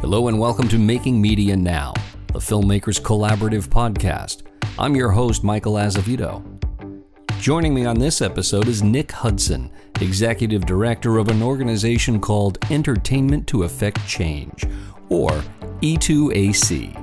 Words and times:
Hello 0.00 0.28
and 0.28 0.38
welcome 0.38 0.66
to 0.68 0.78
Making 0.78 1.20
Media 1.20 1.54
Now, 1.54 1.92
the 2.28 2.38
Filmmakers 2.38 2.98
Collaborative 2.98 3.68
podcast. 3.68 4.44
I'm 4.78 4.96
your 4.96 5.10
host, 5.10 5.44
Michael 5.44 5.74
Azevedo. 5.74 6.42
Joining 7.38 7.74
me 7.74 7.84
on 7.84 7.98
this 7.98 8.22
episode 8.22 8.66
is 8.66 8.82
Nick 8.82 9.12
Hudson, 9.12 9.70
Executive 10.00 10.64
Director 10.64 11.18
of 11.18 11.28
an 11.28 11.42
organization 11.42 12.18
called 12.18 12.56
Entertainment 12.70 13.46
to 13.48 13.64
Affect 13.64 14.04
Change, 14.06 14.64
or 15.10 15.32
E2AC. 15.82 16.96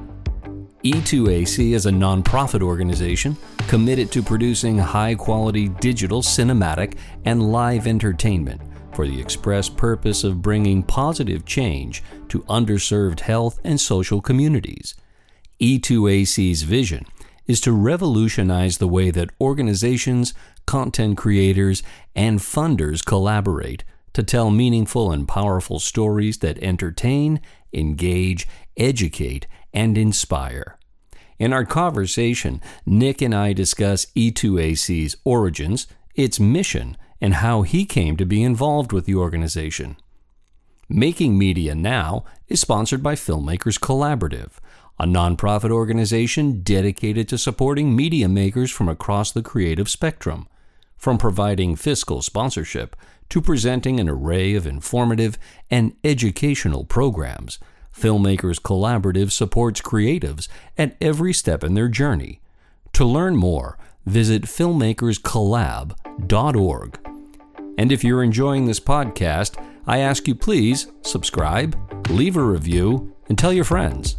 E2AC 0.83 1.73
is 1.73 1.85
a 1.85 1.91
nonprofit 1.91 2.63
organization 2.63 3.37
committed 3.67 4.11
to 4.11 4.23
producing 4.23 4.75
high 4.75 5.13
quality 5.13 5.69
digital, 5.69 6.23
cinematic, 6.23 6.97
and 7.25 7.51
live 7.51 7.85
entertainment 7.85 8.59
for 8.97 9.05
the 9.05 9.21
express 9.21 9.69
purpose 9.69 10.23
of 10.23 10.41
bringing 10.41 10.81
positive 10.81 11.45
change 11.45 12.01
to 12.29 12.39
underserved 12.45 13.19
health 13.19 13.59
and 13.63 13.79
social 13.79 14.21
communities. 14.21 14.95
E2AC's 15.61 16.63
vision 16.63 17.05
is 17.45 17.61
to 17.61 17.71
revolutionize 17.71 18.79
the 18.79 18.87
way 18.87 19.11
that 19.11 19.29
organizations, 19.39 20.33
content 20.65 21.15
creators, 21.15 21.83
and 22.15 22.39
funders 22.39 23.05
collaborate 23.05 23.83
to 24.13 24.23
tell 24.23 24.49
meaningful 24.49 25.11
and 25.11 25.27
powerful 25.27 25.77
stories 25.77 26.39
that 26.39 26.57
entertain, 26.57 27.39
engage, 27.71 28.47
educate, 28.77 29.45
and 29.75 29.95
inspire. 29.95 30.79
In 31.37 31.53
our 31.53 31.65
conversation, 31.65 32.63
Nick 32.83 33.21
and 33.21 33.35
I 33.35 33.53
discuss 33.53 34.07
E2AC's 34.15 35.17
origins, 35.23 35.85
its 36.15 36.39
mission, 36.39 36.97
and 37.19 37.35
how 37.35 37.63
he 37.63 37.85
came 37.85 38.17
to 38.17 38.25
be 38.25 38.43
involved 38.43 38.91
with 38.91 39.05
the 39.05 39.15
organization. 39.15 39.97
Making 40.89 41.37
Media 41.37 41.75
Now 41.75 42.23
is 42.47 42.61
sponsored 42.61 43.03
by 43.03 43.15
Filmmakers 43.15 43.79
Collaborative, 43.79 44.51
a 44.99 45.05
nonprofit 45.05 45.69
organization 45.69 46.61
dedicated 46.61 47.27
to 47.29 47.37
supporting 47.37 47.95
media 47.95 48.27
makers 48.27 48.71
from 48.71 48.89
across 48.89 49.31
the 49.31 49.43
creative 49.43 49.89
spectrum, 49.89 50.47
from 50.97 51.17
providing 51.17 51.75
fiscal 51.75 52.21
sponsorship 52.21 52.95
to 53.29 53.41
presenting 53.41 53.99
an 53.99 54.07
array 54.07 54.55
of 54.55 54.65
informative 54.65 55.37
and 55.69 55.93
educational 56.03 56.85
programs. 56.85 57.59
Filmmakers 57.93 58.61
Collaborative 58.61 59.31
supports 59.31 59.81
creatives 59.81 60.47
at 60.77 60.95
every 61.01 61.33
step 61.33 61.61
in 61.63 61.73
their 61.73 61.89
journey. 61.89 62.39
To 62.93 63.03
learn 63.05 63.35
more, 63.35 63.77
visit 64.05 64.43
filmmakerscollab.org. 64.43 67.16
And 67.77 67.91
if 67.91 68.03
you're 68.03 68.23
enjoying 68.23 68.65
this 68.65 68.79
podcast, 68.79 69.63
I 69.85 69.99
ask 69.99 70.27
you 70.27 70.33
please 70.33 70.87
subscribe, 71.03 71.77
leave 72.09 72.35
a 72.35 72.43
review, 72.43 73.15
and 73.29 73.37
tell 73.37 73.53
your 73.53 73.63
friends. 73.63 74.17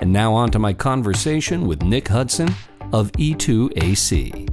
And 0.00 0.12
now 0.12 0.32
on 0.34 0.50
to 0.52 0.58
my 0.60 0.72
conversation 0.72 1.66
with 1.66 1.82
Nick 1.82 2.06
Hudson 2.06 2.48
of 2.92 3.10
E2AC. 3.12 4.48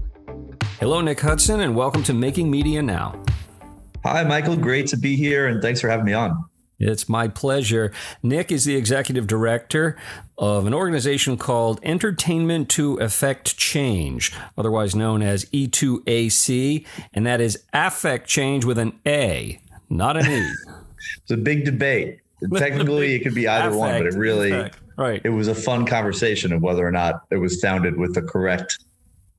Hello, 0.79 0.99
Nick 1.01 1.19
Hudson, 1.19 1.59
and 1.59 1.75
welcome 1.75 2.01
to 2.03 2.13
Making 2.13 2.49
Media 2.49 2.81
Now. 2.81 3.21
Hi, 4.03 4.23
Michael. 4.23 4.57
Great 4.57 4.87
to 4.87 4.97
be 4.97 5.15
here, 5.15 5.47
and 5.47 5.61
thanks 5.61 5.79
for 5.79 5.87
having 5.87 6.05
me 6.05 6.13
on. 6.13 6.43
It's 6.79 7.07
my 7.07 7.27
pleasure. 7.27 7.91
Nick 8.21 8.51
is 8.51 8.65
the 8.65 8.75
executive 8.75 9.27
director 9.27 9.97
of 10.37 10.65
an 10.65 10.73
organization 10.73 11.37
called 11.37 11.79
Entertainment 11.83 12.69
to 12.69 12.97
Affect 12.97 13.55
Change, 13.57 14.33
otherwise 14.57 14.95
known 14.95 15.21
as 15.21 15.45
E2AC, 15.45 16.85
and 17.13 17.25
that 17.25 17.39
is 17.39 17.63
affect 17.73 18.27
change 18.27 18.65
with 18.65 18.77
an 18.77 18.99
A, 19.05 19.61
not 19.89 20.17
an 20.17 20.25
E. 20.29 20.51
it's 21.21 21.31
a 21.31 21.37
big 21.37 21.65
debate. 21.65 22.19
Technically, 22.57 23.15
it 23.15 23.23
could 23.23 23.35
be 23.35 23.47
either 23.47 23.69
affect, 23.69 23.79
one, 23.79 23.97
but 23.99 24.07
it 24.07 24.15
really, 24.15 24.51
right? 24.97 25.21
It 25.23 25.29
was 25.29 25.47
a 25.47 25.55
fun 25.55 25.85
conversation 25.85 26.51
of 26.51 26.61
whether 26.61 26.85
or 26.85 26.91
not 26.91 27.21
it 27.31 27.37
was 27.37 27.61
founded 27.61 27.97
with 27.97 28.15
the 28.15 28.21
correct 28.21 28.79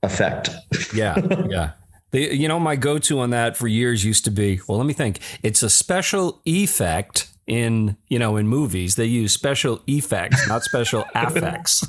effect. 0.02 0.50
yeah, 0.94 1.20
yeah. 1.48 1.72
The, 2.14 2.32
you 2.32 2.46
know, 2.46 2.60
my 2.60 2.76
go-to 2.76 3.18
on 3.18 3.30
that 3.30 3.56
for 3.56 3.66
years 3.66 4.04
used 4.04 4.24
to 4.26 4.30
be, 4.30 4.60
well, 4.68 4.78
let 4.78 4.86
me 4.86 4.92
think. 4.92 5.18
It's 5.42 5.64
a 5.64 5.68
special 5.68 6.40
effect 6.44 7.28
in 7.48 7.96
you 8.08 8.20
know 8.20 8.36
in 8.36 8.46
movies. 8.46 8.94
They 8.94 9.06
use 9.06 9.34
special 9.34 9.82
effects 9.88 10.46
not 10.48 10.62
special 10.62 11.04
affects. 11.14 11.86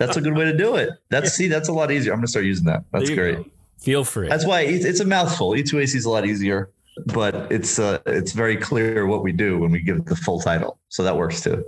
That's 0.00 0.16
a 0.16 0.20
good 0.20 0.36
way 0.36 0.46
to 0.46 0.56
do 0.56 0.74
it. 0.74 0.90
That's 1.10 1.32
see 1.32 1.46
that's 1.46 1.68
a 1.68 1.72
lot 1.72 1.92
easier. 1.92 2.12
I'm 2.12 2.18
gonna 2.18 2.26
start 2.26 2.44
using 2.44 2.66
that. 2.66 2.82
That's 2.92 3.08
great. 3.08 3.36
go. 3.36 3.46
feel 3.78 4.04
free 4.04 4.28
that's 4.28 4.44
why 4.44 4.62
it's, 4.62 4.84
it's 4.84 5.00
a 5.00 5.04
mouthful. 5.06 5.52
E2ac 5.52 5.94
is 5.94 6.04
a 6.04 6.10
lot 6.10 6.26
easier 6.26 6.70
but 7.06 7.50
it's 7.50 7.78
uh 7.78 8.00
it's 8.06 8.32
very 8.32 8.56
clear 8.56 9.06
what 9.06 9.22
we 9.22 9.30
do 9.30 9.56
when 9.58 9.70
we 9.70 9.80
give 9.80 9.96
it 9.96 10.06
the 10.06 10.16
full 10.16 10.40
title. 10.40 10.78
So 10.88 11.04
that 11.04 11.16
works 11.16 11.40
too 11.40 11.64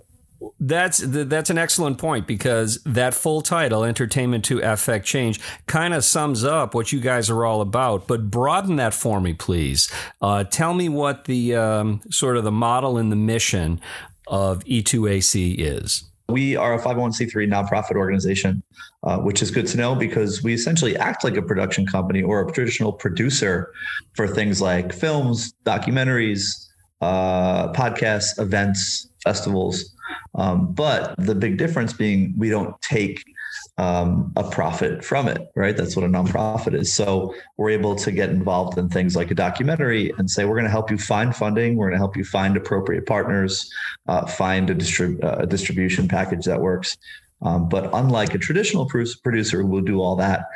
that's 0.60 0.98
that's 0.98 1.48
an 1.48 1.56
excellent 1.56 1.98
point 1.98 2.26
because 2.26 2.81
that 2.84 3.15
full 3.15 3.41
title, 3.41 3.82
"Entertainment 3.82 4.44
to 4.47 4.60
Affect 4.60 5.06
Change," 5.06 5.41
kind 5.66 5.94
of 5.94 6.04
sums 6.04 6.44
up 6.44 6.75
what 6.75 6.93
you 6.93 7.00
guys 7.00 7.31
are 7.31 7.44
all 7.44 7.62
about. 7.62 8.06
But 8.06 8.31
broaden 8.31 8.76
that 8.76 8.93
for 8.93 9.20
me, 9.20 9.32
please. 9.32 9.91
Uh, 10.20 10.44
tell 10.44 10.75
me 10.75 10.88
what 10.88 11.25
the 11.25 11.56
um, 11.56 12.03
sort 12.10 12.37
of 12.37 12.44
the 12.44 12.53
model 12.53 12.99
and 12.99 13.10
the 13.10 13.16
mission 13.16 13.81
of 14.26 14.62
E2AC 14.65 15.56
is. 15.59 16.04
We 16.28 16.54
are 16.54 16.75
a 16.75 16.78
501c3 16.78 17.49
nonprofit 17.49 17.97
organization, 17.97 18.62
uh, 19.03 19.19
which 19.19 19.43
is 19.43 19.50
good 19.50 19.66
to 19.69 19.76
know 19.76 19.97
because 19.97 20.44
we 20.44 20.54
essentially 20.54 20.97
act 20.97 21.25
like 21.25 21.37
a 21.37 21.43
production 21.43 21.87
company 21.87 22.22
or 22.22 22.47
a 22.47 22.53
traditional 22.53 22.93
producer 22.93 23.72
for 24.15 24.28
things 24.28 24.60
like 24.60 24.93
films, 24.93 25.53
documentaries, 25.65 26.69
uh, 27.00 27.72
podcasts, 27.72 28.38
events, 28.41 29.09
festivals. 29.25 29.93
Um, 30.34 30.72
but 30.72 31.15
the 31.19 31.34
big 31.34 31.59
difference 31.59 31.93
being 31.93 32.34
we 32.37 32.50
don't 32.50 32.81
take 32.82 33.25
um, 33.78 34.32
a 34.37 34.44
profit 34.44 35.04
from 35.04 35.26
it, 35.26 35.50
right? 35.54 35.76
That's 35.76 35.97
what 35.97 36.04
a 36.04 36.09
nonprofit 36.09 36.75
is. 36.75 36.93
So 36.93 37.34
we're 37.56 37.71
able 37.71 37.97
to 37.97 38.12
get 38.12 38.31
involved 38.31 38.78
in 38.78 38.88
things 38.88 39.16
like 39.16 39.31
a 39.31 39.34
documentary 39.34 40.12
and 40.19 40.31
say, 40.31 40.44
we're 40.44 40.54
going 40.54 40.65
to 40.65 40.70
help 40.70 40.91
you 40.91 40.99
find 40.99 41.34
funding. 41.34 41.76
We're 41.76 41.87
going 41.87 41.99
to 41.99 42.04
help 42.04 42.16
you 42.16 42.25
find 42.25 42.56
appropriate 42.56 43.06
partners, 43.06 43.72
uh, 44.06 44.26
find 44.26 44.69
a, 44.70 44.75
distrib- 44.75 45.22
uh, 45.25 45.38
a, 45.41 45.47
distribution 45.47 46.09
package 46.09 46.44
that 46.44 46.60
works. 46.60 46.97
Um, 47.43 47.69
but 47.69 47.88
unlike 47.94 48.34
a 48.34 48.38
traditional 48.38 48.87
producer 48.87 49.62
who 49.62 49.66
will 49.66 49.81
do 49.81 50.00
all 50.00 50.16
that, 50.16 50.47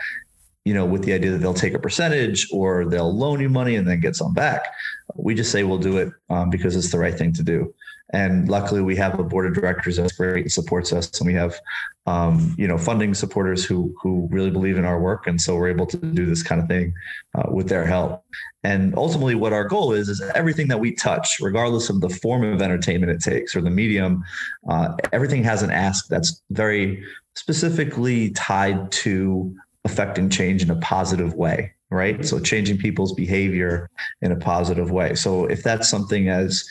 you 0.65 0.75
know, 0.75 0.85
with 0.85 1.05
the 1.05 1.13
idea 1.13 1.31
that 1.31 1.39
they'll 1.39 1.55
take 1.55 1.75
a 1.75 1.79
percentage 1.79 2.49
or 2.53 2.87
they'll 2.87 3.15
loan 3.15 3.41
you 3.41 3.49
money 3.49 3.77
and 3.77 3.87
then 3.87 4.01
get 4.01 4.17
some 4.17 4.35
back. 4.35 4.67
We 5.15 5.35
just 5.35 5.51
say 5.51 5.63
we'll 5.63 5.79
do 5.79 5.99
it 5.99 6.13
um, 6.31 6.51
because 6.51 6.77
it's 6.77 6.91
the 6.91 6.99
right 6.99 7.17
thing 7.17 7.33
to 7.35 7.43
do. 7.43 7.75
And 8.15 8.49
luckily, 8.49 8.81
we 8.81 8.95
have 8.95 9.19
a 9.19 9.25
board 9.25 9.45
of 9.45 9.55
directors 9.55 9.97
that's 9.97 10.13
great 10.13 10.43
and 10.43 10.53
supports 10.53 10.93
us, 10.93 11.19
and 11.19 11.27
we 11.27 11.35
have, 11.35 11.59
um, 12.07 12.55
you 12.57 12.69
know, 12.69 12.79
funding 12.79 13.13
supporters 13.13 13.65
who 13.65 13.93
who 14.01 14.29
really 14.31 14.53
believe 14.53 14.79
in 14.79 14.85
our 14.85 15.01
work, 15.01 15.27
and 15.27 15.41
so 15.41 15.57
we're 15.57 15.69
able 15.69 15.87
to 15.87 15.97
do 15.97 16.25
this 16.25 16.41
kind 16.41 16.63
of 16.63 16.69
thing 16.69 16.95
uh, 17.35 17.51
with 17.51 17.69
their 17.69 17.85
help. 17.85 18.25
And 18.63 18.97
ultimately, 18.97 19.35
what 19.35 19.53
our 19.53 19.65
goal 19.65 19.93
is 19.93 20.09
is 20.09 20.21
everything 20.37 20.69
that 20.69 20.79
we 20.79 20.93
touch, 20.93 21.39
regardless 21.41 21.91
of 21.91 22.01
the 22.01 22.09
form 22.09 22.45
of 22.45 22.63
entertainment 22.63 23.11
it 23.11 23.21
takes 23.21 23.57
or 23.57 23.61
the 23.61 23.71
medium, 23.71 24.23
uh, 24.71 24.95
everything 25.13 25.43
has 25.43 25.65
an 25.65 25.73
ask 25.73 26.07
that's 26.07 26.41
very 26.51 27.05
specifically 27.35 28.31
tied 28.31 28.93
to 28.93 29.53
affecting 29.85 30.31
change 30.31 30.63
in 30.63 30.71
a 30.71 30.77
positive 30.77 31.35
way 31.35 31.75
right? 31.91 32.25
So 32.25 32.41
changing 32.41 32.79
people's 32.79 33.15
behavior 33.15 33.89
in 34.21 34.33
a 34.33 34.37
positive 34.37 34.91
way. 34.91 35.15
So 35.15 35.47
if 35.47 35.63
that's 35.63 35.89
something 35.89 36.29
as 36.29 36.65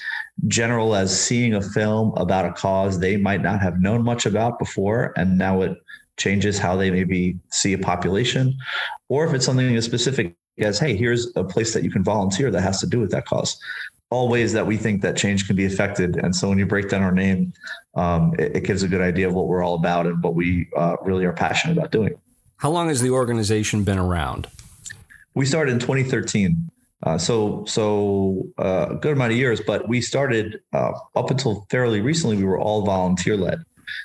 general 0.48 0.96
as 0.96 1.18
seeing 1.18 1.54
a 1.54 1.62
film 1.62 2.14
about 2.18 2.46
a 2.46 2.52
cause 2.52 3.00
they 3.00 3.18
might 3.18 3.42
not 3.42 3.62
have 3.62 3.80
known 3.80 4.04
much 4.04 4.26
about 4.26 4.60
before 4.60 5.14
and 5.16 5.38
now 5.38 5.62
it 5.62 5.78
changes 6.18 6.60
how 6.60 6.76
they 6.76 6.92
maybe 6.92 7.38
see 7.50 7.74
a 7.74 7.78
population 7.78 8.56
or 9.10 9.26
if 9.26 9.34
it's 9.34 9.46
something 9.46 9.76
as 9.76 9.86
specific 9.86 10.36
as 10.60 10.80
hey 10.80 10.96
here's 10.96 11.32
a 11.36 11.44
place 11.44 11.74
that 11.74 11.84
you 11.84 11.92
can 11.92 12.04
volunteer 12.04 12.52
that 12.52 12.62
has 12.62 12.80
to 12.80 12.88
do 12.88 13.00
with 13.00 13.12
that 13.12 13.26
cause 13.26 13.58
all 14.10 14.28
ways 14.28 14.54
that 14.54 14.66
we 14.66 14.78
think 14.78 15.02
that 15.02 15.16
change 15.16 15.48
can 15.48 15.56
be 15.56 15.66
affected 15.66 16.18
and 16.18 16.36
so 16.36 16.50
when 16.50 16.58
you 16.58 16.66
break 16.66 16.90
down 16.90 17.02
our 17.02 17.12
name 17.12 17.54
um, 17.96 18.34
it, 18.38 18.58
it, 18.58 18.64
gives 18.64 18.84
a 18.84 18.88
good 18.88 19.02
idea 19.02 19.28
of 19.28 19.34
what 19.34 19.48
we're 19.48 19.64
all 19.64 19.76
about 19.76 20.08
and 20.08 20.22
what 20.24 20.36
we 20.36 20.68
uh, 20.76 20.96
really 21.04 21.26
are 21.26 21.34
passionate 21.34 21.78
about 21.78 21.92
doing 21.92 22.16
how 22.64 22.70
long 22.70 22.88
has 22.88 23.02
the 23.02 23.10
organization 23.10 23.84
been 23.84 24.00
around? 24.00 24.48
We 25.34 25.46
started 25.46 25.74
in 25.74 25.80
2013. 25.80 26.72
Uh, 27.04 27.18
so, 27.18 27.64
so 27.66 28.48
uh, 28.58 28.88
a 28.92 28.96
good 28.96 29.14
amount 29.14 29.32
of 29.32 29.38
years, 29.38 29.62
but 29.62 29.88
we 29.90 30.00
started 30.00 30.62
uh, 30.72 30.92
up 31.16 31.30
until 31.30 31.66
fairly 31.70 32.02
recently. 32.02 32.38
We 32.38 32.46
were 32.46 32.60
all 32.60 32.84
volunteer 32.86 33.36
led, 33.36 33.60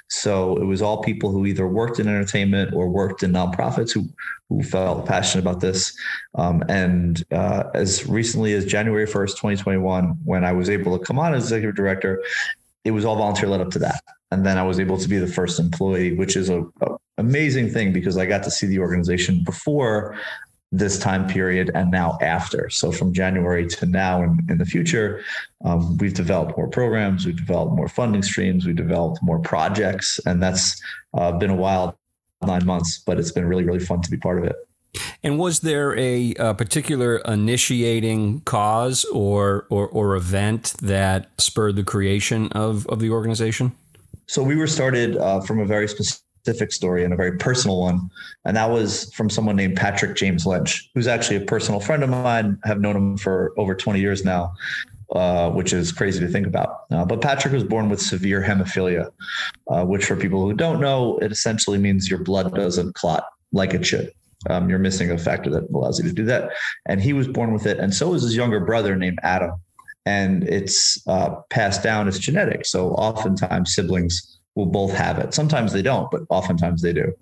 so 0.09 0.57
it 0.57 0.65
was 0.65 0.83
all 0.83 1.03
people 1.03 1.31
who 1.31 1.47
either 1.47 1.69
worked 1.69 2.01
in 2.01 2.09
entertainment 2.09 2.75
or 2.75 2.89
worked 2.89 3.23
in 3.23 3.33
nonprofits 3.33 3.93
who 3.93 4.09
who 4.49 4.63
felt 4.63 5.07
passionate 5.07 5.43
about 5.43 5.61
this. 5.61 5.97
Um, 6.35 6.63
and 6.69 7.23
uh, 7.31 7.65
as 7.75 8.07
recently 8.07 8.55
as 8.55 8.65
January 8.65 9.07
1st, 9.07 9.33
2021, 9.33 10.17
when 10.25 10.43
I 10.43 10.53
was 10.53 10.71
able 10.71 10.99
to 10.99 11.05
come 11.05 11.19
on 11.19 11.35
as 11.35 11.45
executive 11.45 11.77
director, 11.77 12.25
it 12.85 12.93
was 12.93 13.05
all 13.05 13.17
volunteer 13.17 13.49
led 13.49 13.61
up 13.61 13.71
to 13.73 13.79
that. 13.81 14.03
And 14.31 14.47
then 14.47 14.57
I 14.57 14.63
was 14.63 14.81
able 14.81 14.97
to 14.99 15.09
be 15.09 15.19
the 15.19 15.27
first 15.27 15.61
employee, 15.61 16.15
which 16.15 16.35
is 16.35 16.49
a, 16.49 16.63
a 16.81 16.97
amazing 17.19 17.69
thing 17.69 17.93
because 17.93 18.17
I 18.17 18.25
got 18.25 18.43
to 18.45 18.51
see 18.51 18.67
the 18.67 18.79
organization 18.79 19.43
before 19.45 20.17
this 20.71 20.99
time 20.99 21.27
period 21.27 21.71
and 21.75 21.91
now 21.91 22.19
after. 22.21 22.69
So 22.69 22.93
from 22.93 23.13
January 23.13 23.67
to 23.69 23.87
now 23.87 24.23
and 24.23 24.49
in 24.51 24.59
the 24.59 24.67
future, 24.67 25.25
um, 25.65 25.97
we've 25.97 26.15
developed 26.15 26.57
more 26.57 26.69
programs, 26.69 27.25
we've 27.25 27.37
developed 27.37 27.75
more 27.75 27.89
funding 27.89 28.23
streams, 28.23 28.67
we've 28.67 28.77
developed 28.77 29.23
more 29.23 29.39
projects, 29.39 30.21
and 30.27 30.43
that's 30.43 30.81
uh, 31.15 31.33
been 31.33 31.51
a 31.51 31.57
wild 31.57 31.95
nine 32.47 32.67
months, 32.67 32.99
but 32.99 33.19
it's 33.19 33.33
been 33.33 33.47
really, 33.47 33.65
really 33.65 33.81
fun 33.81 34.03
to 34.03 34.11
be 34.11 34.17
part 34.17 34.39
of 34.39 34.45
it. 34.45 34.57
And 35.23 35.39
was 35.39 35.61
there 35.61 35.97
a, 35.99 36.35
a 36.39 36.55
particular 36.55 37.17
initiating 37.19 38.41
cause 38.41 39.05
or, 39.07 39.67
or, 39.71 39.89
or 39.89 40.17
event 40.17 40.75
that 40.83 41.29
spurred 41.39 41.77
the 41.77 41.85
creation 41.85 42.49
of, 42.53 42.87
of 42.87 43.01
the 43.01 43.11
organization? 43.11 43.73
So 44.27 44.43
we 44.43 44.57
were 44.57 44.67
started 44.67 45.17
uh, 45.17 45.41
from 45.41 45.61
a 45.61 45.65
very 45.65 45.89
specific 45.89 46.23
specific 46.43 46.73
story 46.73 47.05
and 47.05 47.13
a 47.13 47.17
very 47.17 47.37
personal 47.37 47.81
one. 47.81 48.11
And 48.45 48.57
that 48.57 48.71
was 48.71 49.13
from 49.15 49.31
someone 49.31 49.57
named 49.57 49.77
Patrick 49.77 50.17
James 50.17 50.47
Lynch, 50.47 50.91
who's 50.95 51.07
actually 51.07 51.37
a 51.37 51.41
personal 51.41 51.81
friend 51.81 52.03
of 52.03 52.11
mine. 52.11 52.59
I 52.65 52.69
have 52.69 52.81
known 52.81 52.97
him 52.97 53.17
for 53.17 53.53
over 53.57 53.75
20 53.75 54.01
years 54.01 54.25
now, 54.25 54.53
uh, 55.15 55.51
which 55.51 55.73
is 55.73 55.93
crazy 55.93 56.21
to 56.21 56.29
think 56.29 56.47
about. 56.47 56.85
Uh, 56.91 57.05
but 57.05 57.21
Patrick 57.21 57.53
was 57.53 57.65
born 57.65 57.89
with 57.89 58.01
severe 58.01 58.43
hemophilia, 58.43 59.11
uh, 59.69 59.85
which 59.85 60.05
for 60.05 60.17
people 60.17 60.43
who 60.43 60.55
don't 60.55 60.81
know, 60.81 61.19
it 61.19 61.33
essentially 61.33 61.79
means 61.79 62.09
your 62.09 62.23
blood 62.23 62.55
doesn't 62.55 62.95
clot 62.95 63.25
like 63.53 63.75
it 63.75 63.85
should. 63.85 64.13
Um, 64.49 64.71
you're 64.71 64.79
missing 64.79 65.11
a 65.11 65.19
factor 65.19 65.51
that 65.51 65.69
allows 65.75 65.99
you 65.99 66.09
to 66.09 66.15
do 66.15 66.25
that. 66.27 66.53
And 66.87 67.01
he 67.01 67.13
was 67.13 67.27
born 67.27 67.53
with 67.53 67.67
it. 67.67 67.79
And 67.79 67.93
so 67.93 68.11
was 68.11 68.23
his 68.23 68.37
younger 68.37 68.61
brother 68.61 68.95
named 68.95 69.19
Adam. 69.23 69.53
And 70.07 70.45
it's 70.45 71.03
uh, 71.07 71.41
passed 71.51 71.83
down 71.83 72.09
as 72.09 72.19
genetic. 72.19 72.65
So 72.65 72.93
oftentimes 72.93 73.75
siblings 73.75 74.38
will 74.59 74.67
both 74.67 74.93
have 74.93 75.19
it. 75.19 75.33
Sometimes 75.33 75.73
they 75.73 75.83
don't, 75.83 76.11
but 76.11 76.23
oftentimes 76.29 76.83
they 76.83 76.93
do. 76.93 77.13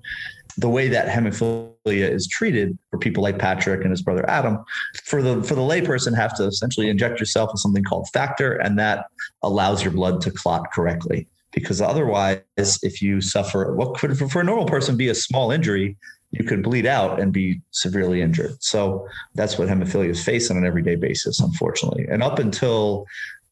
The 0.56 0.70
way 0.70 0.88
that 0.88 1.06
hemophilia 1.06 2.10
is 2.10 2.26
treated 2.26 2.78
for 2.90 2.98
people 2.98 3.22
like 3.22 3.38
Patrick 3.38 3.82
and 3.82 3.90
his 3.90 4.00
brother 4.00 4.28
Adam, 4.28 4.64
for 5.04 5.20
the 5.20 5.42
for 5.42 5.54
the 5.54 5.60
layperson, 5.60 6.16
have 6.16 6.34
to 6.38 6.44
essentially 6.44 6.88
inject 6.88 7.20
yourself 7.20 7.50
with 7.52 7.60
something 7.60 7.84
called 7.84 8.08
factor, 8.14 8.54
and 8.54 8.78
that 8.78 9.04
allows 9.42 9.84
your 9.84 9.92
blood 9.92 10.22
to 10.22 10.30
clot 10.30 10.72
correctly. 10.72 11.28
Because 11.52 11.82
otherwise, 11.82 12.40
if 12.82 13.02
you 13.02 13.20
suffer 13.20 13.74
what 13.74 13.98
could 13.98 14.18
for 14.18 14.40
a 14.40 14.44
normal 14.44 14.66
person 14.66 14.96
be 14.96 15.08
a 15.08 15.14
small 15.14 15.50
injury, 15.50 15.94
you 16.30 16.44
could 16.44 16.62
bleed 16.62 16.86
out 16.86 17.20
and 17.20 17.32
be 17.32 17.60
severely 17.70 18.22
injured. 18.22 18.56
So 18.62 19.06
that's 19.34 19.58
what 19.58 19.68
hemophilias 19.68 20.22
face 20.24 20.50
on 20.50 20.56
an 20.56 20.66
everyday 20.66 20.96
basis, 20.96 21.38
unfortunately. 21.40 22.06
And 22.10 22.22
up 22.22 22.38
until 22.38 23.06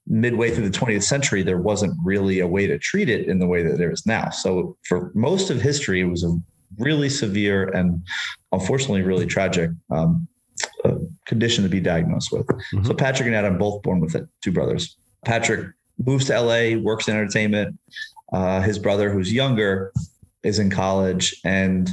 midway 0.06 0.50
through 0.50 0.68
the 0.68 0.78
20th 0.78 1.02
century, 1.02 1.42
there 1.42 1.58
wasn't 1.58 1.96
really 2.04 2.40
a 2.40 2.46
way 2.46 2.66
to 2.66 2.78
treat 2.78 3.08
it 3.08 3.26
in 3.28 3.38
the 3.38 3.46
way 3.46 3.62
that 3.62 3.78
there 3.78 3.90
is 3.90 4.06
now. 4.06 4.30
So 4.30 4.76
for 4.86 5.10
most 5.14 5.50
of 5.50 5.60
history, 5.60 6.00
it 6.00 6.04
was 6.04 6.24
a 6.24 6.36
really 6.78 7.08
severe 7.08 7.68
and 7.68 8.02
unfortunately 8.52 9.02
really 9.02 9.26
tragic 9.26 9.70
um, 9.90 10.28
uh, 10.84 10.96
condition 11.26 11.64
to 11.64 11.70
be 11.70 11.80
diagnosed 11.80 12.32
with. 12.32 12.46
Mm-hmm. 12.46 12.84
So 12.84 12.94
Patrick 12.94 13.26
and 13.26 13.36
Adam 13.36 13.58
both 13.58 13.82
born 13.82 14.00
with 14.00 14.14
it, 14.14 14.28
two 14.42 14.52
brothers. 14.52 14.96
Patrick 15.24 15.68
moves 16.04 16.26
to 16.26 16.40
LA, 16.40 16.78
works 16.78 17.08
in 17.08 17.14
entertainment. 17.14 17.78
Uh, 18.32 18.60
his 18.60 18.78
brother, 18.78 19.10
who's 19.10 19.32
younger, 19.32 19.92
is 20.42 20.58
in 20.58 20.70
college 20.70 21.34
and 21.44 21.90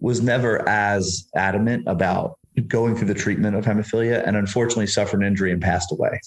was 0.00 0.22
never 0.22 0.66
as 0.68 1.28
adamant 1.36 1.84
about 1.86 2.38
going 2.68 2.94
through 2.94 3.08
the 3.08 3.14
treatment 3.14 3.56
of 3.56 3.64
hemophilia 3.64 4.26
and 4.26 4.36
unfortunately 4.36 4.86
suffered 4.86 5.20
an 5.20 5.26
injury 5.26 5.52
and 5.52 5.62
passed 5.62 5.90
away 5.92 6.20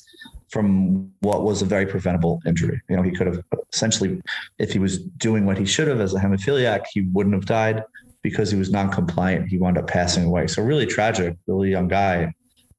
from 0.49 1.11
what 1.19 1.43
was 1.43 1.61
a 1.61 1.65
very 1.65 1.85
preventable 1.85 2.41
injury. 2.45 2.81
You 2.89 2.95
know, 2.95 3.01
he 3.03 3.11
could 3.11 3.27
have 3.27 3.43
essentially, 3.73 4.21
if 4.57 4.71
he 4.71 4.79
was 4.79 4.99
doing 4.99 5.45
what 5.45 5.57
he 5.57 5.65
should 5.65 5.87
have 5.87 5.99
as 5.99 6.13
a 6.13 6.19
hemophiliac, 6.19 6.85
he 6.91 7.01
wouldn't 7.01 7.35
have 7.35 7.45
died 7.45 7.83
because 8.21 8.49
he 8.49 8.57
was 8.57 8.71
non-compliant. 8.71 9.49
He 9.49 9.57
wound 9.57 9.77
up 9.77 9.87
passing 9.87 10.25
away. 10.25 10.47
So 10.47 10.63
really 10.63 10.85
tragic, 10.85 11.35
really 11.45 11.69
young 11.69 11.87
guy, 11.87 12.33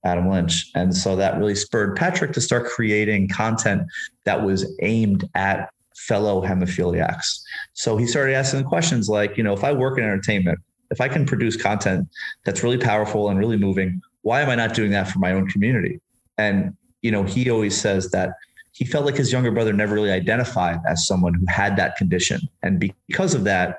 Adam 0.04 0.28
Lynch. 0.28 0.70
And 0.75 0.96
so 0.96 1.16
that 1.16 1.38
really 1.38 1.54
spurred 1.54 1.96
Patrick 1.96 2.32
to 2.32 2.40
start 2.40 2.66
creating 2.66 3.28
content 3.28 3.82
that 4.25 4.43
was 4.43 4.76
aimed 4.82 5.28
at 5.34 5.70
fellow 5.96 6.43
hemophiliacs. 6.43 7.40
So 7.75 7.96
he 7.96 8.06
started 8.06 8.34
asking 8.34 8.64
questions 8.64 9.08
like, 9.08 9.37
you 9.37 9.43
know, 9.43 9.52
if 9.52 9.64
I 9.64 9.72
work 9.72 9.98
in 9.98 10.04
entertainment, 10.04 10.58
if 10.91 11.00
I 11.00 11.09
can 11.09 11.27
produce 11.27 11.56
content 11.56 12.09
that's 12.44 12.62
really 12.62 12.79
powerful 12.79 13.29
and 13.29 13.38
really 13.38 13.56
moving, 13.56 14.00
why 14.23 14.41
am 14.41 14.50
I 14.50 14.55
not 14.55 14.75
doing 14.75 14.91
that 14.93 15.09
for 15.09 15.19
my 15.19 15.33
own 15.33 15.49
community? 15.49 16.00
And 16.38 16.77
you 17.03 17.11
know, 17.11 17.23
he 17.23 17.50
always 17.50 17.81
says 17.81 18.11
that 18.11 18.31
he 18.73 18.85
felt 18.85 19.06
like 19.06 19.17
his 19.17 19.33
younger 19.33 19.50
brother 19.50 19.73
never 19.73 19.94
really 19.94 20.11
identified 20.11 20.81
as 20.88 21.06
someone 21.06 21.33
who 21.33 21.47
had 21.49 21.77
that 21.77 21.97
condition. 21.97 22.41
And 22.62 22.93
because 23.06 23.35
of 23.35 23.44
that, 23.44 23.79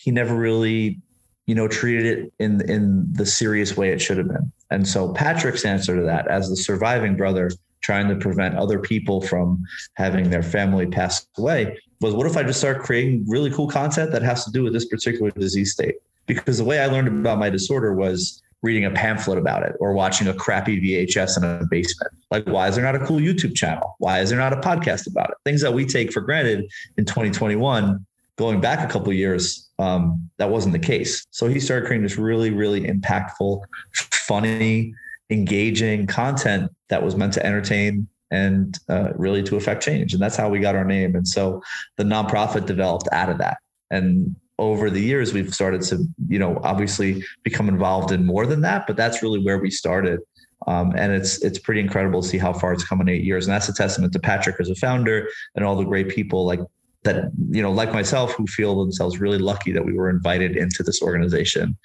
he 0.00 0.10
never 0.10 0.34
really, 0.34 0.98
you 1.46 1.54
know, 1.54 1.68
treated 1.68 2.06
it 2.06 2.32
in 2.38 2.68
in 2.70 3.12
the 3.12 3.26
serious 3.26 3.76
way 3.76 3.90
it 3.90 4.00
should 4.00 4.16
have 4.16 4.28
been. 4.28 4.52
And 4.70 4.86
so 4.86 5.12
Patrick's 5.12 5.64
answer 5.64 5.96
to 5.96 6.02
that, 6.02 6.28
as 6.28 6.48
the 6.48 6.56
surviving 6.56 7.16
brother 7.16 7.50
trying 7.80 8.08
to 8.08 8.16
prevent 8.16 8.56
other 8.56 8.78
people 8.78 9.20
from 9.20 9.62
having 9.94 10.30
their 10.30 10.42
family 10.42 10.86
pass 10.86 11.26
away, 11.36 11.76
was 12.00 12.14
what 12.14 12.26
if 12.26 12.36
I 12.36 12.42
just 12.42 12.58
start 12.58 12.82
creating 12.82 13.24
really 13.28 13.50
cool 13.50 13.68
content 13.68 14.12
that 14.12 14.22
has 14.22 14.44
to 14.44 14.50
do 14.50 14.62
with 14.62 14.72
this 14.72 14.86
particular 14.86 15.30
disease 15.32 15.72
state? 15.72 15.96
Because 16.28 16.58
the 16.58 16.64
way 16.64 16.78
I 16.78 16.86
learned 16.86 17.08
about 17.08 17.38
my 17.38 17.50
disorder 17.50 17.94
was 17.94 18.40
reading 18.62 18.84
a 18.84 18.90
pamphlet 18.90 19.38
about 19.38 19.62
it 19.62 19.74
or 19.80 19.92
watching 19.92 20.26
a 20.28 20.34
crappy 20.34 20.80
VHS 20.80 21.38
in 21.38 21.44
a 21.44 21.64
basement. 21.66 22.12
Like, 22.30 22.46
why 22.46 22.68
is 22.68 22.74
there 22.74 22.84
not 22.84 22.94
a 22.94 23.04
cool 23.04 23.18
YouTube 23.18 23.54
channel? 23.54 23.94
Why 23.98 24.20
is 24.20 24.30
there 24.30 24.38
not 24.38 24.52
a 24.52 24.56
podcast 24.56 25.06
about 25.06 25.30
it? 25.30 25.36
Things 25.44 25.62
that 25.62 25.72
we 25.72 25.86
take 25.86 26.12
for 26.12 26.20
granted 26.20 26.68
in 26.96 27.04
2021, 27.04 28.04
going 28.36 28.60
back 28.60 28.88
a 28.88 28.92
couple 28.92 29.12
years, 29.12 29.68
um, 29.78 30.28
that 30.38 30.50
wasn't 30.50 30.72
the 30.72 30.78
case. 30.78 31.24
So 31.30 31.46
he 31.46 31.60
started 31.60 31.86
creating 31.86 32.02
this 32.02 32.16
really, 32.16 32.50
really 32.50 32.82
impactful, 32.82 33.62
funny, 33.94 34.92
engaging 35.30 36.06
content 36.06 36.70
that 36.88 37.02
was 37.02 37.14
meant 37.14 37.34
to 37.34 37.46
entertain 37.46 38.08
and 38.30 38.76
uh, 38.88 39.10
really 39.14 39.42
to 39.42 39.56
affect 39.56 39.82
change. 39.82 40.12
And 40.12 40.22
that's 40.22 40.36
how 40.36 40.48
we 40.48 40.58
got 40.58 40.74
our 40.74 40.84
name. 40.84 41.14
And 41.14 41.26
so 41.26 41.62
the 41.96 42.04
nonprofit 42.04 42.66
developed 42.66 43.08
out 43.12 43.28
of 43.28 43.38
that. 43.38 43.58
And 43.90 44.34
over 44.58 44.90
the 44.90 45.00
years 45.00 45.32
we've 45.32 45.54
started 45.54 45.82
to 45.82 46.04
you 46.28 46.38
know 46.38 46.60
obviously 46.64 47.24
become 47.44 47.68
involved 47.68 48.10
in 48.12 48.26
more 48.26 48.44
than 48.46 48.60
that 48.60 48.86
but 48.86 48.96
that's 48.96 49.22
really 49.22 49.38
where 49.44 49.58
we 49.58 49.70
started. 49.70 50.20
Um, 50.66 50.92
and 50.96 51.12
it's 51.12 51.40
it's 51.42 51.58
pretty 51.58 51.80
incredible 51.80 52.20
to 52.20 52.28
see 52.28 52.36
how 52.36 52.52
far 52.52 52.72
it's 52.72 52.84
come 52.84 53.00
in 53.00 53.08
eight 53.08 53.22
years. 53.22 53.46
And 53.46 53.54
that's 53.54 53.68
a 53.68 53.72
testament 53.72 54.12
to 54.14 54.18
patrick 54.18 54.56
as 54.58 54.68
a 54.68 54.74
founder 54.74 55.28
and 55.54 55.64
all 55.64 55.76
the 55.76 55.84
great 55.84 56.08
people 56.08 56.44
like 56.44 56.60
that 57.04 57.30
you 57.50 57.62
know 57.62 57.70
like 57.70 57.92
myself 57.92 58.32
who 58.32 58.44
feel 58.46 58.78
themselves 58.80 59.20
really 59.20 59.38
lucky 59.38 59.70
that 59.70 59.84
we 59.84 59.92
were 59.92 60.10
invited 60.10 60.56
into 60.56 60.82
this 60.82 61.00
organization 61.00 61.78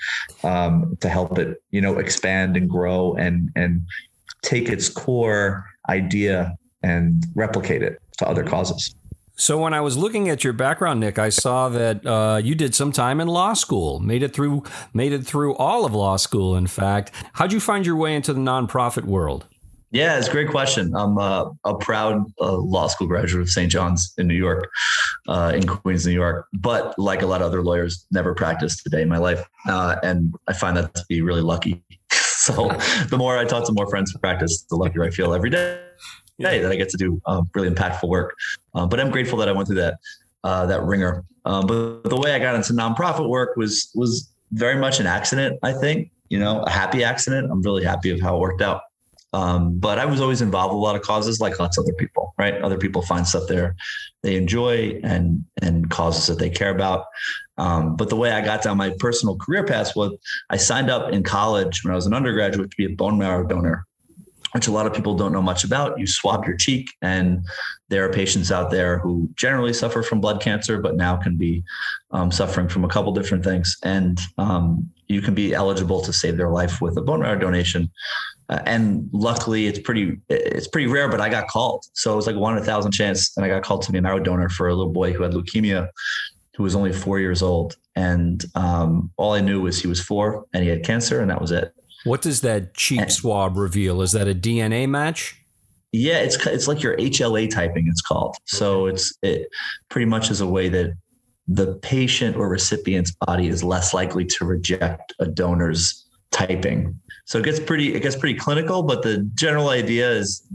um, 0.43 0.97
to 1.01 1.07
help 1.07 1.37
it 1.37 1.61
you 1.69 1.79
know 1.79 1.99
expand 1.99 2.57
and 2.57 2.67
grow 2.67 3.13
and 3.13 3.49
and 3.55 3.85
take 4.41 4.69
its 4.69 4.89
core 4.89 5.65
idea 5.87 6.57
and 6.81 7.27
replicate 7.35 7.83
it 7.83 8.01
to 8.17 8.27
other 8.27 8.43
causes 8.43 8.95
so 9.35 9.59
when 9.59 9.73
I 9.73 9.81
was 9.81 9.97
looking 9.97 10.29
at 10.29 10.43
your 10.43 10.53
background, 10.53 10.99
Nick, 10.99 11.17
I 11.17 11.29
saw 11.29 11.67
that 11.69 12.05
uh, 12.05 12.39
you 12.43 12.53
did 12.53 12.75
some 12.75 12.91
time 12.91 13.19
in 13.19 13.27
law 13.27 13.53
school. 13.53 13.99
Made 13.99 14.21
it 14.21 14.33
through, 14.33 14.63
made 14.93 15.11
it 15.11 15.25
through 15.25 15.55
all 15.55 15.85
of 15.85 15.93
law 15.93 16.17
school. 16.17 16.55
In 16.55 16.67
fact, 16.67 17.11
how'd 17.33 17.51
you 17.51 17.59
find 17.59 17.85
your 17.85 17.95
way 17.95 18.15
into 18.15 18.33
the 18.33 18.39
nonprofit 18.39 19.05
world? 19.05 19.45
Yeah, 19.89 20.17
it's 20.17 20.27
a 20.27 20.31
great 20.31 20.49
question. 20.49 20.95
I'm 20.95 21.17
uh, 21.17 21.49
a 21.65 21.75
proud 21.75 22.25
uh, 22.41 22.57
law 22.57 22.87
school 22.87 23.07
graduate 23.07 23.43
of 23.43 23.49
St. 23.49 23.71
John's 23.71 24.13
in 24.17 24.27
New 24.27 24.35
York, 24.35 24.69
uh, 25.27 25.53
in 25.55 25.67
Queens, 25.67 26.05
New 26.05 26.13
York. 26.13 26.47
But 26.53 26.97
like 26.97 27.21
a 27.21 27.27
lot 27.27 27.41
of 27.41 27.47
other 27.47 27.61
lawyers, 27.61 28.05
never 28.11 28.33
practiced 28.33 28.85
a 28.87 28.89
day 28.89 29.03
in 29.03 29.09
my 29.09 29.19
life, 29.19 29.43
uh, 29.67 29.97
and 30.03 30.33
I 30.47 30.53
find 30.53 30.75
that 30.77 30.95
to 30.95 31.05
be 31.09 31.21
really 31.21 31.43
lucky. 31.43 31.83
so 32.11 32.69
the 33.09 33.17
more 33.17 33.37
I 33.37 33.45
talk 33.45 33.67
to 33.67 33.71
more 33.71 33.87
friends 33.87 34.11
who 34.11 34.17
practice, 34.17 34.63
the 34.63 34.77
luckier 34.77 35.03
I 35.03 35.11
feel 35.11 35.31
every 35.31 35.51
day 35.51 35.79
day 36.39 36.59
that 36.59 36.71
I 36.71 36.75
get 36.75 36.89
to 36.89 36.97
do 36.97 37.21
uh, 37.25 37.41
really 37.53 37.69
impactful 37.69 38.07
work. 38.07 38.35
Uh, 38.73 38.85
but 38.85 38.99
I'm 38.99 39.11
grateful 39.11 39.37
that 39.39 39.49
I 39.49 39.51
went 39.51 39.67
through 39.67 39.77
that 39.77 39.95
uh, 40.43 40.65
that 40.65 40.83
ringer. 40.83 41.23
Um, 41.45 41.67
but 41.67 42.03
the 42.03 42.17
way 42.17 42.33
I 42.33 42.39
got 42.39 42.55
into 42.55 42.73
nonprofit 42.73 43.29
work 43.29 43.55
was 43.55 43.91
was 43.95 44.31
very 44.51 44.79
much 44.79 44.99
an 44.99 45.07
accident. 45.07 45.59
I 45.63 45.73
think 45.73 46.11
you 46.29 46.39
know 46.39 46.61
a 46.61 46.69
happy 46.69 47.03
accident. 47.03 47.51
I'm 47.51 47.61
really 47.61 47.83
happy 47.83 48.11
of 48.11 48.21
how 48.21 48.35
it 48.37 48.39
worked 48.39 48.61
out. 48.61 48.81
Um, 49.33 49.79
but 49.79 49.97
I 49.97 50.05
was 50.05 50.21
always 50.21 50.41
involved 50.41 50.75
with 50.75 50.79
a 50.79 50.83
lot 50.83 50.95
of 50.95 51.01
causes, 51.01 51.39
like 51.39 51.59
lots 51.59 51.77
of 51.77 51.85
other 51.85 51.93
people. 51.93 52.33
Right? 52.37 52.61
Other 52.61 52.77
people 52.77 53.01
find 53.01 53.27
stuff 53.27 53.47
there 53.47 53.75
they 54.23 54.37
enjoy 54.37 54.99
and 55.03 55.43
and 55.61 55.89
causes 55.89 56.25
that 56.27 56.39
they 56.39 56.49
care 56.49 56.71
about. 56.71 57.05
Um, 57.57 57.95
but 57.95 58.09
the 58.09 58.15
way 58.15 58.31
I 58.31 58.41
got 58.43 58.63
down 58.63 58.77
my 58.77 58.91
personal 58.97 59.37
career 59.37 59.63
path 59.63 59.95
was 59.95 60.13
I 60.49 60.57
signed 60.57 60.89
up 60.89 61.11
in 61.11 61.21
college 61.21 61.83
when 61.83 61.91
I 61.91 61.95
was 61.95 62.07
an 62.07 62.13
undergraduate 62.13 62.71
to 62.71 62.77
be 62.77 62.85
a 62.85 62.95
bone 62.95 63.17
marrow 63.17 63.45
donor 63.45 63.85
which 64.53 64.67
a 64.67 64.71
lot 64.71 64.85
of 64.85 64.93
people 64.93 65.15
don't 65.15 65.33
know 65.33 65.41
much 65.41 65.63
about. 65.63 65.99
You 65.99 66.07
swab 66.07 66.45
your 66.45 66.55
cheek, 66.55 66.89
and 67.01 67.45
there 67.89 68.05
are 68.05 68.13
patients 68.13 68.51
out 68.51 68.69
there 68.71 68.99
who 68.99 69.29
generally 69.35 69.73
suffer 69.73 70.03
from 70.03 70.21
blood 70.21 70.41
cancer, 70.41 70.79
but 70.79 70.95
now 70.95 71.17
can 71.17 71.37
be 71.37 71.63
um, 72.11 72.31
suffering 72.31 72.67
from 72.67 72.85
a 72.85 72.87
couple 72.87 73.11
different 73.11 73.43
things. 73.43 73.77
And 73.83 74.19
um, 74.37 74.89
you 75.07 75.21
can 75.21 75.33
be 75.33 75.53
eligible 75.53 76.01
to 76.01 76.13
save 76.13 76.37
their 76.37 76.49
life 76.49 76.81
with 76.81 76.97
a 76.97 77.01
bone 77.01 77.21
marrow 77.21 77.37
donation. 77.37 77.91
Uh, 78.49 78.59
and 78.65 79.09
luckily, 79.11 79.67
it's 79.67 79.79
pretty 79.79 80.17
it's 80.29 80.67
pretty 80.67 80.87
rare, 80.87 81.09
but 81.09 81.19
I 81.19 81.29
got 81.29 81.47
called. 81.47 81.85
So 81.93 82.13
it 82.13 82.15
was 82.15 82.27
like 82.27 82.35
one 82.35 82.55
in 82.55 82.61
a 82.61 82.65
thousand 82.65 82.91
chance, 82.91 83.35
and 83.35 83.45
I 83.45 83.49
got 83.49 83.63
called 83.63 83.81
to 83.83 83.91
be 83.91 83.97
a 83.97 84.01
marrow 84.01 84.19
donor 84.19 84.49
for 84.49 84.67
a 84.67 84.75
little 84.75 84.93
boy 84.93 85.13
who 85.13 85.23
had 85.23 85.31
leukemia, 85.31 85.89
who 86.55 86.63
was 86.63 86.75
only 86.75 86.93
four 86.93 87.19
years 87.19 87.41
old. 87.41 87.75
And 87.95 88.43
um, 88.53 89.11
all 89.17 89.33
I 89.33 89.41
knew 89.41 89.61
was 89.61 89.81
he 89.81 89.87
was 89.87 90.01
four 90.01 90.45
and 90.53 90.63
he 90.63 90.69
had 90.69 90.83
cancer, 90.83 91.21
and 91.21 91.29
that 91.31 91.41
was 91.41 91.51
it. 91.51 91.73
What 92.03 92.21
does 92.21 92.41
that 92.41 92.73
cheek 92.73 93.09
swab 93.09 93.57
reveal? 93.57 94.01
Is 94.01 94.11
that 94.11 94.27
a 94.27 94.35
DNA 94.35 94.87
match? 94.87 95.39
Yeah, 95.91 96.17
it's 96.17 96.43
it's 96.47 96.67
like 96.67 96.81
your 96.81 96.97
HLA 96.97 97.49
typing. 97.49 97.87
It's 97.87 98.01
called. 98.01 98.35
So 98.45 98.87
it's 98.87 99.15
it 99.21 99.47
pretty 99.89 100.05
much 100.05 100.31
is 100.31 100.41
a 100.41 100.47
way 100.47 100.67
that 100.69 100.97
the 101.47 101.75
patient 101.75 102.35
or 102.35 102.49
recipient's 102.49 103.11
body 103.11 103.47
is 103.47 103.63
less 103.63 103.93
likely 103.93 104.25
to 104.25 104.45
reject 104.45 105.13
a 105.19 105.25
donor's 105.25 106.07
typing. 106.31 106.99
So 107.25 107.39
it 107.39 107.45
gets 107.45 107.59
pretty 107.59 107.93
it 107.93 108.01
gets 108.01 108.15
pretty 108.15 108.37
clinical, 108.37 108.83
but 108.83 109.03
the 109.03 109.29
general 109.35 109.69
idea 109.69 110.09
is 110.11 110.45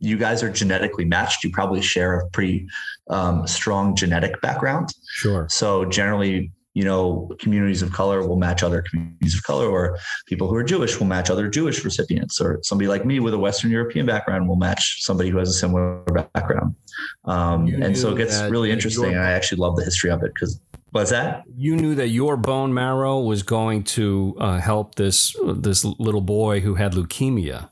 you 0.00 0.16
guys 0.16 0.42
are 0.42 0.50
genetically 0.50 1.04
matched. 1.04 1.44
You 1.44 1.50
probably 1.50 1.80
share 1.80 2.20
a 2.20 2.28
pretty 2.30 2.66
um, 3.08 3.46
strong 3.46 3.96
genetic 3.96 4.40
background. 4.40 4.90
Sure. 5.08 5.46
So 5.48 5.84
generally, 5.84 6.52
you 6.78 6.84
know, 6.84 7.28
communities 7.40 7.82
of 7.82 7.92
color 7.92 8.24
will 8.24 8.36
match 8.36 8.62
other 8.62 8.82
communities 8.82 9.34
of 9.34 9.42
color, 9.42 9.66
or 9.68 9.98
people 10.26 10.46
who 10.46 10.54
are 10.54 10.62
Jewish 10.62 11.00
will 11.00 11.08
match 11.08 11.28
other 11.28 11.48
Jewish 11.48 11.84
recipients, 11.84 12.40
or 12.40 12.60
somebody 12.62 12.86
like 12.86 13.04
me 13.04 13.18
with 13.18 13.34
a 13.34 13.38
Western 13.38 13.72
European 13.72 14.06
background 14.06 14.48
will 14.48 14.54
match 14.54 15.02
somebody 15.02 15.28
who 15.28 15.38
has 15.38 15.48
a 15.48 15.52
similar 15.54 16.04
background. 16.34 16.76
Um, 17.24 17.66
and 17.82 17.98
so 17.98 18.14
it 18.14 18.18
gets 18.18 18.40
really 18.42 18.70
interesting. 18.70 19.10
Your, 19.10 19.24
I 19.24 19.32
actually 19.32 19.58
love 19.58 19.74
the 19.74 19.82
history 19.82 20.08
of 20.10 20.22
it 20.22 20.32
because 20.32 20.60
what's 20.92 21.10
that? 21.10 21.42
You 21.56 21.74
knew 21.74 21.96
that 21.96 22.10
your 22.10 22.36
bone 22.36 22.72
marrow 22.72 23.18
was 23.18 23.42
going 23.42 23.82
to 23.98 24.36
uh, 24.38 24.60
help 24.60 24.94
this 24.94 25.34
this 25.44 25.84
little 25.84 26.20
boy 26.20 26.60
who 26.60 26.76
had 26.76 26.92
leukemia. 26.92 27.70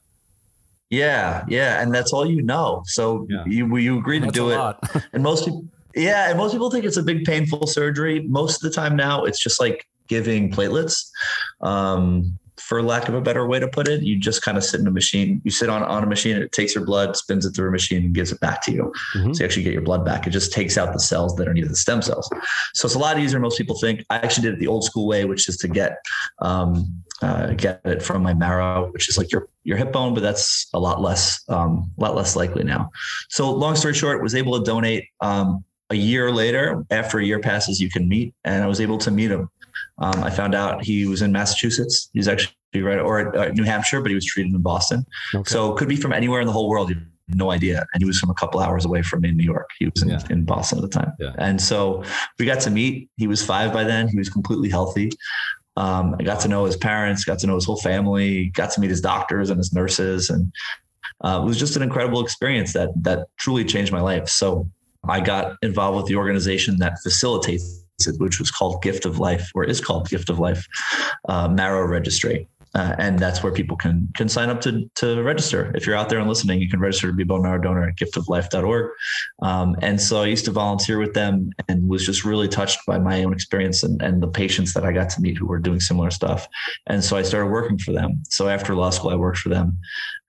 Yeah, 0.90 1.44
yeah, 1.46 1.80
and 1.80 1.94
that's 1.94 2.12
all 2.12 2.26
you 2.26 2.42
know. 2.42 2.82
So 2.86 3.24
yeah. 3.30 3.44
you 3.46 3.76
you 3.76 4.00
agree 4.00 4.18
to 4.18 4.26
that's 4.26 4.34
do 4.34 4.50
it, 4.50 4.76
and 5.12 5.22
most 5.22 5.44
people 5.44 5.64
yeah, 5.96 6.28
and 6.28 6.38
most 6.38 6.52
people 6.52 6.70
think 6.70 6.84
it's 6.84 6.96
a 6.96 7.02
big 7.02 7.24
painful 7.24 7.66
surgery. 7.66 8.20
Most 8.28 8.62
of 8.62 8.70
the 8.70 8.74
time 8.74 8.96
now, 8.96 9.24
it's 9.24 9.38
just 9.38 9.58
like 9.58 9.86
giving 10.08 10.50
platelets. 10.50 11.08
Um, 11.60 12.38
for 12.58 12.82
lack 12.82 13.08
of 13.08 13.14
a 13.14 13.20
better 13.20 13.46
way 13.46 13.60
to 13.60 13.68
put 13.68 13.86
it, 13.86 14.02
you 14.02 14.18
just 14.18 14.42
kind 14.42 14.56
of 14.56 14.64
sit 14.64 14.80
in 14.80 14.86
a 14.86 14.90
machine. 14.90 15.40
You 15.44 15.50
sit 15.50 15.68
on, 15.68 15.82
on 15.82 16.02
a 16.02 16.06
machine, 16.06 16.36
it 16.36 16.52
takes 16.52 16.74
your 16.74 16.84
blood, 16.84 17.16
spins 17.16 17.44
it 17.44 17.52
through 17.52 17.68
a 17.68 17.70
machine, 17.70 18.04
and 18.04 18.14
gives 18.14 18.32
it 18.32 18.40
back 18.40 18.62
to 18.62 18.72
you. 18.72 18.92
Mm-hmm. 19.14 19.32
So 19.32 19.40
you 19.40 19.44
actually 19.44 19.62
get 19.62 19.72
your 19.72 19.82
blood 19.82 20.04
back. 20.04 20.26
It 20.26 20.30
just 20.30 20.52
takes 20.52 20.78
out 20.78 20.92
the 20.92 21.00
cells 21.00 21.36
that 21.36 21.48
are 21.48 21.54
needed, 21.54 21.70
the 21.70 21.76
stem 21.76 22.02
cells. 22.02 22.28
So 22.74 22.86
it's 22.86 22.94
a 22.94 22.98
lot 22.98 23.18
easier. 23.18 23.38
Most 23.40 23.58
people 23.58 23.78
think. 23.78 24.04
I 24.10 24.16
actually 24.16 24.48
did 24.48 24.54
it 24.54 24.60
the 24.60 24.66
old 24.66 24.84
school 24.84 25.06
way, 25.06 25.24
which 25.26 25.48
is 25.48 25.56
to 25.58 25.68
get 25.68 25.98
um, 26.40 27.02
uh, 27.22 27.52
get 27.52 27.80
it 27.84 28.02
from 28.02 28.22
my 28.22 28.34
marrow, 28.34 28.90
which 28.92 29.08
is 29.08 29.16
like 29.16 29.30
your 29.30 29.48
your 29.64 29.76
hip 29.76 29.92
bone, 29.92 30.14
but 30.14 30.22
that's 30.22 30.68
a 30.74 30.78
lot 30.78 31.00
less 31.00 31.42
um, 31.48 31.90
a 31.98 32.02
lot 32.02 32.14
less 32.14 32.36
likely 32.36 32.64
now. 32.64 32.90
So 33.28 33.50
long 33.50 33.76
story 33.76 33.94
short, 33.94 34.22
was 34.22 34.34
able 34.34 34.58
to 34.58 34.64
donate. 34.64 35.04
Um, 35.20 35.64
a 35.90 35.94
year 35.94 36.30
later, 36.30 36.84
after 36.90 37.18
a 37.18 37.24
year 37.24 37.38
passes, 37.38 37.80
you 37.80 37.90
can 37.90 38.08
meet. 38.08 38.34
And 38.44 38.62
I 38.62 38.66
was 38.66 38.80
able 38.80 38.98
to 38.98 39.10
meet 39.10 39.30
him. 39.30 39.48
Um, 39.98 40.22
I 40.22 40.30
found 40.30 40.54
out 40.54 40.84
he 40.84 41.06
was 41.06 41.22
in 41.22 41.32
Massachusetts. 41.32 42.10
He's 42.12 42.28
actually 42.28 42.54
right 42.74 42.98
or 42.98 43.36
uh, 43.36 43.48
New 43.50 43.64
Hampshire, 43.64 44.00
but 44.00 44.10
he 44.10 44.14
was 44.14 44.26
treated 44.26 44.52
in 44.52 44.60
Boston. 44.60 45.06
Okay. 45.34 45.48
So 45.48 45.72
could 45.74 45.88
be 45.88 45.96
from 45.96 46.12
anywhere 46.12 46.40
in 46.40 46.46
the 46.46 46.52
whole 46.52 46.68
world. 46.68 46.92
No 47.28 47.50
idea. 47.50 47.84
And 47.92 48.02
he 48.02 48.04
was 48.04 48.18
from 48.18 48.30
a 48.30 48.34
couple 48.34 48.60
hours 48.60 48.84
away 48.84 49.02
from 49.02 49.22
me 49.22 49.30
in 49.30 49.36
New 49.36 49.44
York. 49.44 49.70
He 49.78 49.86
was 49.86 50.02
in, 50.02 50.10
yeah. 50.10 50.20
in 50.30 50.44
Boston 50.44 50.78
at 50.78 50.82
the 50.82 50.88
time. 50.88 51.12
Yeah. 51.18 51.32
And 51.38 51.60
so 51.60 52.04
we 52.38 52.46
got 52.46 52.60
to 52.60 52.70
meet. 52.70 53.10
He 53.16 53.26
was 53.26 53.44
five 53.44 53.72
by 53.72 53.84
then. 53.84 54.08
He 54.08 54.16
was 54.16 54.28
completely 54.28 54.68
healthy. 54.68 55.10
Um, 55.76 56.16
I 56.18 56.22
got 56.22 56.40
to 56.40 56.48
know 56.48 56.64
his 56.64 56.76
parents, 56.76 57.24
got 57.24 57.38
to 57.40 57.46
know 57.46 57.54
his 57.54 57.64
whole 57.64 57.80
family, 57.80 58.46
got 58.54 58.70
to 58.72 58.80
meet 58.80 58.90
his 58.90 59.00
doctors 59.00 59.50
and 59.50 59.58
his 59.58 59.72
nurses. 59.72 60.30
And 60.30 60.52
uh, 61.22 61.40
it 61.42 61.46
was 61.46 61.58
just 61.58 61.76
an 61.76 61.82
incredible 61.82 62.22
experience 62.22 62.72
that 62.74 62.90
that 63.02 63.26
truly 63.38 63.64
changed 63.64 63.92
my 63.92 64.00
life. 64.00 64.28
So 64.28 64.70
I 65.08 65.20
got 65.20 65.56
involved 65.62 65.96
with 65.96 66.06
the 66.06 66.16
organization 66.16 66.78
that 66.78 66.98
facilitates 67.02 67.84
it, 68.06 68.20
which 68.20 68.38
was 68.38 68.50
called 68.50 68.82
Gift 68.82 69.06
of 69.06 69.18
Life, 69.18 69.50
or 69.54 69.64
is 69.64 69.80
called 69.80 70.08
Gift 70.08 70.28
of 70.28 70.38
Life 70.38 70.66
uh, 71.28 71.48
Marrow 71.48 71.86
Registry. 71.86 72.48
Uh, 72.74 72.94
and 72.98 73.18
that's 73.18 73.42
where 73.42 73.52
people 73.52 73.74
can 73.74 74.06
can 74.14 74.28
sign 74.28 74.50
up 74.50 74.60
to 74.60 74.86
to 74.96 75.22
register. 75.22 75.72
If 75.74 75.86
you're 75.86 75.96
out 75.96 76.10
there 76.10 76.18
and 76.18 76.28
listening, 76.28 76.60
you 76.60 76.68
can 76.68 76.78
register 76.78 77.06
to 77.06 77.12
be 77.14 77.22
a 77.22 77.26
bone 77.26 77.42
marrow 77.42 77.58
donor 77.58 77.88
at 77.88 77.96
giftoflife.org. 77.96 78.90
Um, 79.40 79.76
and 79.80 79.98
so 79.98 80.20
I 80.20 80.26
used 80.26 80.44
to 80.44 80.50
volunteer 80.50 80.98
with 80.98 81.14
them 81.14 81.52
and 81.68 81.88
was 81.88 82.04
just 82.04 82.26
really 82.26 82.48
touched 82.48 82.80
by 82.86 82.98
my 82.98 83.24
own 83.24 83.32
experience 83.32 83.82
and, 83.82 84.02
and 84.02 84.22
the 84.22 84.28
patients 84.28 84.74
that 84.74 84.84
I 84.84 84.92
got 84.92 85.08
to 85.10 85.22
meet 85.22 85.38
who 85.38 85.46
were 85.46 85.58
doing 85.58 85.80
similar 85.80 86.10
stuff. 86.10 86.46
And 86.86 87.02
so 87.02 87.16
I 87.16 87.22
started 87.22 87.50
working 87.50 87.78
for 87.78 87.92
them. 87.92 88.22
So 88.28 88.48
after 88.48 88.74
law 88.74 88.90
school, 88.90 89.10
I 89.10 89.16
worked 89.16 89.38
for 89.38 89.48
them 89.48 89.78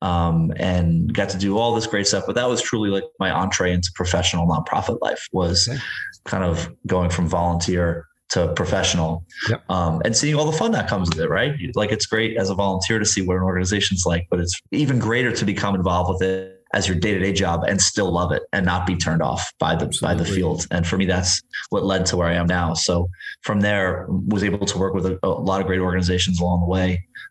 um, 0.02 0.54
and 0.58 1.14
got 1.14 1.30
to 1.30 1.38
do 1.38 1.58
all 1.58 1.74
this 1.74 1.88
great 1.88 2.08
stuff. 2.08 2.26
But 2.26 2.36
that 2.36 2.48
was 2.48 2.62
truly 2.62 2.90
like 2.90 3.04
my 3.20 3.32
entree 3.32 3.74
into 3.74 3.92
professional 3.96 4.48
nonprofit 4.48 5.02
life 5.02 5.28
was 5.32 5.68
okay. 5.68 5.80
kind 6.26 6.44
of 6.44 6.74
going 6.86 7.10
from 7.10 7.28
volunteer 7.28 8.08
to 8.30 8.54
professional 8.54 9.26
yep. 9.50 9.64
um, 9.70 10.02
and 10.04 10.16
seeing 10.16 10.36
all 10.36 10.46
the 10.46 10.58
fun 10.58 10.72
that 10.72 10.90
comes 10.90 11.10
with 11.10 11.20
it, 11.20 11.30
right? 11.30 11.54
Like 11.76 11.92
it's 11.92 12.06
great 12.06 12.36
as 12.38 12.50
a 12.50 12.56
volunteer 12.56 13.00
to 13.00 13.06
see 13.06 13.22
what 13.22 13.38
an 13.38 13.44
organization's 13.44 14.06
like, 14.06 14.28
but 14.30 14.40
it's 14.40 14.60
even 14.72 15.00
greater 15.00 15.32
to 15.32 15.46
become 15.46 15.76
involved 15.76 16.10
with 16.10 16.22
it 16.22 16.57
as 16.78 16.88
your 16.88 16.98
day-to-day 16.98 17.34
job 17.34 17.64
and 17.68 17.82
still 17.82 18.12
love 18.12 18.32
it 18.32 18.44
and 18.54 18.64
not 18.64 18.86
be 18.86 18.96
turned 18.96 19.24
off 19.24 19.52
by 19.60 19.76
the 19.76 19.86
Absolutely. 19.86 20.08
by 20.08 20.24
the 20.24 20.30
field. 20.36 20.68
And 20.70 20.86
for 20.86 20.98
me, 20.98 21.06
that's 21.06 21.42
what 21.70 21.84
led 21.84 22.06
to 22.08 22.18
where 22.18 22.28
I 22.28 22.36
am 22.36 22.46
now. 22.46 22.76
So 22.76 23.10
from 23.42 23.62
there, 23.62 24.06
was 24.34 24.44
able 24.44 24.66
to 24.66 24.78
work 24.78 24.94
with 24.94 25.06
a, 25.08 25.20
a 25.24 25.28
lot 25.28 25.60
of 25.60 25.66
great 25.68 25.80
organizations 25.80 26.40
along 26.40 26.60
the 26.62 26.68
way. 26.68 26.90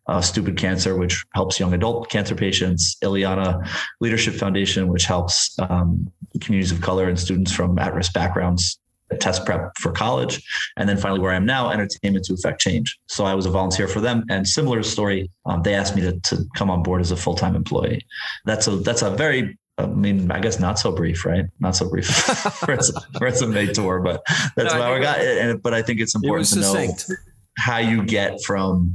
Uh, 0.09 0.21
Stupid 0.21 0.57
Cancer, 0.57 0.97
which 0.97 1.25
helps 1.35 1.61
young 1.61 1.75
adult 1.75 2.11
cancer 2.11 2.35
patients. 2.35 2.97
Ileana 3.05 3.49
Leadership 4.01 4.35
Foundation, 4.35 4.89
which 4.89 5.05
helps 5.05 5.57
um, 5.61 6.11
communities 6.41 6.73
of 6.73 6.81
color 6.81 7.09
and 7.09 7.19
students 7.19 7.53
from 7.53 7.79
at-risk 7.79 8.13
backgrounds 8.13 8.79
test 9.15 9.45
prep 9.45 9.73
for 9.79 9.93
college. 9.93 10.43
And 10.77 10.89
then 10.89 10.97
finally, 10.97 11.21
where 11.21 11.33
I 11.33 11.37
am 11.37 11.47
now, 11.47 11.71
Entertainment 11.71 12.25
to 12.27 12.35
affect 12.35 12.61
Change. 12.61 12.99
So 13.09 13.25
I 13.25 13.35
was 13.35 13.47
a 13.47 13.51
volunteer 13.51 13.89
for 13.89 14.01
them. 14.01 14.25
And 14.31 14.47
similar 14.47 14.83
story, 14.83 15.31
um, 15.47 15.63
they 15.63 15.75
asked 15.75 15.95
me 15.95 16.03
to, 16.03 16.19
to 16.21 16.45
come 16.57 16.71
on 16.71 16.83
board 16.83 17.01
as 17.01 17.11
a 17.11 17.17
full 17.17 17.35
time 17.35 17.55
employee. 17.55 18.05
That's 18.45 18.67
a 18.67 18.77
that's 18.77 19.03
a 19.03 19.11
very 19.11 19.59
I 19.79 19.87
mean, 19.87 20.31
I 20.31 20.41
guess 20.41 20.59
not 20.59 20.79
so 20.79 20.91
brief, 20.91 21.27
right? 21.27 21.45
Not 21.61 21.77
so 21.77 21.89
brief 21.89 22.09
resume 23.21 23.67
tour, 23.75 24.01
but 24.01 24.23
that's 24.57 24.73
no, 24.73 24.81
why 24.81 24.97
I 24.97 25.01
got 25.01 25.21
it. 25.21 25.39
And, 25.39 25.63
but 25.63 25.75
I 25.75 25.83
think 25.83 26.01
it's 26.01 26.15
important 26.15 26.51
it 26.51 26.55
to 26.55 26.63
succinct. 26.63 27.11
know 27.11 27.17
how 27.59 27.77
you 27.77 28.03
get 28.03 28.43
from, 28.43 28.95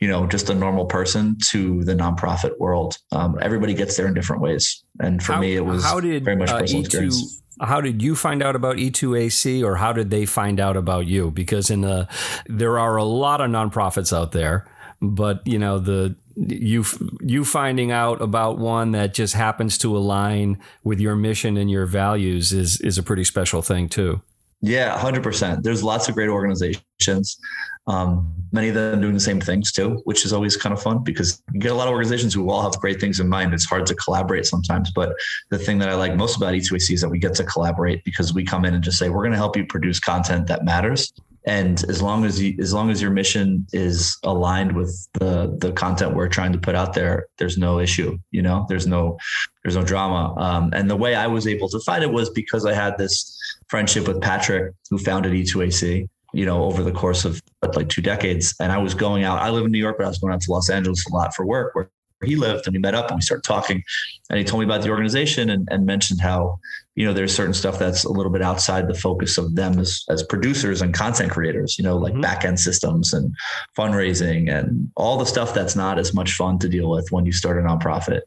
you 0.00 0.08
know, 0.08 0.26
just 0.26 0.50
a 0.50 0.54
normal 0.54 0.86
person 0.86 1.36
to 1.50 1.84
the 1.84 1.94
nonprofit 1.94 2.58
world. 2.58 2.98
Um, 3.12 3.38
everybody 3.40 3.72
gets 3.72 3.96
there 3.96 4.08
in 4.08 4.14
different 4.14 4.42
ways. 4.42 4.84
And 5.00 5.22
for 5.22 5.34
how, 5.34 5.40
me, 5.40 5.54
it 5.54 5.64
was 5.64 5.84
how 5.84 6.00
did, 6.00 6.24
very 6.24 6.36
much 6.36 6.50
uh, 6.50 6.58
personal 6.58 6.82
uh, 6.82 6.84
E2, 6.84 6.86
experience 6.86 7.42
how 7.60 7.80
did 7.80 8.02
you 8.02 8.14
find 8.14 8.42
out 8.42 8.56
about 8.56 8.76
E2AC 8.76 9.62
or 9.64 9.76
how 9.76 9.92
did 9.92 10.10
they 10.10 10.26
find 10.26 10.60
out 10.60 10.76
about 10.76 11.06
you? 11.06 11.30
Because 11.30 11.70
in 11.70 11.80
the 11.80 12.08
there 12.46 12.78
are 12.78 12.96
a 12.96 13.04
lot 13.04 13.40
of 13.40 13.50
nonprofits 13.50 14.16
out 14.16 14.32
there, 14.32 14.66
but 15.00 15.46
you 15.46 15.58
know 15.58 15.78
the 15.78 16.16
you 16.36 16.84
you 17.20 17.44
finding 17.44 17.90
out 17.90 18.20
about 18.20 18.58
one 18.58 18.92
that 18.92 19.14
just 19.14 19.34
happens 19.34 19.78
to 19.78 19.96
align 19.96 20.58
with 20.84 21.00
your 21.00 21.16
mission 21.16 21.56
and 21.56 21.70
your 21.70 21.86
values 21.86 22.52
is 22.52 22.80
is 22.80 22.98
a 22.98 23.02
pretty 23.02 23.24
special 23.24 23.62
thing 23.62 23.88
too. 23.88 24.20
Yeah, 24.62 24.98
100%. 24.98 25.62
There's 25.62 25.84
lots 25.84 26.08
of 26.08 26.14
great 26.14 26.30
organizations. 26.30 27.38
Um, 27.86 28.32
many 28.52 28.68
of 28.68 28.74
them 28.74 29.00
doing 29.00 29.14
the 29.14 29.20
same 29.20 29.40
things 29.40 29.72
too, 29.72 30.00
which 30.04 30.24
is 30.24 30.32
always 30.32 30.56
kind 30.56 30.72
of 30.72 30.82
fun 30.82 31.02
because 31.04 31.42
you 31.52 31.60
get 31.60 31.72
a 31.72 31.74
lot 31.74 31.88
of 31.88 31.92
organizations 31.92 32.34
who 32.34 32.50
all 32.50 32.62
have 32.62 32.80
great 32.80 33.00
things 33.00 33.20
in 33.20 33.28
mind. 33.28 33.54
It's 33.54 33.64
hard 33.64 33.86
to 33.86 33.94
collaborate 33.94 34.46
sometimes. 34.46 34.90
But 34.90 35.14
the 35.50 35.58
thing 35.58 35.78
that 35.78 35.88
I 35.88 35.94
like 35.94 36.16
most 36.16 36.36
about 36.36 36.54
E2AC 36.54 36.94
is 36.94 37.00
that 37.00 37.08
we 37.08 37.18
get 37.18 37.34
to 37.34 37.44
collaborate 37.44 38.02
because 38.04 38.34
we 38.34 38.44
come 38.44 38.64
in 38.64 38.74
and 38.74 38.82
just 38.82 38.98
say, 38.98 39.08
we're 39.08 39.22
going 39.22 39.32
to 39.32 39.38
help 39.38 39.56
you 39.56 39.66
produce 39.66 40.00
content 40.00 40.46
that 40.48 40.64
matters. 40.64 41.12
And 41.48 41.84
as 41.88 42.02
long 42.02 42.24
as 42.24 42.42
you, 42.42 42.56
as 42.60 42.74
long 42.74 42.90
as 42.90 43.00
your 43.00 43.12
mission 43.12 43.68
is 43.72 44.18
aligned 44.24 44.72
with 44.72 45.08
the 45.12 45.56
the 45.60 45.70
content 45.70 46.16
we're 46.16 46.28
trying 46.28 46.52
to 46.52 46.58
put 46.58 46.74
out 46.74 46.92
there, 46.92 47.26
there's 47.38 47.56
no 47.56 47.78
issue. 47.78 48.18
You 48.32 48.42
know, 48.42 48.66
there's 48.68 48.88
no 48.88 49.16
there's 49.62 49.76
no 49.76 49.84
drama. 49.84 50.34
Um, 50.36 50.70
and 50.72 50.90
the 50.90 50.96
way 50.96 51.14
I 51.14 51.28
was 51.28 51.46
able 51.46 51.68
to 51.68 51.78
find 51.80 52.02
it 52.02 52.10
was 52.10 52.30
because 52.30 52.66
I 52.66 52.72
had 52.72 52.98
this 52.98 53.38
friendship 53.68 54.08
with 54.08 54.20
Patrick, 54.20 54.74
who 54.90 54.98
founded 54.98 55.32
E2AC, 55.34 56.08
you 56.36 56.44
know, 56.44 56.64
over 56.64 56.82
the 56.82 56.92
course 56.92 57.24
of 57.24 57.42
like 57.74 57.88
two 57.88 58.02
decades. 58.02 58.54
And 58.60 58.70
I 58.70 58.76
was 58.76 58.92
going 58.92 59.24
out, 59.24 59.40
I 59.40 59.48
live 59.48 59.64
in 59.64 59.72
New 59.72 59.78
York, 59.78 59.96
but 59.96 60.04
I 60.04 60.08
was 60.08 60.18
going 60.18 60.34
out 60.34 60.42
to 60.42 60.52
Los 60.52 60.68
Angeles 60.68 61.06
a 61.06 61.14
lot 61.14 61.34
for 61.34 61.46
work 61.46 61.74
where 61.74 61.90
he 62.24 62.36
lived 62.36 62.66
and 62.66 62.74
we 62.74 62.78
met 62.78 62.94
up 62.94 63.08
and 63.08 63.16
we 63.16 63.22
started 63.22 63.42
talking 63.42 63.82
and 64.28 64.38
he 64.38 64.44
told 64.44 64.60
me 64.60 64.66
about 64.66 64.82
the 64.82 64.90
organization 64.90 65.48
and, 65.48 65.66
and 65.70 65.86
mentioned 65.86 66.20
how, 66.20 66.58
you 66.94 67.06
know, 67.06 67.14
there's 67.14 67.34
certain 67.34 67.54
stuff 67.54 67.78
that's 67.78 68.04
a 68.04 68.10
little 68.10 68.30
bit 68.30 68.42
outside 68.42 68.86
the 68.86 68.94
focus 68.94 69.38
of 69.38 69.54
them 69.54 69.78
as, 69.78 70.04
as 70.10 70.22
producers 70.24 70.82
and 70.82 70.92
content 70.92 71.32
creators, 71.32 71.78
you 71.78 71.84
know, 71.84 71.96
like 71.96 72.12
mm-hmm. 72.12 72.22
back 72.22 72.44
end 72.44 72.60
systems 72.60 73.14
and 73.14 73.34
fundraising 73.76 74.50
and 74.50 74.90
all 74.94 75.16
the 75.16 75.26
stuff 75.26 75.54
that's 75.54 75.74
not 75.74 75.98
as 75.98 76.12
much 76.12 76.34
fun 76.34 76.58
to 76.58 76.68
deal 76.68 76.90
with 76.90 77.10
when 77.12 77.24
you 77.24 77.32
start 77.32 77.56
a 77.56 77.62
nonprofit. 77.62 78.20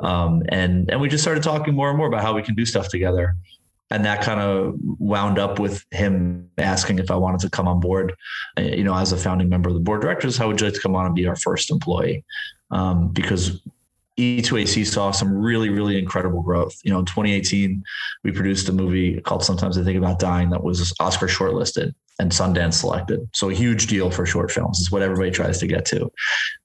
Um, 0.00 0.42
and, 0.48 0.90
and 0.90 1.00
we 1.00 1.08
just 1.08 1.22
started 1.22 1.44
talking 1.44 1.74
more 1.74 1.90
and 1.90 1.96
more 1.96 2.08
about 2.08 2.22
how 2.22 2.34
we 2.34 2.42
can 2.42 2.56
do 2.56 2.66
stuff 2.66 2.88
together 2.88 3.36
and 3.92 4.06
that 4.06 4.22
kind 4.22 4.40
of 4.40 4.74
wound 4.98 5.38
up 5.38 5.58
with 5.58 5.84
him 5.90 6.48
asking 6.56 6.98
if 6.98 7.10
I 7.10 7.16
wanted 7.16 7.40
to 7.40 7.50
come 7.50 7.68
on 7.68 7.78
board, 7.78 8.14
uh, 8.58 8.62
you 8.62 8.84
know, 8.84 8.94
as 8.94 9.12
a 9.12 9.18
founding 9.18 9.50
member 9.50 9.68
of 9.68 9.74
the 9.74 9.80
board 9.80 9.98
of 9.98 10.02
directors, 10.04 10.36
how 10.36 10.48
would 10.48 10.60
you 10.60 10.66
like 10.66 10.74
to 10.74 10.80
come 10.80 10.96
on 10.96 11.04
and 11.04 11.14
be 11.14 11.26
our 11.26 11.36
first 11.36 11.70
employee? 11.70 12.24
Um, 12.70 13.08
because 13.08 13.60
E2AC 14.18 14.86
saw 14.86 15.10
some 15.10 15.34
really, 15.34 15.68
really 15.68 15.98
incredible 15.98 16.40
growth. 16.40 16.80
You 16.84 16.90
know, 16.90 17.00
in 17.00 17.04
2018, 17.04 17.82
we 18.24 18.32
produced 18.32 18.68
a 18.70 18.72
movie 18.72 19.20
called 19.20 19.44
Sometimes 19.44 19.76
I 19.76 19.84
Think 19.84 19.98
About 19.98 20.18
Dying 20.18 20.48
that 20.50 20.64
was 20.64 20.94
Oscar 20.98 21.26
shortlisted 21.26 21.94
and 22.18 22.30
Sundance 22.30 22.74
selected. 22.74 23.28
So 23.32 23.50
a 23.50 23.54
huge 23.54 23.86
deal 23.86 24.10
for 24.10 24.26
short 24.26 24.50
films 24.50 24.78
is 24.80 24.90
what 24.90 25.02
everybody 25.02 25.30
tries 25.30 25.58
to 25.58 25.66
get 25.66 25.84
to. 25.86 26.10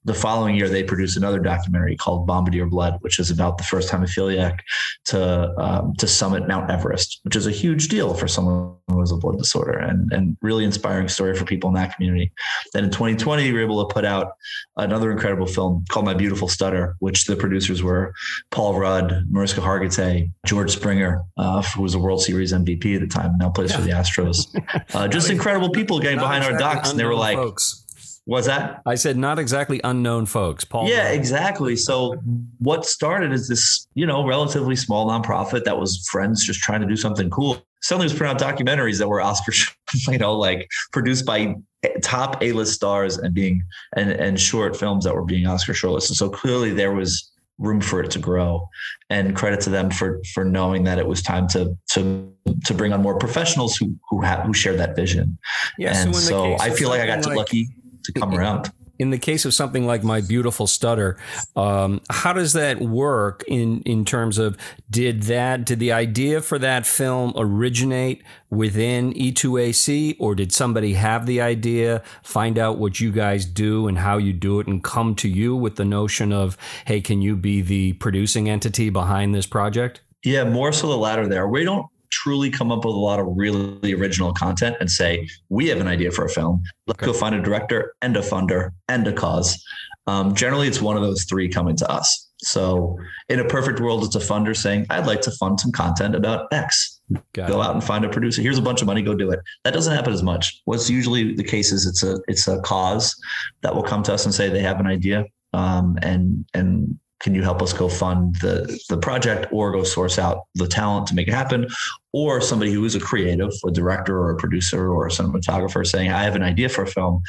The 0.04 0.14
following 0.14 0.54
year, 0.54 0.68
they 0.68 0.82
produced 0.82 1.16
another 1.16 1.38
documentary 1.38 1.96
called 1.96 2.26
Bombardier 2.26 2.66
Blood, 2.66 2.98
which 3.00 3.18
is 3.18 3.30
about 3.30 3.58
the 3.58 3.64
first 3.64 3.90
hemophiliac 3.90 4.58
to 5.06 5.54
um, 5.58 5.94
to 5.98 6.06
summit 6.06 6.48
Mount 6.48 6.70
Everest, 6.70 7.20
which 7.22 7.36
is 7.36 7.46
a 7.46 7.50
huge 7.50 7.88
deal 7.88 8.14
for 8.14 8.28
someone 8.28 8.76
who 8.88 9.00
has 9.00 9.12
a 9.12 9.16
blood 9.16 9.38
disorder 9.38 9.78
and 9.78 10.12
and 10.12 10.36
really 10.42 10.64
inspiring 10.64 11.08
story 11.08 11.34
for 11.34 11.44
people 11.44 11.68
in 11.68 11.74
that 11.74 11.94
community. 11.94 12.32
Then 12.72 12.84
in 12.84 12.90
2020, 12.90 13.44
we 13.44 13.52
were 13.52 13.64
able 13.64 13.86
to 13.86 13.92
put 13.92 14.04
out 14.04 14.32
another 14.76 15.10
incredible 15.10 15.46
film 15.46 15.84
called 15.90 16.06
My 16.06 16.14
Beautiful 16.14 16.48
Stutter, 16.48 16.96
which 17.00 17.26
the 17.26 17.36
producers 17.36 17.82
were 17.82 18.14
Paul 18.50 18.78
Rudd, 18.78 19.24
Mariska 19.30 19.60
Hargitay, 19.60 20.30
George 20.46 20.70
Springer, 20.70 21.22
uh, 21.36 21.62
who 21.62 21.82
was 21.82 21.94
a 21.94 21.98
World 21.98 22.22
Series 22.22 22.52
MVP 22.52 22.94
at 22.94 23.00
the 23.00 23.06
time, 23.06 23.36
now 23.38 23.50
plays 23.50 23.70
yeah. 23.70 23.76
for 23.76 23.82
the 23.82 23.90
Astros. 23.90 24.46
Uh, 24.94 25.08
just 25.08 25.30
incredible 25.38 25.70
people 25.70 26.00
getting 26.00 26.18
behind 26.18 26.44
exactly 26.44 26.64
our 26.64 26.74
docs, 26.74 26.90
and 26.90 26.98
they 26.98 27.04
were 27.04 27.14
like. 27.14 27.36
Folks. 27.36 27.84
Was 28.26 28.44
that? 28.44 28.82
I 28.84 28.94
said 28.94 29.16
not 29.16 29.38
exactly 29.38 29.80
unknown 29.84 30.26
folks. 30.26 30.62
Paul. 30.62 30.86
Yeah, 30.86 31.04
Rudd. 31.04 31.14
exactly. 31.14 31.76
So 31.76 32.20
what 32.58 32.84
started 32.84 33.32
as 33.32 33.48
this, 33.48 33.88
you 33.94 34.04
know, 34.04 34.26
relatively 34.26 34.76
small 34.76 35.08
nonprofit 35.08 35.64
that 35.64 35.78
was 35.78 36.06
friends 36.12 36.44
just 36.44 36.60
trying 36.60 36.82
to 36.82 36.86
do 36.86 36.94
something 36.94 37.30
cool. 37.30 37.62
Suddenly 37.80 38.04
was 38.04 38.12
putting 38.12 38.26
out 38.26 38.38
documentaries 38.38 38.98
that 38.98 39.08
were 39.08 39.22
Oscar, 39.22 39.52
you 40.12 40.18
know, 40.18 40.36
like 40.36 40.68
produced 40.92 41.24
by 41.24 41.54
top 42.02 42.42
A-list 42.42 42.74
stars 42.74 43.16
and 43.16 43.32
being 43.32 43.62
and 43.96 44.10
and 44.10 44.38
short 44.38 44.76
films 44.76 45.04
that 45.04 45.14
were 45.14 45.24
being 45.24 45.46
Oscar 45.46 45.72
shortlisted. 45.72 46.16
So 46.16 46.28
clearly 46.28 46.74
there 46.74 46.92
was 46.92 47.32
room 47.58 47.80
for 47.80 48.00
it 48.00 48.10
to 48.12 48.18
grow. 48.18 48.68
And 49.10 49.34
credit 49.34 49.60
to 49.62 49.70
them 49.70 49.90
for 49.90 50.20
for 50.34 50.44
knowing 50.44 50.84
that 50.84 50.98
it 50.98 51.06
was 51.06 51.22
time 51.22 51.48
to 51.48 51.76
to 51.90 52.32
to 52.64 52.74
bring 52.74 52.92
on 52.92 53.02
more 53.02 53.18
professionals 53.18 53.76
who 53.76 53.96
who 54.10 54.20
have 54.22 54.44
who 54.44 54.54
share 54.54 54.76
that 54.76 54.96
vision. 54.96 55.38
Yeah, 55.78 55.96
and 55.96 56.14
so, 56.14 56.20
so 56.20 56.56
i 56.60 56.70
feel 56.70 56.88
like 56.88 57.00
i 57.00 57.06
got 57.06 57.24
like, 57.24 57.36
lucky 57.36 57.68
to 58.04 58.12
come 58.12 58.34
around 58.34 58.70
in 58.98 59.10
the 59.10 59.18
case 59.18 59.44
of 59.44 59.54
something 59.54 59.86
like 59.86 60.02
my 60.02 60.20
beautiful 60.20 60.66
stutter, 60.66 61.16
um, 61.56 62.00
how 62.10 62.32
does 62.32 62.52
that 62.52 62.80
work 62.80 63.44
in 63.46 63.82
in 63.82 64.04
terms 64.04 64.38
of 64.38 64.56
did 64.90 65.24
that 65.24 65.64
did 65.64 65.78
the 65.78 65.92
idea 65.92 66.40
for 66.40 66.58
that 66.58 66.86
film 66.86 67.32
originate 67.36 68.22
within 68.50 69.12
E2AC 69.12 70.16
or 70.18 70.34
did 70.34 70.52
somebody 70.52 70.94
have 70.94 71.26
the 71.26 71.40
idea, 71.40 72.02
find 72.22 72.58
out 72.58 72.78
what 72.78 73.00
you 73.00 73.12
guys 73.12 73.44
do 73.44 73.88
and 73.88 73.98
how 73.98 74.18
you 74.18 74.32
do 74.32 74.60
it, 74.60 74.66
and 74.66 74.82
come 74.82 75.14
to 75.16 75.28
you 75.28 75.54
with 75.54 75.76
the 75.76 75.84
notion 75.84 76.32
of 76.32 76.56
hey, 76.86 77.00
can 77.00 77.22
you 77.22 77.36
be 77.36 77.60
the 77.60 77.92
producing 77.94 78.48
entity 78.48 78.90
behind 78.90 79.34
this 79.34 79.46
project? 79.46 80.00
Yeah, 80.24 80.44
more 80.44 80.72
so 80.72 80.88
the 80.88 80.96
latter 80.96 81.28
there. 81.28 81.46
We 81.46 81.64
don't 81.64 81.86
truly 82.10 82.50
come 82.50 82.70
up 82.72 82.84
with 82.84 82.94
a 82.94 82.98
lot 82.98 83.20
of 83.20 83.26
really 83.30 83.92
original 83.92 84.32
content 84.32 84.76
and 84.80 84.90
say, 84.90 85.28
we 85.48 85.68
have 85.68 85.80
an 85.80 85.86
idea 85.86 86.10
for 86.10 86.24
a 86.24 86.28
film. 86.28 86.62
Let's 86.86 86.98
okay. 86.98 87.06
go 87.06 87.12
find 87.12 87.34
a 87.34 87.42
director 87.42 87.94
and 88.02 88.16
a 88.16 88.20
funder 88.20 88.70
and 88.88 89.06
a 89.06 89.12
cause. 89.12 89.62
Um, 90.06 90.34
generally, 90.34 90.68
it's 90.68 90.80
one 90.80 90.96
of 90.96 91.02
those 91.02 91.24
three 91.24 91.48
coming 91.48 91.76
to 91.76 91.90
us. 91.90 92.28
So, 92.38 92.96
in 93.28 93.40
a 93.40 93.44
perfect 93.44 93.80
world, 93.80 94.04
it's 94.04 94.14
a 94.14 94.20
funder 94.20 94.56
saying, 94.56 94.86
I'd 94.90 95.06
like 95.06 95.20
to 95.22 95.30
fund 95.32 95.60
some 95.60 95.72
content 95.72 96.14
about 96.14 96.46
X. 96.52 97.00
Got 97.32 97.48
go 97.48 97.60
it. 97.60 97.64
out 97.64 97.74
and 97.74 97.82
find 97.82 98.04
a 98.04 98.08
producer. 98.08 98.40
Here's 98.40 98.58
a 98.58 98.62
bunch 98.62 98.80
of 98.80 98.86
money. 98.86 99.02
Go 99.02 99.14
do 99.14 99.30
it. 99.30 99.40
That 99.64 99.74
doesn't 99.74 99.94
happen 99.94 100.12
as 100.12 100.22
much. 100.22 100.62
What's 100.64 100.88
usually 100.88 101.34
the 101.34 101.42
case 101.44 101.72
is 101.72 101.86
it's 101.86 102.02
a 102.02 102.18
it's 102.28 102.46
a 102.46 102.60
cause 102.60 103.14
that 103.62 103.74
will 103.74 103.82
come 103.82 104.02
to 104.04 104.14
us 104.14 104.24
and 104.24 104.34
say 104.34 104.48
they 104.48 104.60
have 104.60 104.78
an 104.78 104.86
idea, 104.86 105.24
um, 105.52 105.98
and 106.02 106.44
and 106.54 106.98
can 107.20 107.34
you 107.34 107.42
help 107.42 107.60
us 107.62 107.72
go 107.72 107.88
fund 107.88 108.36
the 108.36 108.80
the 108.88 108.96
project 108.96 109.46
or 109.52 109.72
go 109.72 109.82
source 109.82 110.18
out 110.18 110.44
the 110.54 110.66
talent 110.66 111.06
to 111.08 111.14
make 111.14 111.28
it 111.28 111.34
happen? 111.34 111.66
Or 112.12 112.40
somebody 112.40 112.72
who 112.72 112.84
is 112.84 112.94
a 112.94 113.00
creative 113.00 113.50
a 113.66 113.70
director 113.70 114.18
or 114.18 114.30
a 114.30 114.36
producer 114.36 114.92
or 114.92 115.06
a 115.06 115.10
cinematographer 115.10 115.86
saying 115.86 116.10
i 116.10 116.22
have 116.22 116.36
an 116.36 116.42
idea 116.42 116.68
for 116.68 116.82
a 116.82 116.86
film 116.86 117.22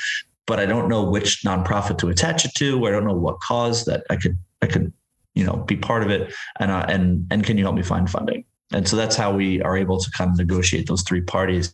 but 0.48 0.60
i 0.60 0.66
don't 0.66 0.88
know 0.88 1.04
which 1.04 1.44
nonprofit 1.44 1.98
to 1.98 2.10
attach 2.10 2.46
it 2.46 2.54
to 2.56 2.84
or 2.84 2.88
i 2.88 2.92
don't 2.92 3.06
know 3.06 3.14
what 3.14 3.40
cause 3.42 3.86
that 3.86 4.04
i 4.10 4.16
could 4.16 4.38
i 4.62 4.68
could 4.68 4.92
you 5.40 5.46
know 5.46 5.58
be 5.68 5.76
part 5.76 6.04
of 6.04 6.10
it 6.10 6.34
and 6.60 6.70
uh, 6.70 6.86
and 6.90 7.26
and 7.32 7.46
can 7.46 7.58
you 7.58 7.64
help 7.64 7.76
me 7.76 7.84
find 7.84 8.10
funding? 8.10 8.44
And 8.72 8.88
so 8.88 8.96
that's 8.96 9.16
how 9.16 9.34
we 9.34 9.62
are 9.64 9.76
able 9.76 9.98
to 9.98 10.12
kind 10.12 10.30
of 10.30 10.38
negotiate 10.38 10.88
those 10.88 11.02
three 11.02 11.22
parties. 11.22 11.74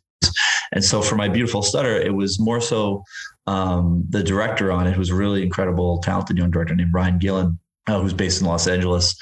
And 0.71 0.81
so 0.83 1.01
for 1.01 1.15
my 1.15 1.27
beautiful 1.27 1.61
stutter 1.61 1.95
it 1.95 2.13
was 2.13 2.39
more 2.39 2.61
so 2.61 3.03
um, 3.47 4.05
the 4.09 4.23
director 4.23 4.71
on 4.71 4.87
it 4.87 4.93
who's 4.93 5.09
a 5.09 5.15
really 5.15 5.43
incredible 5.43 5.99
talented 5.99 6.37
young 6.37 6.51
director 6.51 6.75
named 6.75 6.93
Ryan 6.93 7.19
Gielen 7.19 7.57
uh, 7.87 7.99
who's 7.99 8.13
based 8.13 8.41
in 8.41 8.47
Los 8.47 8.67
Angeles, 8.67 9.15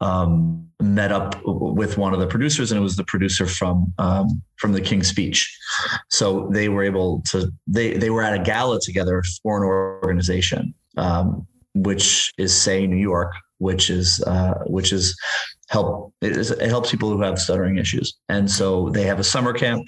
um, 0.00 0.68
met 0.80 1.12
up 1.12 1.40
with 1.44 1.96
one 1.96 2.12
of 2.12 2.20
the 2.20 2.26
producers, 2.26 2.70
and 2.70 2.78
it 2.78 2.82
was 2.82 2.96
the 2.96 3.04
producer 3.04 3.46
from 3.46 3.92
um, 3.98 4.42
from 4.56 4.72
the 4.72 4.80
King's 4.80 5.08
Speech. 5.08 5.58
So 6.10 6.48
they 6.52 6.68
were 6.68 6.84
able 6.84 7.22
to 7.30 7.50
they 7.66 7.94
they 7.94 8.10
were 8.10 8.22
at 8.22 8.38
a 8.38 8.42
gala 8.42 8.80
together 8.80 9.22
for 9.42 9.56
an 9.56 9.64
organization, 9.64 10.74
um, 10.96 11.46
which 11.74 12.32
is 12.38 12.54
Say 12.54 12.86
New 12.86 12.96
York, 12.96 13.32
which 13.58 13.90
is 13.90 14.22
uh, 14.26 14.54
which 14.66 14.92
is 14.92 15.16
help 15.68 16.12
it, 16.20 16.36
is, 16.36 16.50
it 16.50 16.68
helps 16.68 16.90
people 16.90 17.10
who 17.10 17.20
have 17.22 17.40
stuttering 17.40 17.76
issues. 17.76 18.14
And 18.28 18.50
so 18.50 18.90
they 18.90 19.02
have 19.04 19.18
a 19.18 19.24
summer 19.24 19.52
camp 19.52 19.86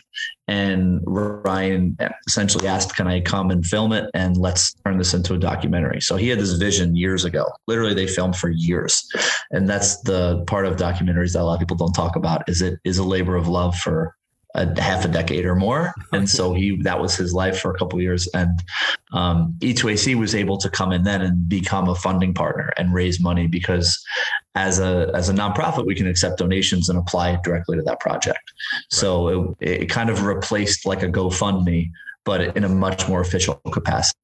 and 0.48 1.00
ryan 1.06 1.96
essentially 2.26 2.66
asked 2.66 2.96
can 2.96 3.06
i 3.06 3.20
come 3.20 3.50
and 3.50 3.64
film 3.64 3.92
it? 3.92 4.10
And 4.14 4.36
let's 4.36 4.74
turn 4.84 4.98
this 4.98 5.14
into 5.14 5.34
a 5.34 5.38
documentary. 5.38 6.00
So 6.00 6.16
he 6.16 6.28
had 6.28 6.38
this 6.38 6.52
vision 6.54 6.96
years 6.96 7.24
ago. 7.24 7.46
Literally 7.66 7.94
they 7.94 8.06
filmed 8.06 8.36
for 8.36 8.50
years. 8.50 9.06
And 9.50 9.68
that's 9.68 10.00
the 10.02 10.44
part 10.46 10.66
of 10.66 10.76
documentaries 10.76 11.32
that 11.32 11.42
a 11.42 11.44
lot 11.44 11.54
of 11.54 11.60
people 11.60 11.76
don't 11.76 11.92
talk 11.92 12.16
about 12.16 12.48
is 12.48 12.62
it 12.62 12.78
is 12.84 12.98
a 12.98 13.04
labor 13.04 13.36
of 13.36 13.48
love 13.48 13.76
for 13.76 14.14
a 14.54 14.80
half 14.80 15.04
a 15.04 15.08
decade 15.08 15.44
or 15.44 15.54
more. 15.54 15.94
And 16.12 16.28
so 16.28 16.54
he 16.54 16.80
that 16.82 17.00
was 17.00 17.16
his 17.16 17.34
life 17.34 17.60
for 17.60 17.70
a 17.70 17.78
couple 17.78 18.00
years. 18.00 18.26
And 18.28 18.62
um, 19.12 19.54
E2AC 19.60 20.14
was 20.14 20.34
able 20.34 20.56
to 20.58 20.70
come 20.70 20.92
in 20.92 21.02
then 21.02 21.20
and 21.20 21.48
become 21.48 21.88
a 21.88 21.94
funding 21.94 22.32
partner 22.32 22.72
and 22.78 22.94
raise 22.94 23.20
money 23.20 23.46
because 23.46 24.02
as 24.54 24.78
a 24.78 25.10
as 25.14 25.28
a 25.28 25.34
nonprofit 25.34 25.86
we 25.86 25.94
can 25.94 26.06
accept 26.06 26.38
donations 26.38 26.88
and 26.88 26.98
apply 26.98 27.32
it 27.32 27.42
directly 27.42 27.76
to 27.76 27.82
that 27.82 28.00
project. 28.00 28.52
So 28.90 29.56
it, 29.60 29.82
it 29.82 29.86
kind 29.86 30.10
of 30.10 30.24
replaced 30.24 30.86
like 30.86 31.02
a 31.02 31.08
GoFundMe, 31.08 31.90
but 32.24 32.56
in 32.56 32.64
a 32.64 32.68
much 32.68 33.08
more 33.08 33.20
official 33.20 33.54
capacity. 33.70 34.14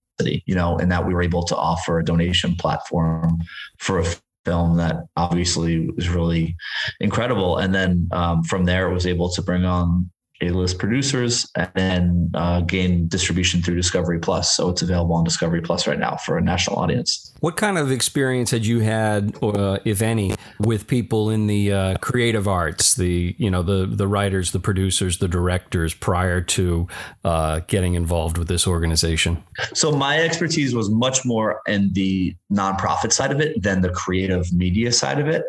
You 0.46 0.54
know, 0.54 0.78
in 0.78 0.88
that 0.90 1.06
we 1.06 1.12
were 1.12 1.22
able 1.22 1.42
to 1.42 1.56
offer 1.56 1.98
a 1.98 2.04
donation 2.04 2.54
platform 2.54 3.38
for 3.78 3.98
a 3.98 4.04
film 4.44 4.76
that 4.76 4.96
obviously 5.16 5.90
was 5.90 6.08
really 6.08 6.54
incredible. 7.00 7.58
And 7.58 7.74
then 7.74 8.08
um, 8.12 8.44
from 8.44 8.64
there, 8.64 8.88
it 8.88 8.94
was 8.94 9.06
able 9.06 9.30
to 9.30 9.42
bring 9.42 9.64
on 9.64 10.10
a-list 10.46 10.78
producers 10.78 11.50
and 11.56 11.70
then 11.74 12.30
uh, 12.34 12.60
gain 12.60 13.08
distribution 13.08 13.62
through 13.62 13.76
Discovery 13.76 14.18
Plus. 14.18 14.54
So 14.54 14.68
it's 14.70 14.82
available 14.82 15.14
on 15.14 15.24
Discovery 15.24 15.60
Plus 15.60 15.86
right 15.86 15.98
now 15.98 16.16
for 16.16 16.36
a 16.38 16.42
national 16.42 16.78
audience. 16.78 17.32
What 17.40 17.56
kind 17.56 17.76
of 17.76 17.90
experience 17.90 18.50
had 18.50 18.64
you 18.64 18.80
had, 18.80 19.36
uh, 19.42 19.78
if 19.84 20.00
any, 20.00 20.34
with 20.60 20.86
people 20.86 21.30
in 21.30 21.46
the 21.46 21.72
uh, 21.72 21.96
creative 21.98 22.48
arts, 22.48 22.94
the 22.94 23.34
you 23.38 23.50
know 23.50 23.62
the 23.62 23.86
the 23.86 24.06
writers, 24.06 24.52
the 24.52 24.60
producers, 24.60 25.18
the 25.18 25.28
directors, 25.28 25.92
prior 25.92 26.40
to 26.40 26.88
uh, 27.24 27.60
getting 27.66 27.94
involved 27.94 28.38
with 28.38 28.48
this 28.48 28.66
organization? 28.66 29.42
So 29.74 29.92
my 29.92 30.20
expertise 30.20 30.74
was 30.74 30.90
much 30.90 31.24
more 31.24 31.60
in 31.66 31.92
the 31.92 32.34
nonprofit 32.50 33.12
side 33.12 33.32
of 33.32 33.40
it 33.40 33.62
than 33.62 33.82
the 33.82 33.90
creative 33.90 34.52
media 34.52 34.92
side 34.92 35.18
of 35.18 35.28
it 35.28 35.44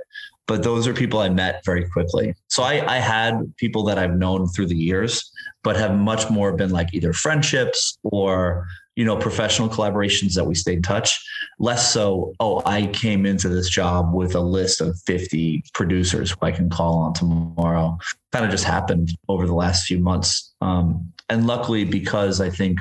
but 0.47 0.63
those 0.63 0.87
are 0.87 0.93
people 0.93 1.19
I 1.19 1.29
met 1.29 1.63
very 1.65 1.87
quickly. 1.89 2.35
So 2.49 2.63
I, 2.63 2.95
I 2.95 2.97
had 2.97 3.53
people 3.57 3.83
that 3.85 3.97
I've 3.97 4.15
known 4.15 4.47
through 4.47 4.67
the 4.67 4.75
years, 4.75 5.31
but 5.63 5.75
have 5.75 5.95
much 5.95 6.29
more 6.29 6.53
been 6.53 6.69
like 6.69 6.93
either 6.93 7.13
friendships 7.13 7.97
or 8.03 8.67
you 8.95 9.03
know 9.03 9.17
professional 9.17 9.67
collaborations 9.67 10.35
that 10.35 10.45
we 10.45 10.55
stayed 10.55 10.77
in 10.77 10.81
touch. 10.81 11.19
Less 11.59 11.91
so, 11.91 12.33
oh, 12.39 12.61
I 12.65 12.87
came 12.87 13.25
into 13.25 13.49
this 13.49 13.69
job 13.69 14.13
with 14.13 14.35
a 14.35 14.39
list 14.39 14.81
of 14.81 14.99
50 15.05 15.63
producers 15.73 16.31
who 16.31 16.37
I 16.41 16.51
can 16.51 16.69
call 16.69 16.99
on 16.99 17.13
tomorrow. 17.13 17.97
Kind 18.31 18.45
of 18.45 18.51
just 18.51 18.65
happened 18.65 19.09
over 19.27 19.47
the 19.47 19.55
last 19.55 19.85
few 19.85 19.99
months. 19.99 20.53
Um, 20.61 21.11
and 21.29 21.47
luckily, 21.47 21.85
because 21.85 22.39
I 22.39 22.49
think 22.49 22.79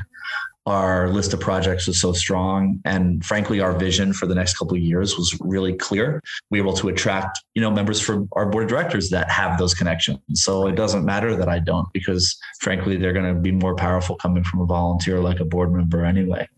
our 0.66 1.08
list 1.08 1.32
of 1.34 1.40
projects 1.40 1.86
was 1.86 2.00
so 2.00 2.12
strong. 2.12 2.80
And 2.84 3.24
frankly 3.24 3.60
our 3.60 3.72
vision 3.72 4.12
for 4.12 4.26
the 4.26 4.34
next 4.34 4.56
couple 4.56 4.76
of 4.76 4.82
years 4.82 5.16
was 5.16 5.36
really 5.40 5.74
clear. 5.74 6.22
We 6.50 6.60
were 6.60 6.68
able 6.68 6.76
to 6.78 6.88
attract 6.88 7.40
you 7.54 7.62
know 7.62 7.70
members 7.70 8.00
from 8.00 8.28
our 8.32 8.46
board 8.46 8.64
of 8.64 8.70
directors 8.70 9.10
that 9.10 9.30
have 9.30 9.58
those 9.58 9.74
connections. 9.74 10.18
So 10.34 10.66
it 10.66 10.74
doesn't 10.74 11.04
matter 11.04 11.36
that 11.36 11.48
i 11.48 11.58
don't 11.58 11.86
because 11.92 12.36
frankly 12.60 12.96
they're 12.96 13.12
going 13.12 13.34
to 13.34 13.40
be 13.40 13.52
more 13.52 13.74
powerful 13.74 14.16
coming 14.16 14.44
from 14.44 14.60
a 14.60 14.66
volunteer 14.66 15.20
like 15.20 15.40
a 15.40 15.44
board 15.44 15.72
member 15.72 16.04
anyway. 16.04 16.48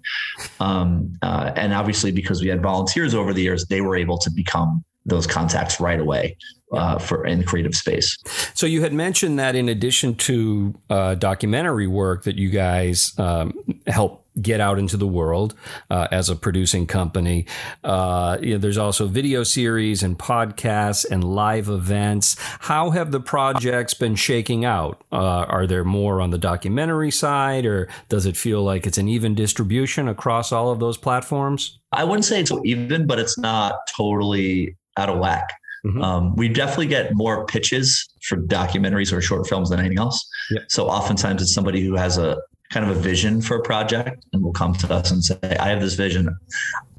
Um, 0.60 1.12
uh, 1.22 1.52
and 1.56 1.72
obviously 1.72 2.12
because 2.12 2.42
we 2.42 2.48
had 2.48 2.62
volunteers 2.62 3.14
over 3.14 3.32
the 3.32 3.42
years 3.42 3.66
they 3.66 3.80
were 3.80 3.96
able 3.96 4.18
to 4.18 4.30
become 4.30 4.84
those 5.06 5.26
contacts 5.26 5.80
right 5.80 6.00
away 6.00 6.36
uh, 6.72 6.98
for 6.98 7.24
in 7.24 7.44
creative 7.44 7.74
space. 7.74 8.18
So 8.54 8.66
you 8.66 8.82
had 8.82 8.92
mentioned 8.92 9.38
that 9.38 9.54
in 9.54 9.68
addition 9.68 10.14
to 10.16 10.74
uh, 10.90 11.14
documentary 11.14 11.86
work 11.86 12.24
that 12.24 12.36
you 12.36 12.50
guys 12.50 13.14
um, 13.18 13.54
help 13.86 14.25
get 14.40 14.60
out 14.60 14.78
into 14.78 14.96
the 14.96 15.06
world 15.06 15.54
uh, 15.90 16.08
as 16.10 16.28
a 16.28 16.36
producing 16.36 16.86
company. 16.86 17.46
Uh, 17.82 18.38
you 18.40 18.52
know, 18.52 18.58
there's 18.58 18.78
also 18.78 19.06
video 19.06 19.42
series 19.42 20.02
and 20.02 20.18
podcasts 20.18 21.06
and 21.10 21.24
live 21.24 21.68
events. 21.68 22.36
How 22.60 22.90
have 22.90 23.12
the 23.12 23.20
projects 23.20 23.94
been 23.94 24.14
shaking 24.14 24.64
out? 24.64 25.02
Uh, 25.12 25.44
are 25.48 25.66
there 25.66 25.84
more 25.84 26.20
on 26.20 26.30
the 26.30 26.38
documentary 26.38 27.10
side, 27.10 27.66
or 27.66 27.88
does 28.08 28.26
it 28.26 28.36
feel 28.36 28.62
like 28.62 28.86
it's 28.86 28.98
an 28.98 29.08
even 29.08 29.34
distribution 29.34 30.08
across 30.08 30.52
all 30.52 30.70
of 30.70 30.80
those 30.80 30.96
platforms? 30.96 31.78
I 31.92 32.04
wouldn't 32.04 32.24
say 32.24 32.40
it's 32.40 32.52
even, 32.64 33.06
but 33.06 33.18
it's 33.18 33.38
not 33.38 33.74
totally 33.96 34.76
out 34.96 35.08
of 35.08 35.18
whack. 35.18 35.48
Mm-hmm. 35.84 36.02
Um, 36.02 36.36
we 36.36 36.48
definitely 36.48 36.88
get 36.88 37.14
more 37.14 37.46
pitches 37.46 38.06
for 38.22 38.36
documentaries 38.36 39.12
or 39.12 39.20
short 39.20 39.46
films 39.46 39.70
than 39.70 39.78
anything 39.78 39.98
else. 39.98 40.26
Yep. 40.50 40.62
So 40.68 40.88
oftentimes 40.88 41.42
it's 41.42 41.54
somebody 41.54 41.84
who 41.84 41.94
has 41.94 42.18
a 42.18 42.38
kind 42.76 42.90
of 42.90 42.94
a 42.94 43.00
vision 43.00 43.40
for 43.40 43.56
a 43.56 43.62
project 43.62 44.22
and 44.34 44.44
will 44.44 44.52
come 44.52 44.74
to 44.74 44.92
us 44.92 45.10
and 45.10 45.24
say, 45.24 45.38
I 45.58 45.70
have 45.70 45.80
this 45.80 45.94
vision. 45.94 46.28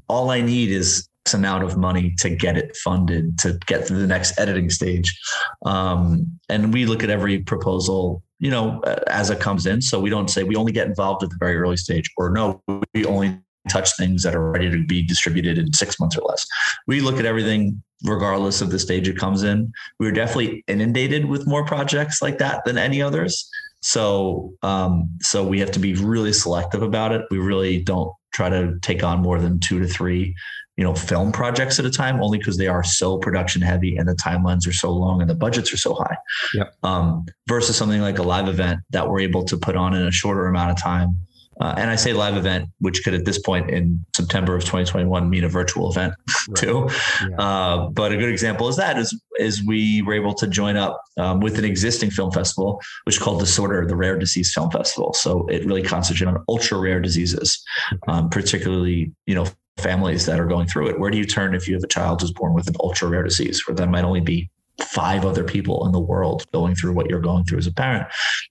All 0.08 0.30
I 0.30 0.40
need 0.40 0.72
is 0.72 1.08
X 1.24 1.34
amount 1.34 1.62
of 1.62 1.76
money 1.76 2.12
to 2.18 2.30
get 2.30 2.56
it 2.56 2.76
funded 2.78 3.38
to 3.38 3.56
get 3.66 3.86
to 3.86 3.94
the 3.94 4.06
next 4.06 4.40
editing 4.40 4.70
stage. 4.70 5.16
Um, 5.64 6.40
and 6.48 6.72
we 6.74 6.84
look 6.84 7.04
at 7.04 7.10
every 7.10 7.38
proposal, 7.38 8.24
you 8.40 8.50
know, 8.50 8.80
as 9.06 9.30
it 9.30 9.38
comes 9.38 9.66
in. 9.66 9.80
So 9.80 10.00
we 10.00 10.10
don't 10.10 10.28
say 10.28 10.42
we 10.42 10.56
only 10.56 10.72
get 10.72 10.88
involved 10.88 11.22
at 11.22 11.30
the 11.30 11.36
very 11.38 11.56
early 11.56 11.76
stage 11.76 12.10
or 12.16 12.30
no, 12.30 12.60
we 12.92 13.04
only 13.04 13.38
touch 13.68 13.96
things 13.96 14.24
that 14.24 14.34
are 14.34 14.50
ready 14.50 14.68
to 14.68 14.84
be 14.84 15.00
distributed 15.02 15.58
in 15.58 15.72
six 15.72 16.00
months 16.00 16.16
or 16.18 16.22
less. 16.22 16.44
We 16.88 17.00
look 17.00 17.20
at 17.20 17.26
everything 17.26 17.80
regardless 18.02 18.60
of 18.60 18.70
the 18.72 18.80
stage 18.80 19.08
it 19.08 19.16
comes 19.16 19.44
in. 19.44 19.72
We 20.00 20.08
are 20.08 20.12
definitely 20.12 20.64
inundated 20.66 21.26
with 21.26 21.46
more 21.46 21.64
projects 21.64 22.20
like 22.20 22.38
that 22.38 22.64
than 22.64 22.78
any 22.78 23.00
others. 23.00 23.48
So, 23.80 24.54
um, 24.62 25.08
so 25.20 25.46
we 25.46 25.60
have 25.60 25.70
to 25.72 25.78
be 25.78 25.94
really 25.94 26.32
selective 26.32 26.82
about 26.82 27.12
it. 27.12 27.22
We 27.30 27.38
really 27.38 27.82
don't 27.82 28.12
try 28.32 28.48
to 28.48 28.78
take 28.82 29.02
on 29.02 29.20
more 29.20 29.38
than 29.40 29.60
two 29.60 29.78
to 29.80 29.86
three, 29.86 30.34
you 30.76 30.84
know, 30.84 30.94
film 30.94 31.32
projects 31.32 31.78
at 31.78 31.84
a 31.84 31.90
time, 31.90 32.22
only 32.22 32.38
because 32.38 32.56
they 32.56 32.66
are 32.66 32.84
so 32.84 33.18
production 33.18 33.62
heavy 33.62 33.96
and 33.96 34.08
the 34.08 34.14
timelines 34.14 34.66
are 34.66 34.72
so 34.72 34.92
long 34.92 35.20
and 35.20 35.30
the 35.30 35.34
budgets 35.34 35.72
are 35.72 35.78
so 35.78 35.94
high. 35.94 36.16
Yep. 36.54 36.74
Um, 36.82 37.26
versus 37.48 37.76
something 37.76 38.00
like 38.00 38.18
a 38.18 38.22
live 38.22 38.48
event 38.48 38.80
that 38.90 39.08
we're 39.08 39.20
able 39.20 39.44
to 39.44 39.56
put 39.56 39.76
on 39.76 39.94
in 39.94 40.06
a 40.06 40.12
shorter 40.12 40.46
amount 40.46 40.72
of 40.72 40.82
time 40.82 41.16
uh, 41.60 41.74
and 41.76 41.90
I 41.90 41.96
say 41.96 42.12
live 42.12 42.36
event, 42.36 42.70
which 42.78 43.02
could 43.02 43.14
at 43.14 43.24
this 43.24 43.38
point 43.38 43.70
in 43.70 44.04
September 44.14 44.54
of 44.54 44.62
2021 44.62 45.28
mean 45.28 45.44
a 45.44 45.48
virtual 45.48 45.90
event 45.90 46.14
right. 46.48 46.56
too. 46.56 46.88
Yeah. 47.28 47.36
Uh, 47.38 47.88
but 47.88 48.12
a 48.12 48.16
good 48.16 48.28
example 48.28 48.68
is 48.68 48.76
that 48.76 48.98
is 48.98 49.18
is 49.38 49.64
we 49.64 50.02
were 50.02 50.14
able 50.14 50.34
to 50.34 50.46
join 50.46 50.76
up 50.76 51.00
um, 51.16 51.40
with 51.40 51.58
an 51.58 51.64
existing 51.64 52.10
film 52.10 52.30
festival, 52.30 52.80
which 53.04 53.16
is 53.16 53.22
called 53.22 53.40
Disorder, 53.40 53.86
the 53.86 53.96
Rare 53.96 54.18
Disease 54.18 54.52
Film 54.52 54.70
Festival. 54.70 55.12
So 55.14 55.46
it 55.48 55.64
really 55.66 55.82
concentrates 55.82 56.28
on 56.28 56.44
ultra 56.48 56.78
rare 56.78 57.00
diseases, 57.00 57.62
um, 58.06 58.30
particularly 58.30 59.12
you 59.26 59.34
know 59.34 59.46
families 59.78 60.26
that 60.26 60.38
are 60.40 60.46
going 60.46 60.66
through 60.66 60.88
it. 60.88 60.98
Where 60.98 61.10
do 61.10 61.18
you 61.18 61.24
turn 61.24 61.54
if 61.54 61.66
you 61.68 61.74
have 61.74 61.84
a 61.84 61.88
child 61.88 62.20
who's 62.20 62.32
born 62.32 62.54
with 62.54 62.68
an 62.68 62.74
ultra 62.80 63.08
rare 63.08 63.22
disease, 63.22 63.66
where 63.66 63.74
there 63.74 63.86
might 63.88 64.04
only 64.04 64.20
be 64.20 64.50
five 64.80 65.24
other 65.24 65.42
people 65.42 65.84
in 65.86 65.92
the 65.92 65.98
world 65.98 66.44
going 66.52 66.74
through 66.74 66.92
what 66.92 67.10
you're 67.10 67.20
going 67.20 67.44
through 67.44 67.58
as 67.58 67.66
a 67.66 67.72
parent 67.72 68.06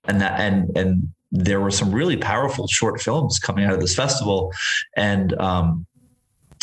and 0.10 0.20
that 0.20 0.38
and 0.40 0.76
and 0.76 1.08
there 1.32 1.60
were 1.60 1.72
some 1.72 1.94
really 1.94 2.18
powerful 2.18 2.68
short 2.68 3.02
films 3.02 3.40
coming 3.40 3.66
out 3.66 3.74
of 3.74 3.80
this 3.80 3.96
festival, 3.96 4.52
and 4.96 5.38
um, 5.40 5.86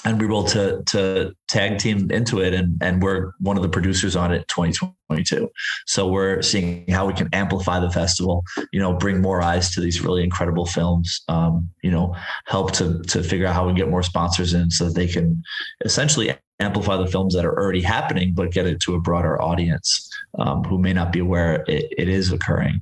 and 0.04 0.20
we 0.20 0.26
were 0.26 0.32
able 0.32 0.44
to 0.44 0.82
to 0.86 1.34
tag 1.54 1.78
team 1.78 2.10
into 2.10 2.40
it, 2.40 2.52
and 2.52 2.76
and 2.82 3.00
we're 3.00 3.30
one 3.38 3.56
of 3.56 3.62
the 3.62 3.68
producers 3.68 4.16
on 4.16 4.32
it, 4.32 4.46
2022. 4.48 5.48
So 5.86 6.08
we're 6.08 6.42
seeing 6.42 6.90
how 6.90 7.06
we 7.06 7.14
can 7.14 7.28
amplify 7.32 7.78
the 7.78 7.90
festival, 7.90 8.42
you 8.72 8.80
know, 8.80 8.92
bring 8.92 9.22
more 9.22 9.40
eyes 9.40 9.72
to 9.74 9.80
these 9.80 10.00
really 10.00 10.24
incredible 10.24 10.66
films, 10.66 11.22
um, 11.28 11.70
you 11.82 11.92
know, 11.92 12.16
help 12.46 12.72
to 12.72 13.02
to 13.04 13.22
figure 13.22 13.46
out 13.46 13.54
how 13.54 13.66
we 13.66 13.72
get 13.72 13.88
more 13.88 14.02
sponsors 14.02 14.52
in 14.52 14.70
so 14.70 14.86
that 14.86 14.94
they 14.94 15.06
can 15.06 15.42
essentially 15.84 16.34
amplify 16.60 16.96
the 16.96 17.06
films 17.06 17.34
that 17.34 17.44
are 17.44 17.58
already 17.60 17.82
happening, 17.82 18.32
but 18.32 18.52
get 18.52 18.66
it 18.66 18.80
to 18.80 18.94
a 18.94 19.00
broader 19.00 19.40
audience 19.42 20.08
um, 20.38 20.62
who 20.64 20.78
may 20.78 20.92
not 20.92 21.12
be 21.12 21.18
aware 21.18 21.64
it, 21.66 21.92
it 21.98 22.08
is 22.08 22.32
occurring. 22.32 22.80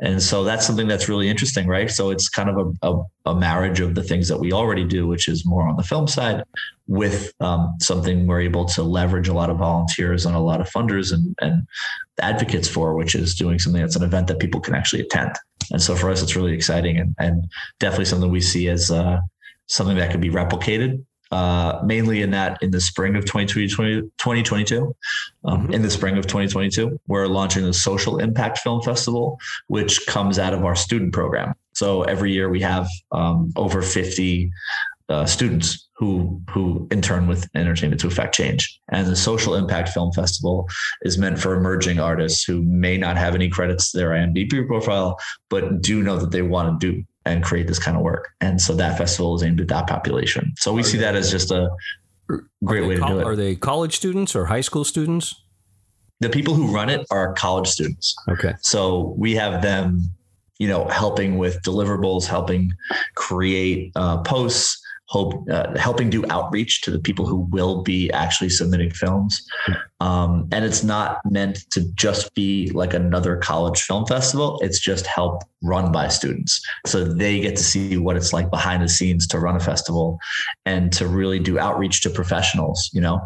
And 0.00 0.22
so 0.22 0.44
that's 0.44 0.66
something 0.66 0.86
that's 0.86 1.08
really 1.08 1.28
interesting, 1.28 1.66
right? 1.66 1.90
So 1.90 2.10
it's 2.10 2.28
kind 2.28 2.50
of 2.50 2.56
a, 2.82 2.90
a, 2.90 3.02
a 3.32 3.34
marriage 3.34 3.80
of 3.80 3.94
the 3.94 4.02
things 4.02 4.28
that 4.28 4.38
we 4.38 4.52
already 4.52 4.84
do, 4.84 5.06
which 5.06 5.26
is 5.26 5.46
more 5.46 5.66
on 5.66 5.76
the 5.76 5.82
film 5.82 6.06
side, 6.06 6.44
with 6.86 7.32
um, 7.40 7.74
something 7.80 8.26
we're 8.26 8.40
able 8.40 8.64
to 8.66 8.82
leverage 8.82 9.28
a 9.28 9.32
lot 9.32 9.50
of 9.50 9.58
volunteers 9.58 10.26
and 10.26 10.36
a 10.36 10.40
lot 10.40 10.60
of 10.60 10.68
funders 10.68 11.12
and, 11.12 11.34
and 11.40 11.66
advocates 12.20 12.68
for, 12.68 12.94
which 12.94 13.14
is 13.14 13.34
doing 13.34 13.58
something 13.58 13.80
that's 13.80 13.96
an 13.96 14.02
event 14.02 14.26
that 14.26 14.38
people 14.38 14.60
can 14.60 14.74
actually 14.74 15.02
attend. 15.02 15.34
And 15.70 15.80
so 15.80 15.96
for 15.96 16.10
us, 16.10 16.22
it's 16.22 16.36
really 16.36 16.52
exciting 16.52 16.98
and, 16.98 17.14
and 17.18 17.46
definitely 17.80 18.04
something 18.04 18.30
we 18.30 18.40
see 18.40 18.68
as 18.68 18.90
uh, 18.90 19.20
something 19.66 19.96
that 19.96 20.10
could 20.10 20.20
be 20.20 20.30
replicated 20.30 21.02
uh, 21.34 21.80
mainly 21.84 22.22
in 22.22 22.30
that 22.30 22.58
in 22.62 22.70
the 22.70 22.80
spring 22.80 23.16
of 23.16 23.24
2020, 23.24 24.02
2022. 24.02 24.94
Um, 25.44 25.62
mm-hmm. 25.62 25.72
In 25.72 25.82
the 25.82 25.90
spring 25.90 26.16
of 26.16 26.26
2022, 26.26 27.00
we're 27.08 27.26
launching 27.26 27.64
the 27.64 27.72
Social 27.72 28.18
Impact 28.18 28.58
Film 28.58 28.80
Festival, 28.82 29.40
which 29.66 30.06
comes 30.06 30.38
out 30.38 30.54
of 30.54 30.64
our 30.64 30.76
student 30.76 31.12
program. 31.12 31.54
So 31.72 32.02
every 32.04 32.32
year 32.32 32.48
we 32.48 32.60
have 32.60 32.88
um, 33.10 33.52
over 33.56 33.82
50 33.82 34.52
uh, 35.08 35.26
students 35.26 35.88
who 35.96 36.40
who 36.50 36.88
intern 36.90 37.26
with 37.26 37.48
entertainment 37.54 38.00
to 38.00 38.06
affect 38.06 38.34
change. 38.34 38.80
And 38.90 39.06
the 39.06 39.16
Social 39.16 39.54
Impact 39.54 39.90
Film 39.90 40.12
Festival 40.12 40.68
is 41.02 41.18
meant 41.18 41.38
for 41.38 41.54
emerging 41.54 41.98
artists 41.98 42.44
who 42.44 42.62
may 42.62 42.96
not 42.96 43.16
have 43.16 43.34
any 43.34 43.48
credits 43.48 43.92
to 43.92 43.98
their 43.98 44.10
IMDb 44.10 44.66
profile, 44.66 45.18
but 45.50 45.82
do 45.82 46.02
know 46.02 46.16
that 46.18 46.30
they 46.30 46.42
want 46.42 46.80
to 46.80 46.92
do 46.92 47.04
and 47.26 47.42
create 47.42 47.66
this 47.66 47.78
kind 47.78 47.96
of 47.96 48.02
work. 48.02 48.30
And 48.40 48.60
so 48.60 48.74
that 48.74 48.98
festival 48.98 49.34
is 49.34 49.42
aimed 49.42 49.60
at 49.60 49.68
that 49.68 49.86
population. 49.86 50.52
So 50.56 50.72
we 50.72 50.80
are 50.80 50.84
see 50.84 50.98
that 50.98 51.14
as 51.14 51.30
just 51.30 51.50
a 51.50 51.70
great 52.64 52.86
way 52.86 52.96
to 52.96 53.00
do 53.00 53.20
it. 53.20 53.24
Are 53.24 53.36
they 53.36 53.54
college 53.54 53.96
students 53.96 54.34
or 54.34 54.46
high 54.46 54.60
school 54.60 54.84
students? 54.84 55.34
The 56.20 56.28
people 56.28 56.54
who 56.54 56.72
run 56.74 56.90
it 56.90 57.06
are 57.10 57.32
college 57.34 57.68
students. 57.68 58.14
Okay. 58.28 58.54
So 58.60 59.14
we 59.18 59.34
have 59.34 59.62
them, 59.62 60.00
you 60.58 60.68
know, 60.68 60.86
helping 60.86 61.38
with 61.38 61.60
deliverables, 61.62 62.26
helping 62.26 62.70
create 63.14 63.92
uh, 63.96 64.22
posts, 64.22 64.80
hope 65.06 65.46
uh, 65.50 65.76
helping 65.76 66.08
do 66.08 66.24
outreach 66.30 66.80
to 66.82 66.90
the 66.90 66.98
people 66.98 67.26
who 67.26 67.46
will 67.50 67.82
be 67.82 68.10
actually 68.12 68.48
submitting 68.48 68.90
films. 68.90 69.46
Um, 70.00 70.48
and 70.50 70.64
it's 70.64 70.82
not 70.82 71.18
meant 71.30 71.70
to 71.72 71.84
just 71.94 72.34
be 72.34 72.70
like 72.70 72.94
another 72.94 73.36
college 73.36 73.82
film 73.82 74.06
festival. 74.06 74.58
It's 74.62 74.78
just 74.78 75.06
help 75.06 75.42
run 75.62 75.92
by 75.92 76.08
students. 76.08 76.62
So 76.86 77.04
they 77.04 77.40
get 77.40 77.56
to 77.56 77.62
see 77.62 77.96
what 77.96 78.16
it's 78.16 78.32
like 78.32 78.50
behind 78.50 78.82
the 78.82 78.88
scenes 78.88 79.26
to 79.28 79.38
run 79.38 79.56
a 79.56 79.60
festival 79.60 80.18
and 80.66 80.92
to 80.94 81.06
really 81.06 81.38
do 81.38 81.58
outreach 81.58 82.02
to 82.02 82.10
professionals 82.10 82.90
you 82.92 83.00
know? 83.00 83.20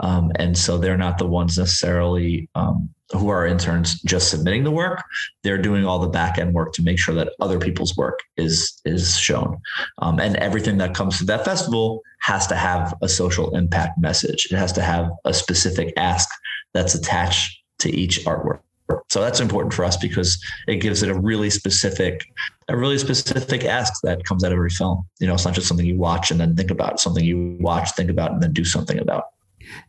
Um, 0.00 0.32
and 0.36 0.56
so 0.56 0.78
they're 0.78 0.98
not 0.98 1.18
the 1.18 1.26
ones 1.26 1.58
necessarily 1.58 2.48
um, 2.54 2.90
who 3.14 3.28
are 3.28 3.46
interns 3.46 4.00
just 4.02 4.30
submitting 4.30 4.64
the 4.64 4.70
work 4.70 5.02
they're 5.42 5.60
doing 5.60 5.84
all 5.84 5.98
the 5.98 6.08
back 6.08 6.38
end 6.38 6.54
work 6.54 6.72
to 6.72 6.82
make 6.82 6.98
sure 6.98 7.14
that 7.14 7.32
other 7.40 7.58
people's 7.58 7.96
work 7.96 8.20
is 8.36 8.80
is 8.84 9.16
shown. 9.18 9.60
Um, 9.98 10.18
and 10.18 10.36
everything 10.36 10.78
that 10.78 10.94
comes 10.94 11.18
to 11.18 11.24
that 11.24 11.44
festival 11.44 12.02
has 12.20 12.46
to 12.48 12.56
have 12.56 12.94
a 13.02 13.08
social 13.08 13.54
impact 13.54 13.98
message. 13.98 14.48
It 14.50 14.56
has 14.56 14.72
to 14.72 14.82
have 14.82 15.10
a 15.24 15.34
specific 15.34 15.92
ask 15.96 16.28
that's 16.72 16.94
attached 16.94 17.62
to 17.80 17.90
each 17.90 18.24
artwork. 18.24 18.60
So 19.08 19.20
that's 19.20 19.40
important 19.40 19.72
for 19.72 19.84
us 19.84 19.96
because 19.96 20.42
it 20.66 20.76
gives 20.76 21.02
it 21.02 21.08
a 21.08 21.14
really 21.14 21.50
specific 21.50 22.24
a 22.68 22.76
really 22.76 22.98
specific 22.98 23.64
ask 23.64 23.92
that 24.02 24.24
comes 24.24 24.42
out 24.42 24.52
of 24.52 24.56
every 24.56 24.70
film. 24.70 25.06
You 25.20 25.26
know 25.26 25.34
it's 25.34 25.44
not 25.44 25.54
just 25.54 25.68
something 25.68 25.86
you 25.86 25.96
watch 25.96 26.30
and 26.30 26.40
then 26.40 26.56
think 26.56 26.70
about. 26.70 26.94
It's 26.94 27.02
something 27.02 27.24
you 27.24 27.56
watch 27.60 27.92
think 27.92 28.10
about 28.10 28.32
and 28.32 28.42
then 28.42 28.52
do 28.52 28.64
something 28.64 28.98
about 28.98 29.24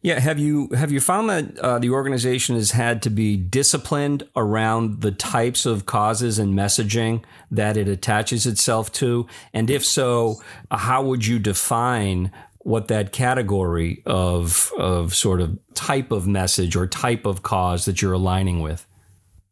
yeah, 0.02 0.20
have 0.20 0.40
you 0.40 0.70
have 0.76 0.92
you 0.92 1.00
found 1.00 1.30
that 1.30 1.60
uh, 1.60 1.80
the 1.80 1.90
organization 1.90 2.56
has 2.56 2.72
had 2.72 3.02
to 3.04 3.10
be 3.10 3.38
disciplined 3.38 4.24
around 4.36 5.02
the 5.02 5.12
types 5.12 5.66
of 5.66 5.86
causes 5.86 6.40
and 6.40 6.54
messaging 6.54 7.24
that 7.52 7.78
it 7.78 7.88
attaches 7.88 8.46
itself 8.46 8.92
to? 8.94 9.28
And 9.54 9.70
if 9.70 9.86
so, 9.86 10.42
how 10.72 11.04
would 11.04 11.26
you 11.26 11.40
define 11.40 12.32
what 12.60 12.88
that 12.88 13.12
category 13.12 14.02
of 14.06 14.72
of 14.78 15.16
sort 15.16 15.42
of 15.42 15.58
type 15.74 16.12
of 16.12 16.28
message 16.28 16.76
or 16.76 16.88
type 16.88 17.26
of 17.26 17.44
cause 17.44 17.86
that 17.86 18.02
you're 18.02 18.14
aligning 18.14 18.62
with? 18.62 18.88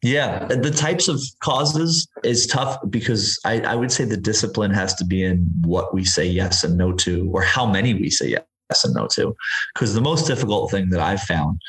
Yeah, 0.04 0.48
the 0.48 0.70
types 0.70 1.08
of 1.08 1.22
causes 1.40 2.06
is 2.26 2.46
tough 2.46 2.78
because 2.90 3.40
I, 3.46 3.62
I 3.62 3.76
would 3.76 3.90
say 3.90 4.04
the 4.04 4.18
discipline 4.18 4.72
has 4.72 4.94
to 4.96 5.06
be 5.06 5.24
in 5.24 5.38
what 5.62 5.94
we 5.94 6.04
say 6.04 6.26
yes 6.26 6.66
and 6.66 6.78
no 6.78 6.92
to, 6.92 7.32
or 7.34 7.42
how 7.42 7.66
many 7.66 7.94
we 7.94 8.10
say 8.10 8.36
yes 8.74 8.84
and 8.84 8.94
no 8.94 9.08
to. 9.08 9.36
Because 9.74 9.94
the 9.94 10.02
most 10.02 10.28
difficult 10.28 10.72
thing 10.72 10.90
that 10.90 11.00
I've 11.00 11.22
found, 11.22 11.62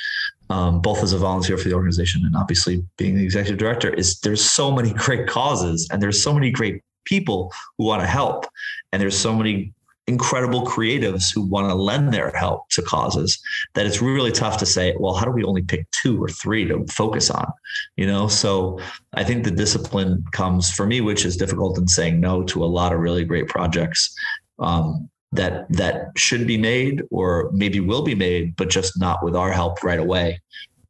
um, 0.50 0.80
both 0.80 1.02
as 1.02 1.12
a 1.12 1.18
volunteer 1.18 1.56
for 1.58 1.68
the 1.68 1.74
organization 1.74 2.22
and 2.24 2.36
obviously 2.36 2.84
being 2.96 3.14
the 3.16 3.24
executive 3.24 3.58
director, 3.58 3.90
is 3.90 4.18
there's 4.20 4.44
so 4.44 4.70
many 4.70 4.92
great 5.04 5.26
causes 5.26 5.88
and 5.90 6.02
there's 6.02 6.22
so 6.22 6.32
many 6.32 6.50
great 6.50 6.82
people 7.04 7.52
who 7.76 7.84
want 7.84 8.00
to 8.00 8.06
help, 8.06 8.46
and 8.92 9.00
there's 9.00 9.16
so 9.16 9.34
many 9.34 9.72
incredible 10.06 10.66
creatives 10.66 11.32
who 11.32 11.42
want 11.42 11.68
to 11.68 11.74
lend 11.74 12.12
their 12.12 12.30
help 12.30 12.68
to 12.68 12.82
causes 12.82 13.40
that 13.74 13.86
it's 13.86 14.02
really 14.02 14.30
tough 14.30 14.58
to 14.58 14.66
say 14.66 14.94
well 15.00 15.14
how 15.14 15.24
do 15.24 15.30
we 15.30 15.42
only 15.44 15.62
pick 15.62 15.86
two 16.02 16.22
or 16.22 16.28
three 16.28 16.66
to 16.66 16.84
focus 16.88 17.30
on 17.30 17.50
you 17.96 18.06
know 18.06 18.28
so 18.28 18.78
i 19.14 19.24
think 19.24 19.44
the 19.44 19.50
discipline 19.50 20.22
comes 20.32 20.70
for 20.70 20.84
me 20.84 21.00
which 21.00 21.24
is 21.24 21.38
difficult 21.38 21.78
in 21.78 21.88
saying 21.88 22.20
no 22.20 22.42
to 22.42 22.62
a 22.62 22.66
lot 22.66 22.92
of 22.92 23.00
really 23.00 23.24
great 23.24 23.48
projects 23.48 24.14
um, 24.58 25.08
that 25.34 25.70
that 25.70 26.10
should 26.16 26.46
be 26.46 26.56
made 26.56 27.02
or 27.10 27.50
maybe 27.52 27.80
will 27.80 28.02
be 28.02 28.14
made 28.14 28.56
but 28.56 28.70
just 28.70 28.98
not 28.98 29.24
with 29.24 29.36
our 29.36 29.52
help 29.52 29.82
right 29.82 29.98
away 30.00 30.38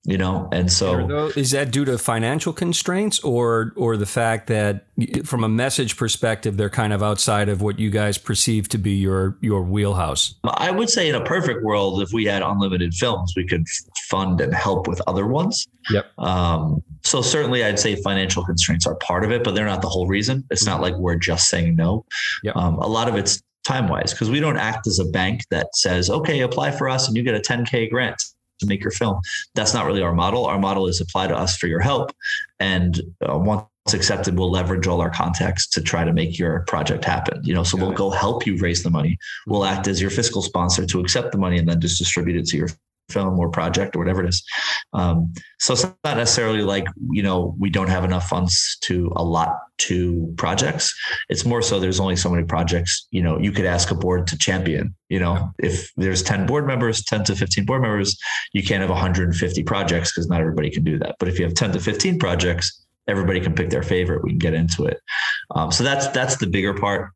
you 0.07 0.19
know? 0.19 0.49
And 0.53 0.71
so 0.71 1.31
is 1.35 1.51
that 1.53 1.71
due 1.71 1.85
to 1.87 1.97
financial 1.97 2.53
constraints 2.53 3.19
or 3.21 3.73
or 3.77 3.97
the 3.97 4.07
fact 4.07 4.49
that 4.49 4.85
from 5.25 5.45
a 5.45 5.49
message 5.49 5.97
perspective 5.97 6.57
they're 6.57 6.71
kind 6.71 6.93
of 6.93 7.03
outside 7.03 7.49
of 7.49 7.63
what 7.63 7.79
you 7.79 7.91
guys 7.91 8.19
perceive 8.19 8.69
to 8.71 8.79
be 8.79 8.93
your 8.93 9.37
your 9.41 9.63
wheelhouse? 9.63 10.35
I 10.45 10.71
would 10.71 10.91
say 10.91 11.09
in 11.09 11.15
a 11.15 11.25
perfect 11.25 11.63
world 11.63 12.03
if 12.03 12.13
we 12.13 12.27
had 12.27 12.43
unlimited 12.43 12.95
films 12.95 13.33
we 13.37 13.47
could 13.47 13.67
fund 14.09 14.41
and 14.41 14.53
help 14.55 14.87
with 14.87 15.01
other 15.07 15.27
ones. 15.27 15.67
Yep. 15.91 16.07
Um, 16.19 16.83
so 17.03 17.21
certainly 17.21 17.63
i'd 17.63 17.79
say 17.79 17.97
financial 17.97 18.43
constraints 18.45 18.87
are 18.87 18.95
part 18.97 19.25
of 19.25 19.31
it 19.31 19.45
but 19.45 19.55
they're 19.55 19.67
not 19.67 19.83
the 19.83 19.89
whole 19.89 20.07
reason. 20.07 20.45
It's 20.51 20.67
not 20.67 20.81
like 20.81 20.95
we're 20.97 21.17
just 21.17 21.49
saying 21.49 21.77
no. 21.77 22.05
Yep. 22.43 22.57
um, 22.57 22.75
a 22.79 22.87
lot 22.87 23.09
of 23.09 23.17
it's 23.17 23.43
time 23.65 23.89
wise 23.89 24.13
because 24.13 24.31
we 24.31 24.41
don't 24.41 24.59
act 24.59 24.87
as 24.87 24.99
a 24.99 25.05
bank 25.07 25.43
that 25.51 25.75
says 25.75 26.11
okay 26.11 26.41
apply 26.41 26.71
for 26.71 26.89
us 26.89 27.09
and 27.09 27.17
you 27.17 27.23
get 27.23 27.35
a 27.35 27.41
10k 27.41 27.91
grant 27.91 28.21
to 28.61 28.67
make 28.67 28.83
your 28.83 28.91
film. 28.91 29.21
That's 29.55 29.75
not 29.75 29.87
really 29.87 30.03
our 30.03 30.15
model. 30.15 30.47
Our 30.47 30.59
model 30.59 30.87
is 30.87 31.01
apply 31.01 31.29
to 31.29 31.37
us 31.37 31.57
for 31.57 31.67
your 31.67 31.81
help. 31.81 32.13
And 32.61 33.01
uh, 33.29 33.39
once 33.39 33.67
accepted, 33.93 34.39
we'll 34.39 34.51
leverage 34.51 34.87
all 34.87 35.01
our 35.01 35.11
contacts 35.11 35.69
to 35.69 35.83
try 35.83 36.05
to 36.05 36.13
make 36.13 36.39
your 36.39 36.61
project 36.61 37.05
happen. 37.05 37.41
You 37.45 37.55
know, 37.55 37.63
so 37.63 37.77
Got 37.77 37.83
we'll 37.83 37.93
it. 37.93 37.99
go 37.99 38.11
help 38.11 38.47
you 38.47 38.57
raise 38.59 38.83
the 38.83 38.91
money. 38.91 39.19
We'll 39.47 39.65
act 39.65 39.89
as 39.89 40.01
your 40.01 40.11
fiscal 40.11 40.43
sponsor 40.43 40.87
to 40.87 41.01
accept 41.01 41.33
the 41.33 41.39
money 41.39 41.59
and 41.59 41.69
then 41.69 41.81
just 41.81 41.99
distribute 41.99 42.37
it 42.37 42.47
to 42.47 42.57
your 42.57 42.69
film 43.09 43.39
or 43.39 43.49
project 43.49 43.95
or 43.95 43.99
whatever 43.99 44.23
it 44.23 44.29
is. 44.29 44.43
Um, 44.93 45.33
so 45.59 45.75
it's 45.75 45.85
not 45.85 46.17
necessarily 46.17 46.63
like, 46.63 46.87
you 47.11 47.23
know, 47.23 47.55
we 47.59 47.71
don't 47.71 47.89
have 47.89 48.05
enough 48.05 48.29
funds 48.29 48.79
to 48.83 49.13
allot 49.17 49.57
to 49.77 50.33
projects. 50.37 50.95
It's 51.29 51.45
more 51.45 51.63
so 51.63 51.81
there's 51.81 52.01
only 52.01 52.17
so 52.17 52.31
many 52.31 52.45
projects, 52.45 53.07
you 53.11 53.23
know, 53.23 53.39
you 53.39 53.53
could 53.53 53.67
ask 53.67 53.91
a 53.91 53.95
board 53.95 54.27
to 54.29 54.39
champion, 54.39 54.95
you 55.09 55.19
know, 55.19 55.51
if 55.59 55.91
there's 55.97 56.23
10 56.23 56.47
board 56.47 56.67
members, 56.67 57.05
10 57.05 57.25
to 57.25 57.37
15 57.37 57.65
board 57.65 57.83
members, 57.83 58.17
you 58.53 58.63
can't 58.63 58.81
have 58.81 58.91
150 58.91 59.63
projects 59.65 60.13
because 60.13 60.29
not 60.29 60.41
everybody 60.41 60.71
can 60.71 60.85
do 60.85 60.99
that. 60.99 61.17
But 61.19 61.29
if 61.29 61.39
you 61.39 61.45
have 61.45 61.55
10 61.55 61.73
to 61.73 61.81
15 61.81 62.19
projects, 62.19 62.85
everybody 63.09 63.41
can 63.41 63.55
pick 63.55 63.71
their 63.71 63.83
favorite. 63.83 64.23
We 64.23 64.31
can 64.31 64.39
get 64.39 64.55
into 64.55 64.85
it. 64.85 64.99
Um, 65.55 65.71
so 65.71 65.85
that's 65.85 66.09
that's 66.09 66.37
the 66.37 66.47
bigger 66.47 66.75
part. 66.75 67.11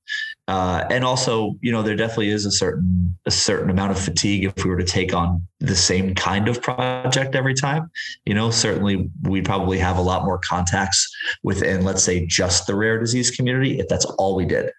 Uh, 0.48 0.87
and 0.90 1.04
also, 1.04 1.56
you 1.61 1.70
know, 1.70 1.82
there 1.82 1.94
definitely 1.94 2.30
is 2.30 2.46
a 2.46 2.50
certain 2.50 3.14
a 3.26 3.30
certain 3.30 3.68
amount 3.68 3.92
of 3.92 3.98
fatigue 3.98 4.44
if 4.44 4.64
we 4.64 4.70
were 4.70 4.78
to 4.78 4.84
take 4.84 5.12
on 5.12 5.46
the 5.61 5.76
same 5.76 6.14
kind 6.14 6.48
of 6.48 6.62
project 6.62 7.34
every 7.34 7.52
time. 7.52 7.90
You 8.24 8.32
know, 8.32 8.50
certainly 8.50 9.11
we 9.22 9.42
probably 9.42 9.78
have 9.78 9.98
a 9.98 10.02
lot 10.02 10.24
more 10.24 10.38
contacts 10.38 11.06
within, 11.42 11.84
let's 11.84 12.02
say, 12.02 12.24
just 12.24 12.66
the 12.66 12.74
rare 12.74 12.98
disease 12.98 13.30
community 13.30 13.78
if 13.78 13.88
that's 13.88 14.06
all 14.06 14.34
we 14.34 14.46
did. 14.46 14.72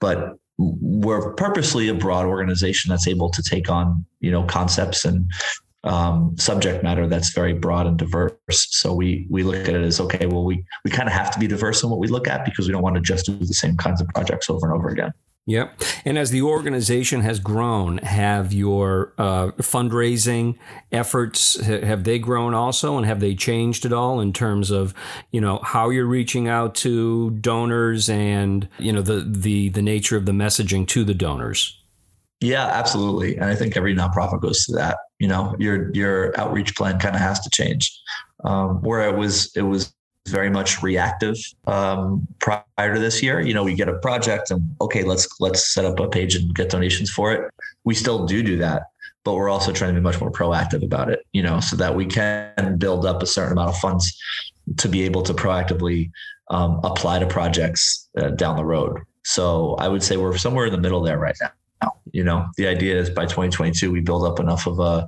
But 0.00 0.36
we're 0.58 1.34
purposely 1.34 1.88
a 1.88 1.94
broad 1.94 2.24
organization 2.24 2.88
that's 2.88 3.08
able 3.08 3.28
to 3.30 3.42
take 3.42 3.68
on 3.68 4.06
you 4.20 4.30
know 4.30 4.44
concepts 4.44 5.04
and 5.04 5.30
um, 5.86 6.36
subject 6.36 6.82
matter 6.82 7.06
that's 7.06 7.30
very 7.32 7.52
broad 7.52 7.86
and 7.86 7.96
diverse. 7.96 8.36
So 8.50 8.92
we 8.92 9.26
we 9.30 9.42
look 9.42 9.68
at 9.68 9.74
it 9.74 9.82
as 9.82 10.00
okay, 10.00 10.26
well 10.26 10.44
we 10.44 10.64
we 10.84 10.90
kind 10.90 11.08
of 11.08 11.14
have 11.14 11.30
to 11.32 11.38
be 11.38 11.46
diverse 11.46 11.82
in 11.82 11.90
what 11.90 11.98
we 11.98 12.08
look 12.08 12.28
at 12.28 12.44
because 12.44 12.66
we 12.66 12.72
don't 12.72 12.82
want 12.82 12.96
to 12.96 13.02
just 13.02 13.26
do 13.26 13.36
the 13.38 13.46
same 13.54 13.76
kinds 13.76 14.00
of 14.00 14.08
projects 14.08 14.50
over 14.50 14.66
and 14.66 14.76
over 14.76 14.88
again. 14.88 15.12
Yep. 15.48 15.80
And 16.04 16.18
as 16.18 16.32
the 16.32 16.42
organization 16.42 17.20
has 17.20 17.38
grown, 17.38 17.98
have 17.98 18.52
your 18.52 19.12
uh, 19.16 19.52
fundraising 19.58 20.58
efforts 20.90 21.60
have 21.64 22.02
they 22.02 22.18
grown 22.18 22.52
also, 22.52 22.96
and 22.96 23.06
have 23.06 23.20
they 23.20 23.36
changed 23.36 23.86
at 23.86 23.92
all 23.92 24.18
in 24.18 24.32
terms 24.32 24.72
of 24.72 24.92
you 25.30 25.40
know 25.40 25.60
how 25.62 25.90
you're 25.90 26.04
reaching 26.04 26.48
out 26.48 26.74
to 26.76 27.30
donors 27.30 28.08
and 28.08 28.68
you 28.78 28.92
know 28.92 29.02
the 29.02 29.20
the 29.20 29.68
the 29.68 29.82
nature 29.82 30.16
of 30.16 30.26
the 30.26 30.32
messaging 30.32 30.86
to 30.88 31.04
the 31.04 31.14
donors? 31.14 31.80
Yeah, 32.40 32.66
absolutely. 32.66 33.36
And 33.36 33.46
I 33.46 33.54
think 33.54 33.76
every 33.76 33.94
nonprofit 33.94 34.42
goes 34.42 34.64
to 34.66 34.72
that. 34.74 34.98
You 35.18 35.28
know, 35.28 35.56
your 35.58 35.90
your 35.94 36.38
outreach 36.38 36.76
plan 36.76 36.98
kind 36.98 37.14
of 37.14 37.20
has 37.20 37.40
to 37.40 37.50
change. 37.50 37.98
Um, 38.44 38.82
where 38.82 39.08
it 39.08 39.16
was 39.16 39.50
it 39.56 39.62
was 39.62 39.94
very 40.28 40.50
much 40.50 40.82
reactive 40.82 41.36
um, 41.66 42.26
prior 42.40 42.94
to 42.94 43.00
this 43.00 43.22
year. 43.22 43.40
You 43.40 43.54
know, 43.54 43.64
we 43.64 43.74
get 43.74 43.88
a 43.88 43.98
project 44.00 44.50
and 44.50 44.76
okay, 44.80 45.02
let's 45.02 45.28
let's 45.40 45.72
set 45.72 45.84
up 45.84 45.98
a 45.98 46.08
page 46.08 46.34
and 46.34 46.54
get 46.54 46.68
donations 46.68 47.10
for 47.10 47.32
it. 47.32 47.50
We 47.84 47.94
still 47.94 48.26
do 48.26 48.42
do 48.42 48.58
that, 48.58 48.82
but 49.24 49.34
we're 49.34 49.48
also 49.48 49.72
trying 49.72 49.94
to 49.94 50.00
be 50.00 50.04
much 50.04 50.20
more 50.20 50.30
proactive 50.30 50.84
about 50.84 51.10
it. 51.10 51.20
You 51.32 51.42
know, 51.42 51.60
so 51.60 51.76
that 51.76 51.94
we 51.94 52.04
can 52.04 52.76
build 52.76 53.06
up 53.06 53.22
a 53.22 53.26
certain 53.26 53.52
amount 53.52 53.70
of 53.70 53.78
funds 53.78 54.14
to 54.76 54.88
be 54.88 55.02
able 55.02 55.22
to 55.22 55.32
proactively 55.32 56.10
um, 56.50 56.80
apply 56.84 57.20
to 57.20 57.26
projects 57.26 58.08
uh, 58.18 58.30
down 58.30 58.56
the 58.56 58.64
road. 58.64 59.00
So 59.24 59.74
I 59.78 59.88
would 59.88 60.02
say 60.02 60.16
we're 60.16 60.36
somewhere 60.36 60.66
in 60.66 60.72
the 60.72 60.78
middle 60.78 61.02
there 61.02 61.18
right 61.18 61.36
now. 61.40 61.50
You 62.16 62.24
know, 62.24 62.46
the 62.56 62.66
idea 62.66 62.98
is 62.98 63.10
by 63.10 63.24
2022 63.24 63.92
we 63.92 64.00
build 64.00 64.24
up 64.24 64.40
enough 64.40 64.66
of 64.66 64.78
a, 64.80 65.06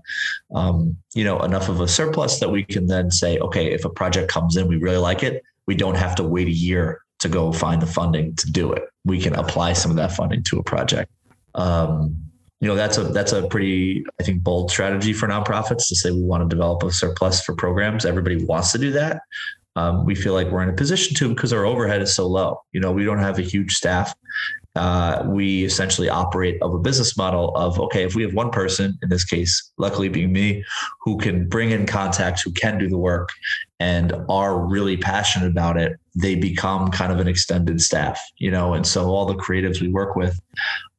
um, 0.55 0.94
you 1.14 1.25
know, 1.25 1.40
enough 1.42 1.71
of 1.71 1.81
a 1.81 1.88
surplus 1.88 2.38
that 2.38 2.51
we 2.51 2.62
can 2.62 2.87
then 2.87 3.11
say, 3.11 3.38
okay, 3.38 3.73
if 3.73 3.87
a 3.87 3.88
project 3.88 4.31
comes 4.31 4.59
in, 4.59 4.68
we 4.68 4.77
really 4.77 4.99
like 4.99 5.23
it, 5.23 5.42
we 5.66 5.75
don't 5.75 5.94
have 5.94 6.14
to 6.16 6.23
wait 6.23 6.49
a 6.49 6.53
year 6.53 7.01
to 7.21 7.31
go 7.31 7.51
find 7.51 7.81
the 7.81 7.87
funding 7.87 8.37
to 8.37 8.53
do 8.53 8.75
it. 8.75 8.83
We 9.07 9.18
can 9.18 9.35
apply 9.37 9.73
some 9.73 9.90
of 9.90 9.97
that 9.97 10.12
funding 10.12 10.42
to 10.44 10.59
a 10.59 10.62
project. 10.62 11.11
Um, 11.55 12.14
you 12.61 12.68
know, 12.68 12.75
that's 12.75 12.99
a 12.99 13.05
that's 13.05 13.33
a 13.33 13.49
pretty, 13.49 14.05
I 14.21 14.23
think, 14.23 14.42
bold 14.42 14.71
strategy 14.71 15.14
for 15.14 15.27
nonprofits 15.29 15.88
to 15.88 15.97
say 15.97 16.11
we 16.11 16.23
want 16.23 16.42
to 16.42 16.55
develop 16.55 16.83
a 16.83 16.90
surplus 16.90 17.40
for 17.40 17.55
programs. 17.55 18.05
Everybody 18.05 18.44
wants 18.44 18.73
to 18.73 18.79
do 18.79 18.90
that. 18.92 19.23
Um, 19.77 20.05
we 20.05 20.14
feel 20.14 20.35
like 20.35 20.49
we're 20.49 20.62
in 20.62 20.68
a 20.68 20.75
position 20.75 21.16
to 21.16 21.29
because 21.31 21.55
our 21.55 21.64
overhead 21.64 22.03
is 22.03 22.14
so 22.14 22.27
low. 22.27 22.61
You 22.73 22.81
know, 22.81 22.92
we 22.92 23.05
don't 23.05 23.21
have 23.21 23.38
a 23.38 23.42
huge 23.42 23.77
staff 23.77 24.12
uh, 24.76 25.24
we 25.26 25.64
essentially 25.64 26.09
operate 26.09 26.61
of 26.62 26.72
a 26.72 26.78
business 26.78 27.16
model 27.16 27.54
of 27.57 27.81
okay, 27.81 28.04
if 28.04 28.14
we 28.14 28.22
have 28.22 28.35
one 28.35 28.50
person, 28.50 28.96
in 29.02 29.09
this 29.09 29.24
case, 29.24 29.72
luckily 29.78 30.09
being 30.09 30.33
me, 30.33 30.64
who 31.00 31.16
can 31.18 31.48
bring 31.48 31.70
in 31.70 31.87
contacts, 31.87 32.42
who 32.42 32.52
can 32.52 32.78
do 32.78 32.88
the 32.88 32.98
work, 32.98 33.31
and 33.81 34.12
are 34.28 34.59
really 34.59 34.96
passionate 34.96 35.50
about 35.50 35.76
it, 35.76 35.98
they 36.14 36.35
become 36.35 36.90
kind 36.90 37.12
of 37.12 37.18
an 37.18 37.28
extended 37.28 37.81
staff, 37.81 38.20
you 38.37 38.50
know. 38.50 38.74
And 38.74 38.87
so 38.87 39.07
all 39.07 39.26
the 39.26 39.35
creatives 39.35 39.81
we 39.81 39.88
work 39.88 40.16
with 40.16 40.40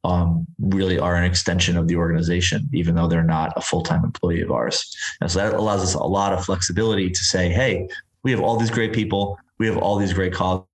um, 0.04 0.46
really 0.60 1.00
are 1.00 1.16
an 1.16 1.24
extension 1.24 1.78
of 1.78 1.88
the 1.88 1.96
organization, 1.96 2.70
even 2.74 2.96
though 2.96 3.08
they're 3.08 3.24
not 3.24 3.54
a 3.56 3.62
full 3.62 3.82
time 3.82 4.04
employee 4.04 4.42
of 4.42 4.52
ours. 4.52 4.96
And 5.22 5.32
so 5.32 5.40
that 5.40 5.54
allows 5.54 5.84
us 5.84 5.94
a 5.94 6.04
lot 6.04 6.34
of 6.34 6.44
flexibility 6.44 7.10
to 7.10 7.24
say, 7.24 7.50
hey, 7.50 7.88
we 8.24 8.32
have 8.32 8.42
all 8.42 8.58
these 8.58 8.72
great 8.72 8.94
people, 8.94 9.38
we 9.58 9.68
have 9.68 9.78
all 9.78 9.98
these 9.98 10.14
great 10.14 10.34
causes 10.34 10.69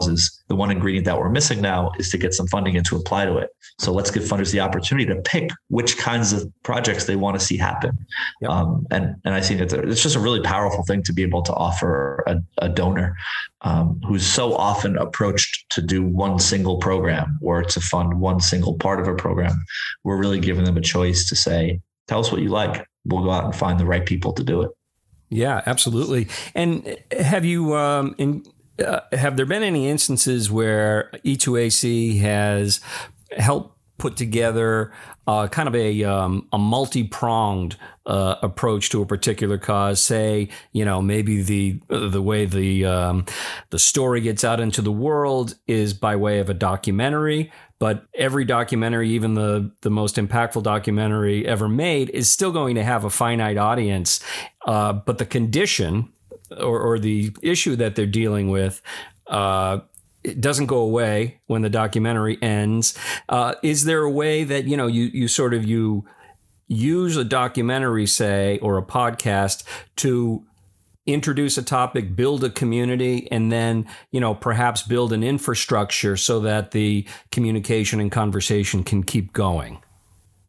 is 0.00 0.42
the 0.48 0.56
one 0.56 0.70
ingredient 0.70 1.06
that 1.06 1.18
we're 1.18 1.30
missing 1.30 1.60
now 1.60 1.92
is 1.98 2.10
to 2.10 2.18
get 2.18 2.34
some 2.34 2.46
funding 2.48 2.76
and 2.76 2.84
to 2.86 2.96
apply 2.96 3.24
to 3.24 3.36
it. 3.38 3.50
So 3.78 3.92
let's 3.92 4.10
give 4.10 4.24
funders 4.24 4.52
the 4.52 4.60
opportunity 4.60 5.06
to 5.06 5.20
pick 5.22 5.50
which 5.68 5.96
kinds 5.98 6.32
of 6.32 6.50
projects 6.62 7.04
they 7.04 7.16
want 7.16 7.38
to 7.38 7.44
see 7.44 7.56
happen. 7.56 7.96
Yep. 8.40 8.50
Um, 8.50 8.86
and 8.90 9.14
and 9.24 9.34
I 9.34 9.40
think 9.40 9.60
it's, 9.60 9.72
it's 9.72 10.02
just 10.02 10.16
a 10.16 10.20
really 10.20 10.40
powerful 10.42 10.84
thing 10.84 11.02
to 11.04 11.12
be 11.12 11.22
able 11.22 11.42
to 11.42 11.52
offer 11.52 12.24
a, 12.26 12.36
a 12.58 12.68
donor 12.68 13.16
um, 13.62 14.00
who's 14.06 14.26
so 14.26 14.54
often 14.54 14.98
approached 14.98 15.66
to 15.70 15.82
do 15.82 16.02
one 16.02 16.38
single 16.38 16.78
program 16.78 17.38
or 17.40 17.62
to 17.62 17.80
fund 17.80 18.20
one 18.20 18.40
single 18.40 18.74
part 18.74 19.00
of 19.00 19.08
a 19.08 19.14
program. 19.14 19.64
We're 20.02 20.18
really 20.18 20.40
giving 20.40 20.64
them 20.64 20.76
a 20.76 20.82
choice 20.82 21.28
to 21.28 21.36
say, 21.36 21.80
tell 22.08 22.20
us 22.20 22.30
what 22.32 22.42
you 22.42 22.48
like. 22.48 22.86
We'll 23.04 23.22
go 23.22 23.30
out 23.30 23.44
and 23.44 23.54
find 23.54 23.78
the 23.78 23.86
right 23.86 24.04
people 24.04 24.32
to 24.32 24.42
do 24.42 24.62
it. 24.62 24.70
Yeah, 25.30 25.62
absolutely. 25.66 26.28
And 26.54 26.96
have 27.18 27.44
you 27.44 27.74
um, 27.74 28.14
in 28.18 28.44
uh, 28.78 29.00
have 29.12 29.36
there 29.36 29.46
been 29.46 29.62
any 29.62 29.88
instances 29.88 30.50
where 30.50 31.10
E2AC 31.24 32.20
has 32.20 32.80
helped 33.36 33.74
put 33.98 34.16
together 34.16 34.92
uh, 35.26 35.48
kind 35.48 35.68
of 35.68 35.74
a 35.74 36.04
um, 36.04 36.46
a 36.52 36.58
multi 36.58 37.04
pronged 37.04 37.76
uh, 38.06 38.36
approach 38.42 38.90
to 38.90 39.00
a 39.00 39.06
particular 39.06 39.56
cause. 39.56 40.02
Say, 40.02 40.48
you 40.72 40.84
know, 40.84 41.00
maybe 41.00 41.42
the 41.42 41.80
the 41.88 42.20
way 42.20 42.44
the 42.44 42.84
um, 42.84 43.24
the 43.70 43.78
story 43.78 44.20
gets 44.20 44.44
out 44.44 44.60
into 44.60 44.82
the 44.82 44.92
world 44.92 45.54
is 45.66 45.94
by 45.94 46.16
way 46.16 46.40
of 46.40 46.50
a 46.50 46.54
documentary. 46.54 47.50
But 47.78 48.06
every 48.14 48.44
documentary, 48.44 49.10
even 49.10 49.34
the 49.34 49.72
the 49.80 49.90
most 49.90 50.16
impactful 50.16 50.62
documentary 50.62 51.46
ever 51.46 51.68
made, 51.68 52.10
is 52.10 52.30
still 52.30 52.52
going 52.52 52.74
to 52.74 52.84
have 52.84 53.04
a 53.04 53.10
finite 53.10 53.56
audience. 53.56 54.20
Uh, 54.66 54.92
but 54.92 55.18
the 55.18 55.26
condition 55.26 56.12
or, 56.58 56.80
or 56.80 56.98
the 56.98 57.34
issue 57.42 57.76
that 57.76 57.96
they're 57.96 58.06
dealing 58.06 58.50
with 58.50 58.82
uh, 59.26 59.78
it 60.22 60.40
doesn't 60.40 60.66
go 60.66 60.78
away 60.78 61.38
when 61.46 61.60
the 61.60 61.68
documentary 61.68 62.38
ends. 62.42 62.98
Uh, 63.28 63.54
is 63.62 63.84
there 63.84 64.00
a 64.00 64.10
way 64.10 64.42
that 64.42 64.64
you 64.64 64.76
know 64.76 64.86
you 64.86 65.04
you 65.04 65.28
sort 65.28 65.52
of 65.52 65.64
you 65.64 66.04
use 66.66 67.16
a 67.16 67.24
documentary, 67.24 68.06
say, 68.06 68.58
or 68.60 68.78
a 68.78 68.82
podcast 68.82 69.64
to 69.96 70.44
introduce 71.06 71.58
a 71.58 71.62
topic, 71.62 72.16
build 72.16 72.42
a 72.44 72.50
community, 72.50 73.28
and 73.30 73.52
then, 73.52 73.86
you 74.10 74.20
know, 74.20 74.34
perhaps 74.34 74.82
build 74.82 75.12
an 75.12 75.22
infrastructure 75.22 76.16
so 76.16 76.40
that 76.40 76.70
the 76.70 77.06
communication 77.30 78.00
and 78.00 78.10
conversation 78.10 78.82
can 78.82 79.02
keep 79.02 79.32
going? 79.32 79.78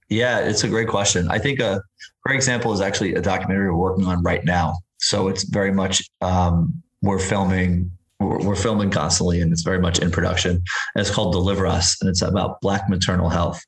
Yeah, 0.09 0.39
it's 0.39 0.63
a 0.63 0.69
great 0.69 0.87
question. 0.87 1.29
I 1.29 1.39
think 1.39 1.59
a 1.59 1.81
great 2.23 2.35
example 2.35 2.71
is 2.71 2.79
actually 2.79 3.15
a 3.15 3.21
documentary 3.21 3.69
we're 3.69 3.77
working 3.77 4.05
on 4.05 4.23
right 4.23 4.45
now. 4.45 4.77
So 5.05 5.27
it's 5.27 5.43
very 5.43 5.71
much 5.71 6.09
um, 6.21 6.81
we're 7.03 7.19
filming 7.19 7.91
we're, 8.19 8.39
we're, 8.39 8.55
filming 8.55 8.89
constantly, 8.89 9.41
and 9.41 9.51
it's 9.51 9.61
very 9.61 9.77
much 9.77 9.99
in 9.99 10.09
production. 10.09 10.51
And 10.51 10.63
it's 10.95 11.11
called 11.11 11.33
Deliver 11.33 11.67
Us, 11.67 12.01
and 12.01 12.09
it's 12.09 12.21
about 12.21 12.59
Black 12.61 12.89
maternal 12.89 13.29
health, 13.29 13.61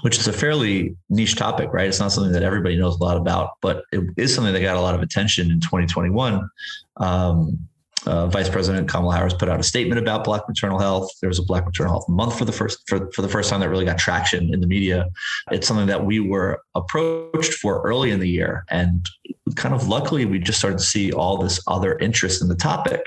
which 0.00 0.18
is 0.18 0.26
a 0.26 0.32
fairly 0.32 0.96
niche 1.08 1.36
topic, 1.36 1.72
right? 1.72 1.86
It's 1.86 2.00
not 2.00 2.10
something 2.10 2.32
that 2.32 2.42
everybody 2.42 2.76
knows 2.76 2.98
a 2.98 3.04
lot 3.04 3.16
about, 3.16 3.50
but 3.60 3.84
it 3.92 4.02
is 4.16 4.34
something 4.34 4.52
that 4.52 4.60
got 4.60 4.76
a 4.76 4.80
lot 4.80 4.94
of 4.94 5.02
attention 5.02 5.50
in 5.52 5.60
2021. 5.60 6.48
Um, 6.96 7.58
uh, 8.06 8.26
Vice 8.26 8.48
President 8.48 8.88
Kamala 8.88 9.16
Harris 9.16 9.34
put 9.34 9.48
out 9.48 9.60
a 9.60 9.62
statement 9.62 10.00
about 10.00 10.24
Black 10.24 10.42
maternal 10.48 10.78
health. 10.78 11.10
There 11.20 11.28
was 11.28 11.38
a 11.38 11.44
Black 11.44 11.64
maternal 11.64 11.92
health 11.92 12.08
month 12.08 12.36
for 12.36 12.44
the 12.44 12.52
first 12.52 12.82
for, 12.88 13.10
for 13.12 13.22
the 13.22 13.28
first 13.28 13.50
time 13.50 13.60
that 13.60 13.68
really 13.68 13.84
got 13.84 13.98
traction 13.98 14.52
in 14.52 14.60
the 14.60 14.66
media. 14.66 15.06
It's 15.50 15.66
something 15.66 15.86
that 15.86 16.04
we 16.04 16.20
were 16.20 16.60
approached 16.74 17.54
for 17.54 17.82
early 17.82 18.10
in 18.10 18.20
the 18.20 18.28
year, 18.28 18.64
and 18.70 19.06
kind 19.54 19.74
of 19.74 19.88
luckily 19.88 20.24
we 20.24 20.38
just 20.38 20.58
started 20.58 20.78
to 20.78 20.84
see 20.84 21.12
all 21.12 21.38
this 21.38 21.60
other 21.66 21.98
interest 21.98 22.42
in 22.42 22.48
the 22.48 22.56
topic. 22.56 23.02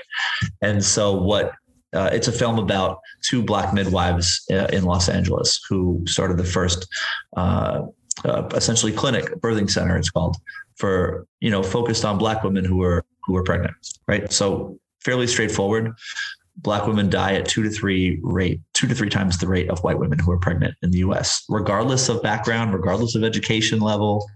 And 0.62 0.84
so 0.84 1.14
what 1.14 1.52
uh, 1.92 2.10
it's 2.12 2.28
a 2.28 2.32
film 2.32 2.58
about 2.58 3.00
two 3.22 3.42
black 3.42 3.72
midwives 3.74 4.44
uh, 4.50 4.66
in 4.72 4.84
Los 4.84 5.08
Angeles 5.08 5.60
who 5.68 6.02
started 6.06 6.36
the 6.36 6.44
first 6.44 6.86
uh, 7.36 7.82
uh 8.24 8.48
essentially 8.54 8.92
clinic 8.92 9.26
birthing 9.42 9.70
center 9.70 9.94
it's 9.94 10.08
called 10.08 10.36
for 10.76 11.26
you 11.40 11.50
know 11.50 11.62
focused 11.62 12.02
on 12.02 12.16
black 12.16 12.42
women 12.42 12.64
who 12.64 12.76
were 12.76 13.04
who 13.24 13.34
were 13.34 13.42
pregnant 13.42 13.74
right 14.08 14.32
so 14.32 14.78
fairly 15.04 15.26
straightforward. 15.26 15.92
Black 16.58 16.86
women 16.86 17.10
die 17.10 17.34
at 17.34 17.46
two 17.46 17.62
to 17.62 17.70
three 17.70 18.18
rate, 18.22 18.60
two 18.72 18.86
to 18.86 18.94
three 18.94 19.10
times 19.10 19.36
the 19.38 19.46
rate 19.46 19.68
of 19.68 19.82
white 19.84 19.98
women 19.98 20.18
who 20.18 20.30
are 20.32 20.38
pregnant 20.38 20.74
in 20.82 20.90
the 20.90 20.98
US, 20.98 21.44
regardless 21.48 22.08
of 22.08 22.22
background, 22.22 22.72
regardless 22.72 23.14
of 23.14 23.22
education 23.22 23.80
level. 23.80 24.26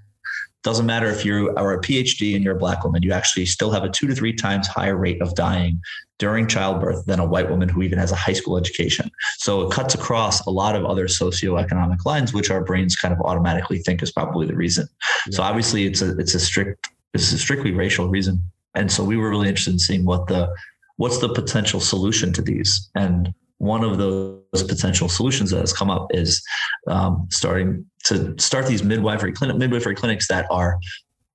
Doesn't 0.62 0.84
matter 0.84 1.06
if 1.06 1.24
you 1.24 1.54
are 1.56 1.72
a 1.72 1.80
PhD 1.80 2.34
and 2.34 2.44
you're 2.44 2.56
a 2.56 2.58
black 2.58 2.84
woman, 2.84 3.02
you 3.02 3.12
actually 3.12 3.46
still 3.46 3.70
have 3.70 3.82
a 3.82 3.88
two 3.88 4.06
to 4.06 4.14
three 4.14 4.34
times 4.34 4.68
higher 4.68 4.96
rate 4.96 5.22
of 5.22 5.34
dying 5.34 5.80
during 6.20 6.46
childbirth 6.46 7.06
than 7.06 7.18
a 7.18 7.24
white 7.24 7.48
woman 7.48 7.68
who 7.68 7.82
even 7.82 7.98
has 7.98 8.12
a 8.12 8.14
high 8.14 8.34
school 8.34 8.58
education. 8.58 9.10
So 9.38 9.62
it 9.62 9.72
cuts 9.72 9.94
across 9.94 10.44
a 10.46 10.50
lot 10.50 10.76
of 10.76 10.84
other 10.84 11.06
socioeconomic 11.06 12.04
lines, 12.04 12.34
which 12.34 12.50
our 12.50 12.62
brains 12.62 12.94
kind 12.94 13.12
of 13.12 13.20
automatically 13.22 13.78
think 13.78 14.02
is 14.02 14.12
probably 14.12 14.46
the 14.46 14.54
reason. 14.54 14.86
Yeah. 15.26 15.36
So 15.36 15.42
obviously 15.42 15.86
it's 15.86 16.02
a 16.02 16.16
it's 16.18 16.34
a 16.34 16.40
strict 16.40 16.90
it's 17.14 17.32
a 17.32 17.38
strictly 17.38 17.72
racial 17.72 18.08
reason. 18.08 18.42
And 18.74 18.90
so 18.90 19.04
we 19.04 19.16
were 19.16 19.30
really 19.30 19.48
interested 19.48 19.74
in 19.74 19.78
seeing 19.78 20.04
what 20.04 20.26
the 20.26 20.52
what's 20.96 21.18
the 21.18 21.32
potential 21.32 21.80
solution 21.80 22.32
to 22.34 22.42
these. 22.42 22.90
And 22.94 23.32
one 23.58 23.84
of 23.84 23.98
those 23.98 24.62
potential 24.68 25.08
solutions 25.08 25.50
that 25.50 25.60
has 25.60 25.72
come 25.72 25.90
up 25.90 26.08
is 26.10 26.42
um, 26.88 27.26
starting 27.30 27.86
to 28.04 28.34
start 28.38 28.66
these 28.66 28.82
midwifery 28.82 29.32
clinic 29.32 29.56
midwifery 29.56 29.94
clinics 29.94 30.28
that 30.28 30.46
are 30.50 30.78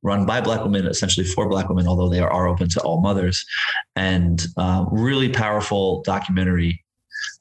run 0.01 0.25
by 0.25 0.39
black 0.39 0.61
women, 0.61 0.85
essentially 0.85 1.25
for 1.25 1.49
black 1.49 1.67
women, 1.67 1.87
although 1.87 2.09
they 2.09 2.19
are 2.19 2.47
open 2.47 2.69
to 2.69 2.81
all 2.81 3.01
mothers, 3.01 3.43
and 3.95 4.45
um, 4.57 4.87
really 4.91 5.29
powerful 5.29 6.03
documentary, 6.03 6.83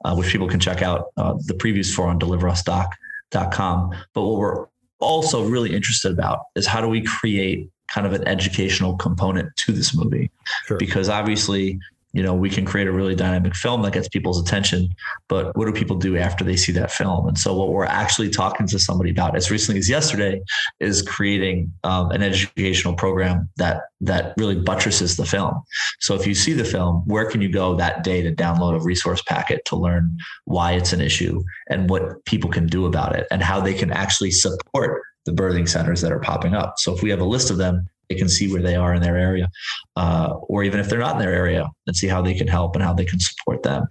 uh, 0.05 0.15
which 0.15 0.29
people 0.29 0.49
can 0.49 0.59
check 0.59 0.81
out 0.81 1.09
uh, 1.19 1.35
the 1.47 1.55
previews 1.55 1.95
for 1.95 2.07
on 2.07 2.19
deliverusdoc.com. 2.19 3.91
But 4.15 4.23
what 4.23 4.39
we're 4.39 4.67
also 5.01 5.45
really 5.45 5.75
interested 5.75 6.13
about 6.13 6.41
is 6.55 6.67
how 6.67 6.81
do 6.81 6.89
we 6.89 7.03
create 7.03 7.69
kind 7.93 8.07
of 8.07 8.13
an 8.13 8.27
educational 8.27 8.97
component 8.97 9.55
to 9.57 9.73
this 9.73 9.95
movie 9.97 10.31
sure. 10.67 10.79
because 10.79 11.09
obviously 11.09 11.79
you 12.15 12.23
know 12.23 12.33
we 12.33 12.49
can 12.49 12.65
create 12.65 12.87
a 12.87 12.93
really 12.93 13.15
dynamic 13.15 13.55
film 13.55 13.83
that 13.83 13.93
gets 13.93 14.09
people's 14.09 14.41
attention 14.41 14.89
but 15.29 15.55
what 15.57 15.67
do 15.67 15.73
people 15.73 15.97
do 15.97 16.17
after 16.17 16.45
they 16.45 16.57
see 16.57 16.73
that 16.73 16.91
film 16.91 17.27
and 17.27 17.37
so 17.37 17.55
what 17.55 17.69
we're 17.69 17.85
actually 17.85 18.31
talking 18.31 18.67
to 18.67 18.79
somebody 18.79 19.11
about 19.11 19.37
as 19.37 19.51
recently 19.51 19.79
as 19.79 19.91
yesterday 19.91 20.41
is 20.81 21.03
creating 21.03 21.71
um, 21.83 22.11
an 22.13 22.23
educational 22.23 22.95
program 22.95 23.49
that 23.57 23.83
that 24.01 24.33
really 24.39 24.59
buttresses 24.59 25.17
the 25.17 25.27
film 25.27 25.61
so 26.01 26.15
if 26.15 26.27
you 26.27 26.35
see 26.35 26.53
the 26.53 26.65
film 26.65 27.03
where 27.07 27.29
can 27.29 27.43
you 27.43 27.49
go 27.51 27.75
that 27.75 28.05
day 28.05 28.23
to 28.23 28.33
download 28.35 28.81
a 28.81 28.83
resource 28.83 29.21
packet 29.23 29.63
to 29.67 29.77
learn 29.77 30.17
why 30.45 30.73
it's 30.73 30.93
an 30.93 31.01
issue 31.01 31.43
and 31.69 31.91
what 31.91 32.25
people 32.25 32.51
can 32.51 32.67
do 32.67 32.87
about 32.87 33.15
it 33.15 33.27
and 33.31 33.43
how 33.43 33.61
they 33.61 33.75
can 33.75 33.91
actually 33.91 34.31
support 34.31 35.03
the 35.25 35.33
birthing 35.33 35.69
centers 35.69 36.01
that 36.03 36.13
are 36.13 36.21
popping 36.21 36.55
up. 36.55 36.75
So 36.79 36.95
if 36.95 37.03
we 37.03 37.11
have 37.11 37.21
a 37.21 37.25
list 37.25 37.51
of 37.51 37.57
them, 37.57 37.89
they 38.09 38.15
can 38.15 38.29
see 38.29 38.53
where 38.53 38.63
they 38.63 38.77
are 38.77 38.95
in 38.95 39.03
their 39.03 39.17
area, 39.17 39.49
uh, 39.97 40.35
or 40.43 40.65
even 40.65 40.81
if 40.81 40.89
they're 40.89 40.99
not 40.99 41.15
in 41.15 41.19
their 41.19 41.35
area, 41.35 41.69
and 41.87 41.97
see 41.97 42.07
how 42.07 42.23
they 42.23 42.35
can 42.35 42.49
help 42.49 42.75
and 42.77 42.85
how 42.85 42.93
they 42.93 43.05
can 43.05 43.21
support 43.21 43.63
them. 43.63 43.87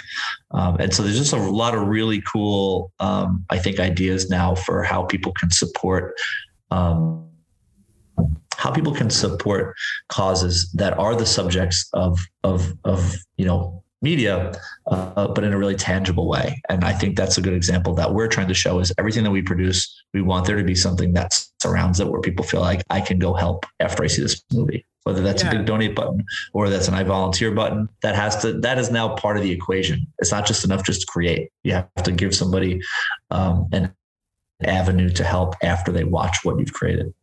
Um, 0.52 0.78
and 0.80 0.94
so 0.94 1.04
there's 1.04 1.18
just 1.18 1.34
a 1.34 1.38
lot 1.38 1.76
of 1.76 1.88
really 1.88 2.22
cool, 2.22 2.92
um, 3.00 3.46
I 3.50 3.58
think, 3.58 3.80
ideas 3.80 4.30
now 4.30 4.56
for 4.56 4.84
how 4.84 5.04
people 5.04 5.32
can 5.34 5.52
support. 5.52 6.16
Um, 6.72 7.30
how 8.56 8.72
people 8.72 8.94
can 8.94 9.10
support 9.10 9.76
causes 10.10 10.72
that 10.74 10.98
are 10.98 11.16
the 11.16 11.26
subjects 11.26 11.90
of 11.94 12.20
of 12.44 12.74
of 12.86 13.16
you 13.36 13.46
know 13.46 13.83
media, 14.04 14.52
uh, 14.88 15.28
but 15.30 15.44
in 15.44 15.54
a 15.54 15.58
really 15.58 15.76
tangible 15.76 16.28
way. 16.28 16.62
And 16.70 16.84
I 16.84 16.92
think 16.92 17.16
that's 17.16 17.38
a 17.38 17.42
good 17.42 17.54
example 17.54 17.96
that 17.96 18.14
we're 18.14 18.28
trying 18.28 18.50
to 18.50 18.54
show 18.54 18.80
is 18.80 18.94
everything 18.98 19.24
that 19.24 19.32
we 19.32 19.42
produce, 19.42 20.04
we 20.14 20.22
want 20.22 20.46
there 20.46 20.58
to 20.58 20.64
be 20.64 20.76
something 20.76 21.14
that 21.14 21.34
surrounds 21.62 22.00
it 22.00 22.08
where 22.08 22.22
people 22.22 22.46
feel 22.46 22.62
like 22.62 22.84
I 22.90 23.00
can 23.02 23.18
go 23.18 23.34
help 23.34 23.66
after 23.80 24.04
I 24.04 24.08
see 24.08 24.22
this 24.22 24.44
movie. 24.52 24.86
Whether 25.06 25.22
that's 25.22 25.44
yeah. 25.44 25.50
a 25.50 25.52
big 25.58 25.66
donate 25.66 25.96
button 25.96 26.24
or 26.54 26.70
that's 26.70 26.88
an 26.88 26.94
I 26.94 27.04
volunteer 27.04 27.52
button, 27.52 27.90
that 28.04 28.16
has 28.16 28.42
to 28.42 28.54
that 28.62 28.78
is 28.78 28.90
now 28.90 29.16
part 29.16 29.36
of 29.36 29.44
the 29.44 29.52
equation. 29.52 30.08
It's 30.20 30.32
not 30.32 30.46
just 30.46 30.64
enough 30.64 30.86
just 30.86 31.02
to 31.02 31.08
create. 31.08 31.50
You 31.64 31.74
have 31.74 32.04
to 32.04 32.12
give 32.12 32.34
somebody 32.34 32.82
um, 33.30 33.68
an 33.74 33.94
avenue 34.64 35.10
to 35.10 35.24
help 35.26 35.56
after 35.62 35.92
they 35.92 36.06
watch 36.06 36.38
what 36.44 36.58
you've 36.58 36.72
created. 36.72 37.14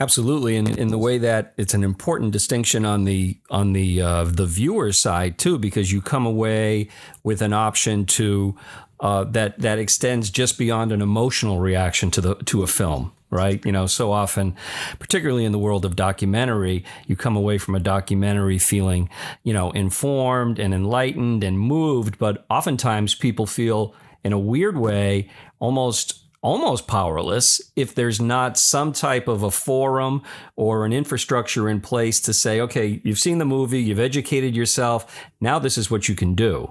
Absolutely, 0.00 0.56
and 0.56 0.76
in 0.78 0.88
the 0.88 0.98
way 0.98 1.18
that 1.18 1.54
it's 1.56 1.74
an 1.74 1.84
important 1.84 2.32
distinction 2.32 2.84
on 2.84 3.04
the 3.04 3.38
on 3.50 3.72
the 3.72 4.00
uh, 4.00 4.24
the 4.24 4.46
viewer 4.46 4.92
side 4.92 5.38
too, 5.38 5.58
because 5.58 5.92
you 5.92 6.00
come 6.00 6.26
away 6.26 6.88
with 7.22 7.42
an 7.42 7.52
option 7.52 8.06
to 8.06 8.56
uh, 9.00 9.24
that 9.24 9.58
that 9.60 9.78
extends 9.78 10.30
just 10.30 10.58
beyond 10.58 10.92
an 10.92 11.02
emotional 11.02 11.60
reaction 11.60 12.10
to 12.10 12.20
the 12.20 12.34
to 12.36 12.62
a 12.62 12.66
film 12.66 13.12
right? 13.30 13.66
You 13.66 13.72
know, 13.72 13.86
so 13.86 14.12
often, 14.12 14.54
particularly 15.00 15.44
in 15.44 15.50
the 15.50 15.58
world 15.58 15.84
of 15.84 15.96
documentary, 15.96 16.84
you 17.08 17.16
come 17.16 17.36
away 17.36 17.58
from 17.58 17.74
a 17.74 17.80
documentary 17.80 18.58
feeling, 18.58 19.10
you 19.42 19.52
know, 19.52 19.72
informed 19.72 20.60
and 20.60 20.72
enlightened 20.72 21.42
and 21.42 21.58
moved, 21.58 22.16
but 22.16 22.46
oftentimes 22.48 23.16
people 23.16 23.44
feel 23.44 23.92
in 24.22 24.32
a 24.32 24.38
weird 24.38 24.78
way 24.78 25.28
almost 25.58 26.23
almost 26.44 26.86
powerless 26.86 27.60
if 27.74 27.94
there's 27.94 28.20
not 28.20 28.58
some 28.58 28.92
type 28.92 29.26
of 29.26 29.42
a 29.42 29.50
forum 29.50 30.22
or 30.56 30.84
an 30.84 30.92
infrastructure 30.92 31.70
in 31.70 31.80
place 31.80 32.20
to 32.20 32.34
say, 32.34 32.60
okay, 32.60 33.00
you've 33.02 33.18
seen 33.18 33.38
the 33.38 33.44
movie, 33.46 33.82
you've 33.82 33.98
educated 33.98 34.54
yourself, 34.54 35.20
now 35.40 35.58
this 35.58 35.78
is 35.78 35.90
what 35.90 36.06
you 36.06 36.14
can 36.14 36.34
do. 36.34 36.70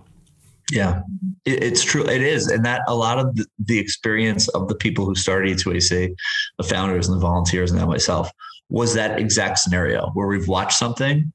Yeah, 0.71 1.01
it's 1.45 1.83
true. 1.83 2.05
It 2.05 2.21
is. 2.21 2.47
And 2.47 2.63
that 2.65 2.83
a 2.87 2.95
lot 2.95 3.19
of 3.19 3.37
the, 3.59 3.79
experience 3.79 4.47
of 4.49 4.69
the 4.69 4.75
people 4.75 5.05
who 5.05 5.15
started 5.15 5.57
E2AC, 5.57 6.15
the 6.57 6.63
founders 6.63 7.09
and 7.09 7.17
the 7.17 7.21
volunteers, 7.21 7.71
and 7.71 7.79
that 7.79 7.87
myself, 7.87 8.31
was 8.69 8.93
that 8.93 9.19
exact 9.19 9.59
scenario 9.59 10.09
where 10.13 10.27
we've 10.27 10.47
watched 10.47 10.77
something 10.77 11.31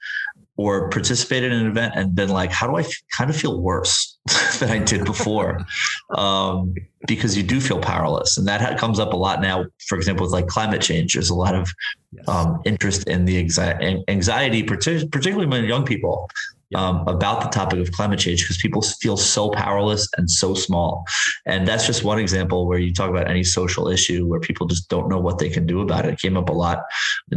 or 0.59 0.91
participated 0.91 1.53
in 1.53 1.61
an 1.61 1.67
event 1.69 1.95
and 1.97 2.15
been 2.15 2.29
like, 2.29 2.51
how 2.51 2.67
do 2.67 2.77
I 2.77 2.81
f- 2.81 2.93
kind 3.17 3.31
of 3.31 3.37
feel 3.37 3.63
worse 3.63 4.19
than 4.59 4.71
I 4.71 4.79
did 4.81 5.05
before? 5.05 5.65
um, 6.17 6.75
because 7.07 7.37
you 7.37 7.45
do 7.45 7.61
feel 7.61 7.79
powerless. 7.79 8.37
And 8.37 8.47
that 8.49 8.77
comes 8.77 8.99
up 8.99 9.13
a 9.13 9.17
lot 9.17 9.41
now, 9.41 9.65
for 9.87 9.97
example, 9.97 10.27
with 10.27 10.33
like 10.33 10.49
climate 10.49 10.83
change. 10.83 11.15
There's 11.15 11.31
a 11.31 11.35
lot 11.35 11.55
of 11.55 11.73
yes. 12.13 12.29
um, 12.29 12.61
interest 12.65 13.09
in 13.09 13.25
the 13.25 13.39
anxiety, 13.39 14.05
anxiety 14.09 14.65
particularly 14.65 15.45
among 15.45 15.65
young 15.65 15.87
people 15.87 16.29
um, 16.75 17.07
about 17.09 17.43
the 17.43 17.49
topic 17.49 17.79
of 17.81 17.93
climate 17.93 18.19
change 18.19 18.43
because 18.43 18.59
people 18.59 18.83
feel 18.83 19.17
so 19.17 19.51
powerless 19.51 20.09
and 20.17 20.31
so 20.31 20.55
small. 20.55 21.05
And 21.47 21.67
that's 21.67 21.87
just 21.87 22.05
one 22.05 22.19
example 22.19 22.67
where 22.67 22.79
you 22.79 22.93
talk 22.93 23.11
about 23.11 23.29
any 23.29 23.45
social 23.45 23.89
issue 23.89 24.27
where 24.27 24.41
people 24.41 24.67
just 24.67 24.89
don't 24.89 25.09
know 25.09 25.19
what 25.19 25.39
they 25.39 25.49
can 25.49 25.67
do 25.67 25.81
about 25.81 26.05
it. 26.05 26.15
It 26.15 26.21
came 26.21 26.37
up 26.37 26.49
a 26.49 26.53
lot 26.53 26.85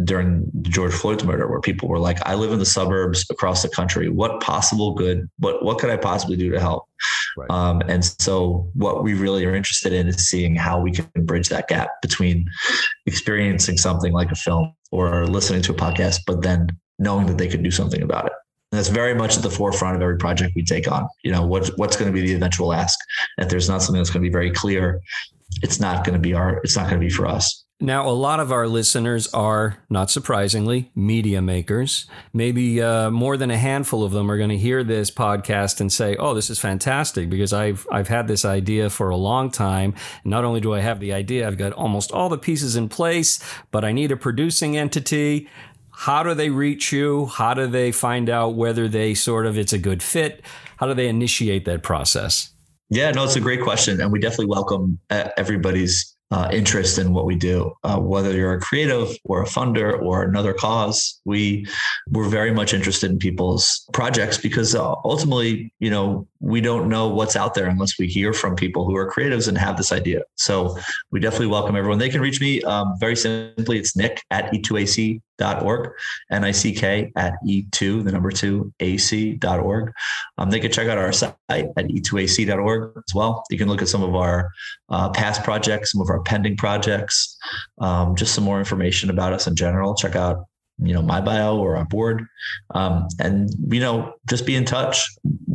during 0.03 0.49
George 0.63 0.93
Floyd's 0.93 1.23
murder, 1.23 1.49
where 1.49 1.61
people 1.61 1.87
were 1.87 1.99
like, 1.99 2.17
I 2.25 2.35
live 2.35 2.51
in 2.51 2.59
the 2.59 2.65
suburbs 2.65 3.25
across 3.29 3.61
the 3.61 3.69
country. 3.69 4.09
What 4.09 4.41
possible 4.41 4.93
good, 4.93 5.29
what, 5.39 5.63
what 5.63 5.79
could 5.79 5.89
I 5.89 5.97
possibly 5.97 6.35
do 6.35 6.51
to 6.51 6.59
help? 6.59 6.87
Right. 7.37 7.49
Um, 7.49 7.81
and 7.87 8.03
so, 8.03 8.69
what 8.73 9.03
we 9.03 9.13
really 9.13 9.45
are 9.45 9.55
interested 9.55 9.93
in 9.93 10.07
is 10.07 10.27
seeing 10.27 10.55
how 10.55 10.79
we 10.81 10.91
can 10.91 11.09
bridge 11.25 11.49
that 11.49 11.67
gap 11.67 11.89
between 12.01 12.45
experiencing 13.05 13.77
something 13.77 14.13
like 14.13 14.31
a 14.31 14.35
film 14.35 14.73
or 14.91 15.25
listening 15.25 15.61
to 15.63 15.71
a 15.71 15.75
podcast, 15.75 16.19
but 16.27 16.41
then 16.41 16.67
knowing 16.99 17.25
that 17.27 17.37
they 17.37 17.47
could 17.47 17.63
do 17.63 17.71
something 17.71 18.01
about 18.01 18.27
it. 18.27 18.33
And 18.71 18.79
that's 18.79 18.89
very 18.89 19.13
much 19.13 19.35
at 19.35 19.43
the 19.43 19.49
forefront 19.49 19.97
of 19.97 20.01
every 20.01 20.17
project 20.17 20.53
we 20.55 20.63
take 20.63 20.89
on. 20.89 21.07
You 21.23 21.31
know, 21.31 21.45
what's 21.45 21.69
what's 21.77 21.97
going 21.97 22.11
to 22.11 22.13
be 22.13 22.25
the 22.25 22.33
eventual 22.33 22.73
ask? 22.73 22.97
If 23.37 23.49
there's 23.49 23.67
not 23.67 23.81
something 23.81 23.99
that's 23.99 24.09
going 24.09 24.23
to 24.23 24.29
be 24.29 24.31
very 24.31 24.51
clear, 24.51 25.01
it's 25.61 25.79
not 25.79 26.05
going 26.05 26.13
to 26.13 26.19
be 26.19 26.33
our. 26.33 26.57
It's 26.63 26.75
not 26.75 26.83
going 26.83 27.01
to 27.01 27.05
be 27.05 27.09
for 27.09 27.27
us. 27.27 27.65
Now, 27.83 28.07
a 28.07 28.11
lot 28.11 28.39
of 28.39 28.51
our 28.51 28.67
listeners 28.67 29.27
are, 29.33 29.77
not 29.89 30.11
surprisingly, 30.11 30.91
media 30.93 31.41
makers. 31.41 32.05
Maybe 32.31 32.79
uh, 32.79 33.09
more 33.09 33.37
than 33.37 33.49
a 33.49 33.57
handful 33.57 34.03
of 34.03 34.11
them 34.11 34.29
are 34.29 34.37
going 34.37 34.51
to 34.51 34.57
hear 34.57 34.83
this 34.83 35.09
podcast 35.09 35.81
and 35.81 35.91
say, 35.91 36.15
"Oh, 36.15 36.35
this 36.35 36.51
is 36.51 36.59
fantastic!" 36.59 37.27
Because 37.27 37.53
I've 37.53 37.87
I've 37.91 38.07
had 38.07 38.27
this 38.27 38.45
idea 38.45 38.91
for 38.91 39.09
a 39.09 39.17
long 39.17 39.49
time. 39.49 39.95
Not 40.23 40.45
only 40.45 40.61
do 40.61 40.75
I 40.75 40.81
have 40.81 40.99
the 40.99 41.11
idea, 41.11 41.47
I've 41.47 41.57
got 41.57 41.73
almost 41.73 42.11
all 42.11 42.29
the 42.29 42.37
pieces 42.37 42.75
in 42.75 42.87
place, 42.87 43.39
but 43.71 43.83
I 43.83 43.91
need 43.93 44.11
a 44.11 44.17
producing 44.17 44.77
entity. 44.77 45.49
How 45.91 46.23
do 46.23 46.33
they 46.33 46.49
reach 46.49 46.91
you? 46.91 47.27
How 47.27 47.53
do 47.53 47.67
they 47.67 47.91
find 47.91 48.29
out 48.29 48.55
whether 48.55 48.87
they 48.87 49.13
sort 49.13 49.45
of 49.45 49.57
it's 49.57 49.73
a 49.73 49.77
good 49.77 50.01
fit? 50.01 50.43
How 50.77 50.87
do 50.87 50.93
they 50.93 51.07
initiate 51.07 51.65
that 51.65 51.83
process? 51.83 52.49
Yeah, 52.89 53.11
no, 53.11 53.23
it's 53.23 53.35
a 53.35 53.41
great 53.41 53.61
question, 53.61 54.01
and 54.01 54.11
we 54.11 54.19
definitely 54.19 54.47
welcome 54.47 54.99
uh, 55.09 55.29
everybody's 55.37 56.15
uh, 56.31 56.49
interest 56.51 56.97
in 56.97 57.13
what 57.13 57.25
we 57.25 57.35
do. 57.35 57.71
Uh, 57.83 57.99
whether 57.99 58.31
you're 58.31 58.53
a 58.53 58.59
creative 58.59 59.15
or 59.25 59.43
a 59.43 59.45
funder 59.45 60.01
or 60.01 60.23
another 60.23 60.53
cause, 60.53 61.19
we 61.25 61.65
we're 62.09 62.29
very 62.29 62.51
much 62.51 62.73
interested 62.73 63.11
in 63.11 63.17
people's 63.17 63.85
projects 63.93 64.37
because 64.37 64.73
uh, 64.73 64.95
ultimately, 65.05 65.73
you 65.79 65.89
know, 65.89 66.27
we 66.41 66.59
don't 66.59 66.89
know 66.89 67.07
what's 67.07 67.35
out 67.35 67.53
there 67.53 67.67
unless 67.67 67.99
we 67.99 68.07
hear 68.07 68.33
from 68.33 68.55
people 68.55 68.85
who 68.85 68.95
are 68.95 69.09
creatives 69.09 69.47
and 69.47 69.57
have 69.57 69.77
this 69.77 69.91
idea. 69.91 70.21
So 70.35 70.77
we 71.11 71.19
definitely 71.19 71.47
welcome 71.47 71.75
everyone. 71.75 71.99
They 71.99 72.09
can 72.09 72.21
reach 72.21 72.41
me 72.41 72.61
um, 72.63 72.93
very 72.99 73.15
simply. 73.15 73.77
It's 73.77 73.95
Nick 73.95 74.23
at 74.31 74.51
e2ac 74.51 75.21
org, 75.61 75.91
N-I-C-K 76.31 77.11
at 77.15 77.33
E2, 77.45 78.03
the 78.03 78.11
number 78.11 78.31
two, 78.31 78.71
AC.org. 78.79 79.91
Um, 80.37 80.49
they 80.49 80.59
can 80.59 80.71
check 80.71 80.87
out 80.87 80.97
our 80.97 81.11
site 81.11 81.35
at 81.49 81.75
E2AC.org 81.75 82.91
as 82.95 83.15
well. 83.15 83.43
You 83.49 83.57
can 83.57 83.67
look 83.67 83.81
at 83.81 83.87
some 83.87 84.03
of 84.03 84.15
our 84.15 84.51
uh, 84.89 85.09
past 85.09 85.43
projects, 85.43 85.93
some 85.93 86.01
of 86.01 86.09
our 86.09 86.21
pending 86.21 86.57
projects, 86.57 87.37
um, 87.79 88.15
just 88.15 88.35
some 88.35 88.43
more 88.43 88.59
information 88.59 89.09
about 89.09 89.33
us 89.33 89.47
in 89.47 89.55
general. 89.55 89.95
Check 89.95 90.15
out 90.15 90.45
you 90.83 90.93
know 90.93 91.01
my 91.01 91.21
bio 91.21 91.57
or 91.57 91.75
our 91.75 91.85
board 91.85 92.25
um, 92.73 93.07
and 93.19 93.49
you 93.67 93.79
know 93.79 94.13
just 94.27 94.45
be 94.45 94.55
in 94.55 94.65
touch 94.65 95.07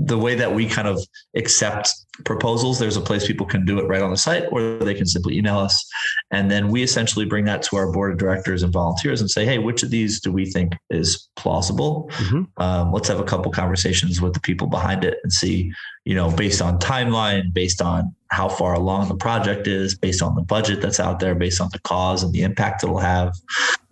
the 0.06 0.16
way 0.16 0.34
that 0.36 0.54
we 0.54 0.66
kind 0.66 0.86
of 0.86 1.00
accept 1.34 1.92
proposals 2.24 2.78
there's 2.78 2.96
a 2.96 3.00
place 3.00 3.26
people 3.26 3.44
can 3.44 3.64
do 3.66 3.78
it 3.78 3.86
right 3.86 4.00
on 4.00 4.10
the 4.10 4.16
site 4.16 4.44
or 4.50 4.78
they 4.78 4.94
can 4.94 5.04
simply 5.04 5.36
email 5.36 5.58
us. 5.58 5.84
And 6.30 6.50
then 6.50 6.68
we 6.68 6.82
essentially 6.82 7.26
bring 7.26 7.44
that 7.46 7.62
to 7.64 7.76
our 7.76 7.92
board 7.92 8.12
of 8.12 8.18
directors 8.18 8.62
and 8.62 8.72
volunteers 8.72 9.20
and 9.20 9.30
say 9.30 9.44
hey 9.44 9.58
which 9.58 9.82
of 9.82 9.90
these 9.90 10.20
do 10.20 10.32
we 10.32 10.46
think 10.46 10.74
is 10.90 11.28
plausible? 11.36 12.08
Mm-hmm. 12.12 12.62
um, 12.62 12.92
let's 12.92 13.08
have 13.08 13.20
a 13.20 13.24
couple 13.24 13.50
conversations 13.50 14.20
with 14.20 14.32
the 14.32 14.40
people 14.40 14.66
behind 14.66 15.04
it 15.04 15.18
and 15.22 15.32
see 15.32 15.72
you 16.04 16.14
know 16.14 16.30
based 16.30 16.62
on 16.62 16.78
timeline 16.78 17.52
based 17.52 17.82
on 17.82 18.14
how 18.30 18.48
far 18.48 18.74
along 18.74 19.08
the 19.08 19.16
project 19.16 19.66
is 19.66 19.96
based 19.96 20.22
on 20.22 20.34
the 20.34 20.42
budget 20.42 20.80
that's 20.80 21.00
out 21.00 21.20
there 21.20 21.34
based 21.34 21.60
on 21.60 21.68
the 21.72 21.80
cause 21.80 22.22
and 22.22 22.32
the 22.32 22.42
impact 22.42 22.82
it'll 22.84 22.98
have. 22.98 23.34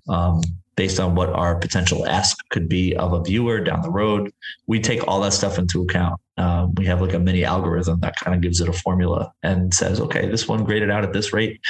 Um, 0.09 0.41
based 0.77 0.99
on 1.01 1.15
what 1.15 1.31
our 1.31 1.57
potential 1.57 2.07
ask 2.07 2.37
could 2.51 2.69
be 2.69 2.95
of 2.97 3.13
a 3.13 3.23
viewer 3.23 3.61
down 3.61 3.83
the 3.83 3.91
road. 3.91 4.33
We 4.67 4.81
take 4.81 5.07
all 5.07 5.21
that 5.21 5.33
stuff 5.33 5.59
into 5.59 5.83
account. 5.83 6.21
Um, 6.37 6.75
we 6.75 6.87
have 6.87 7.01
like 7.01 7.15
a 7.15 7.19
mini 7.19 7.45
algorithm 7.45 8.01
that 8.01 8.17
kind 8.17 8.35
of 8.35 8.41
gives 8.41 8.61
it 8.61 8.69
a 8.69 8.73
formula 8.73 9.33
and 9.43 9.73
says, 9.73 10.01
okay, 10.01 10.29
this 10.29 10.49
one 10.49 10.65
graded 10.65 10.91
out 10.91 11.05
at 11.05 11.13
this 11.13 11.33
rate. 11.33 11.61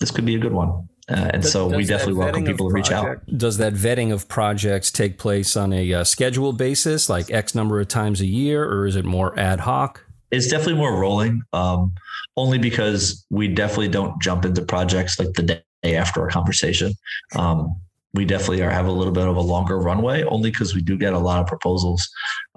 This 0.00 0.10
could 0.10 0.24
be 0.24 0.34
a 0.34 0.38
good 0.38 0.52
one. 0.52 0.88
Uh, 1.10 1.30
and 1.32 1.42
does, 1.42 1.52
so 1.52 1.66
we 1.66 1.84
definitely 1.84 2.14
welcome 2.14 2.44
people 2.44 2.68
to 2.68 2.74
reach 2.74 2.92
out. 2.92 3.18
Does 3.36 3.58
that 3.58 3.74
vetting 3.74 4.12
of 4.12 4.28
projects 4.28 4.92
take 4.92 5.18
place 5.18 5.56
on 5.56 5.72
a 5.72 5.92
uh, 5.92 6.04
scheduled 6.04 6.56
basis, 6.56 7.08
like 7.08 7.30
X 7.30 7.54
number 7.54 7.80
of 7.80 7.88
times 7.88 8.20
a 8.20 8.26
year, 8.26 8.64
or 8.64 8.86
is 8.86 8.94
it 8.94 9.04
more 9.04 9.36
ad 9.38 9.60
hoc? 9.60 10.04
It's 10.30 10.46
definitely 10.46 10.74
more 10.74 10.96
rolling, 10.96 11.42
um, 11.52 11.92
only 12.36 12.58
because 12.58 13.26
we 13.30 13.48
definitely 13.48 13.88
don't 13.88 14.22
jump 14.22 14.44
into 14.44 14.62
projects 14.62 15.18
like 15.18 15.32
the 15.32 15.42
day 15.82 15.96
after 15.96 16.24
a 16.24 16.30
conversation. 16.30 16.92
Um, 17.34 17.74
we 18.14 18.24
definitely 18.24 18.62
are 18.62 18.70
have 18.70 18.86
a 18.86 18.92
little 18.92 19.12
bit 19.12 19.26
of 19.26 19.36
a 19.36 19.40
longer 19.40 19.78
runway 19.78 20.22
only 20.24 20.50
because 20.50 20.74
we 20.74 20.82
do 20.82 20.96
get 20.96 21.12
a 21.12 21.18
lot 21.18 21.40
of 21.40 21.46
proposals 21.46 22.08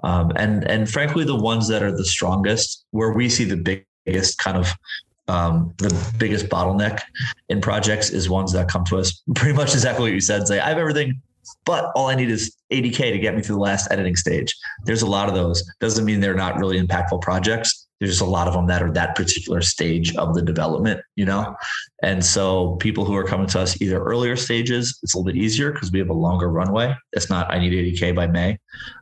um, 0.02 0.32
and 0.36 0.64
and 0.68 0.90
frankly 0.90 1.24
the 1.24 1.36
ones 1.36 1.68
that 1.68 1.82
are 1.82 1.96
the 1.96 2.04
strongest 2.04 2.84
where 2.90 3.12
we 3.12 3.28
see 3.28 3.44
the 3.44 3.84
biggest 4.06 4.38
kind 4.38 4.56
of 4.56 4.72
um, 5.26 5.72
the 5.78 6.12
biggest 6.18 6.46
bottleneck 6.46 7.00
in 7.48 7.60
projects 7.60 8.10
is 8.10 8.28
ones 8.28 8.52
that 8.52 8.68
come 8.68 8.84
to 8.84 8.98
us 8.98 9.22
pretty 9.34 9.54
much 9.54 9.72
exactly 9.72 10.04
what 10.04 10.12
you 10.12 10.20
said 10.20 10.46
say 10.46 10.58
i 10.60 10.68
have 10.68 10.78
everything 10.78 11.20
but 11.64 11.90
all 11.94 12.08
I 12.08 12.14
need 12.14 12.30
is 12.30 12.56
80K 12.72 13.12
to 13.12 13.18
get 13.18 13.34
me 13.34 13.42
through 13.42 13.56
the 13.56 13.62
last 13.62 13.90
editing 13.90 14.16
stage. 14.16 14.54
There's 14.84 15.02
a 15.02 15.06
lot 15.06 15.28
of 15.28 15.34
those. 15.34 15.62
Doesn't 15.80 16.04
mean 16.04 16.20
they're 16.20 16.34
not 16.34 16.58
really 16.58 16.80
impactful 16.80 17.20
projects. 17.20 17.83
There's 17.98 18.12
just 18.12 18.22
a 18.22 18.26
lot 18.26 18.48
of 18.48 18.54
them 18.54 18.66
that 18.66 18.82
are 18.82 18.90
that 18.92 19.14
particular 19.14 19.60
stage 19.60 20.14
of 20.16 20.34
the 20.34 20.42
development, 20.42 21.00
you 21.16 21.24
know? 21.24 21.54
And 22.02 22.24
so 22.24 22.76
people 22.76 23.04
who 23.04 23.14
are 23.14 23.24
coming 23.24 23.46
to 23.48 23.60
us 23.60 23.80
either 23.80 24.02
earlier 24.02 24.36
stages, 24.36 24.98
it's 25.02 25.14
a 25.14 25.18
little 25.18 25.32
bit 25.32 25.40
easier 25.40 25.72
because 25.72 25.92
we 25.92 26.00
have 26.00 26.10
a 26.10 26.14
longer 26.14 26.50
runway. 26.50 26.94
It's 27.12 27.30
not, 27.30 27.52
I 27.52 27.58
need 27.58 27.72
80K 27.72 28.14
by 28.14 28.26
May. 28.26 28.58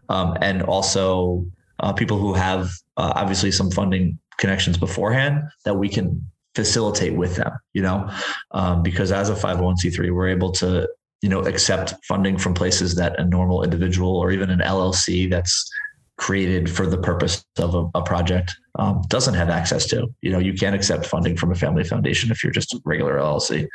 Um, 0.09 0.37
and 0.41 0.63
also 0.63 1.47
uh, 1.81 1.93
people 1.93 2.19
who 2.19 2.35
have 2.35 2.71
uh, 2.97 3.13
obviously 3.17 3.51
some 3.51 3.71
funding 3.71 4.19
connections 4.39 4.77
beforehand 4.77 5.43
that 5.65 5.75
we 5.75 5.89
can 5.89 6.25
facilitate 6.55 7.15
with 7.15 7.37
them, 7.37 7.53
you 7.73 7.83
know, 7.83 8.11
um, 8.51 8.83
because 8.83 9.11
as 9.11 9.31
a 9.31 9.35
501c3, 9.35 10.15
we're 10.15 10.29
able 10.29 10.53
to 10.53 10.89
you 11.23 11.29
know 11.29 11.41
accept 11.41 11.95
funding 12.05 12.37
from 12.37 12.53
places 12.53 12.97
that 12.97 13.19
a 13.19 13.25
normal 13.25 13.63
individual 13.63 14.17
or 14.17 14.33
even 14.33 14.51
an 14.51 14.59
LLC 14.59 15.31
that's 15.31 15.71
created 16.19 16.71
for 16.71 16.87
the 16.87 16.99
purpose 16.99 17.45
of 17.59 17.75
a, 17.75 17.89
a 17.95 18.03
project 18.03 18.55
um, 18.79 19.03
doesn't 19.09 19.35
have 19.35 19.49
access 19.49 19.87
to. 19.87 20.07
You 20.23 20.31
know, 20.31 20.39
you 20.39 20.55
can't 20.55 20.75
accept 20.75 21.07
funding 21.07 21.37
from 21.37 21.53
a 21.53 21.55
family 21.55 21.85
foundation 21.85 22.31
if 22.31 22.43
you're 22.43 22.53
just 22.53 22.73
a 22.75 22.81
regular 22.85 23.19
LLC, 23.19 23.67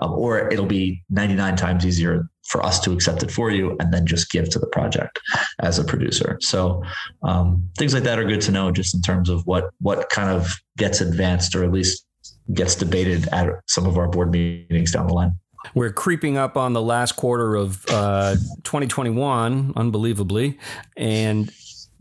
um, 0.00 0.12
or 0.12 0.50
it'll 0.50 0.66
be 0.66 1.02
99 1.10 1.56
times 1.56 1.84
easier 1.84 2.28
for 2.48 2.64
us 2.64 2.80
to 2.80 2.92
accept 2.92 3.22
it 3.22 3.30
for 3.30 3.50
you 3.50 3.76
and 3.80 3.92
then 3.92 4.06
just 4.06 4.30
give 4.30 4.48
to 4.50 4.58
the 4.58 4.66
project 4.68 5.20
as 5.60 5.78
a 5.78 5.84
producer. 5.84 6.38
So 6.40 6.82
um, 7.22 7.68
things 7.76 7.92
like 7.92 8.04
that 8.04 8.18
are 8.18 8.24
good 8.24 8.40
to 8.42 8.52
know, 8.52 8.70
just 8.70 8.94
in 8.94 9.02
terms 9.02 9.28
of 9.28 9.44
what 9.46 9.70
what 9.80 10.08
kind 10.10 10.30
of 10.30 10.56
gets 10.78 11.00
advanced 11.00 11.54
or 11.54 11.64
at 11.64 11.72
least 11.72 12.06
gets 12.54 12.74
debated 12.74 13.28
at 13.32 13.48
some 13.66 13.86
of 13.86 13.98
our 13.98 14.08
board 14.08 14.30
meetings 14.30 14.92
down 14.92 15.06
the 15.06 15.14
line. 15.14 15.32
We're 15.74 15.92
creeping 15.92 16.36
up 16.36 16.56
on 16.56 16.72
the 16.72 16.82
last 16.82 17.12
quarter 17.12 17.56
of 17.56 17.84
uh, 17.88 18.36
2021, 18.62 19.72
unbelievably. 19.74 20.58
And 20.96 21.50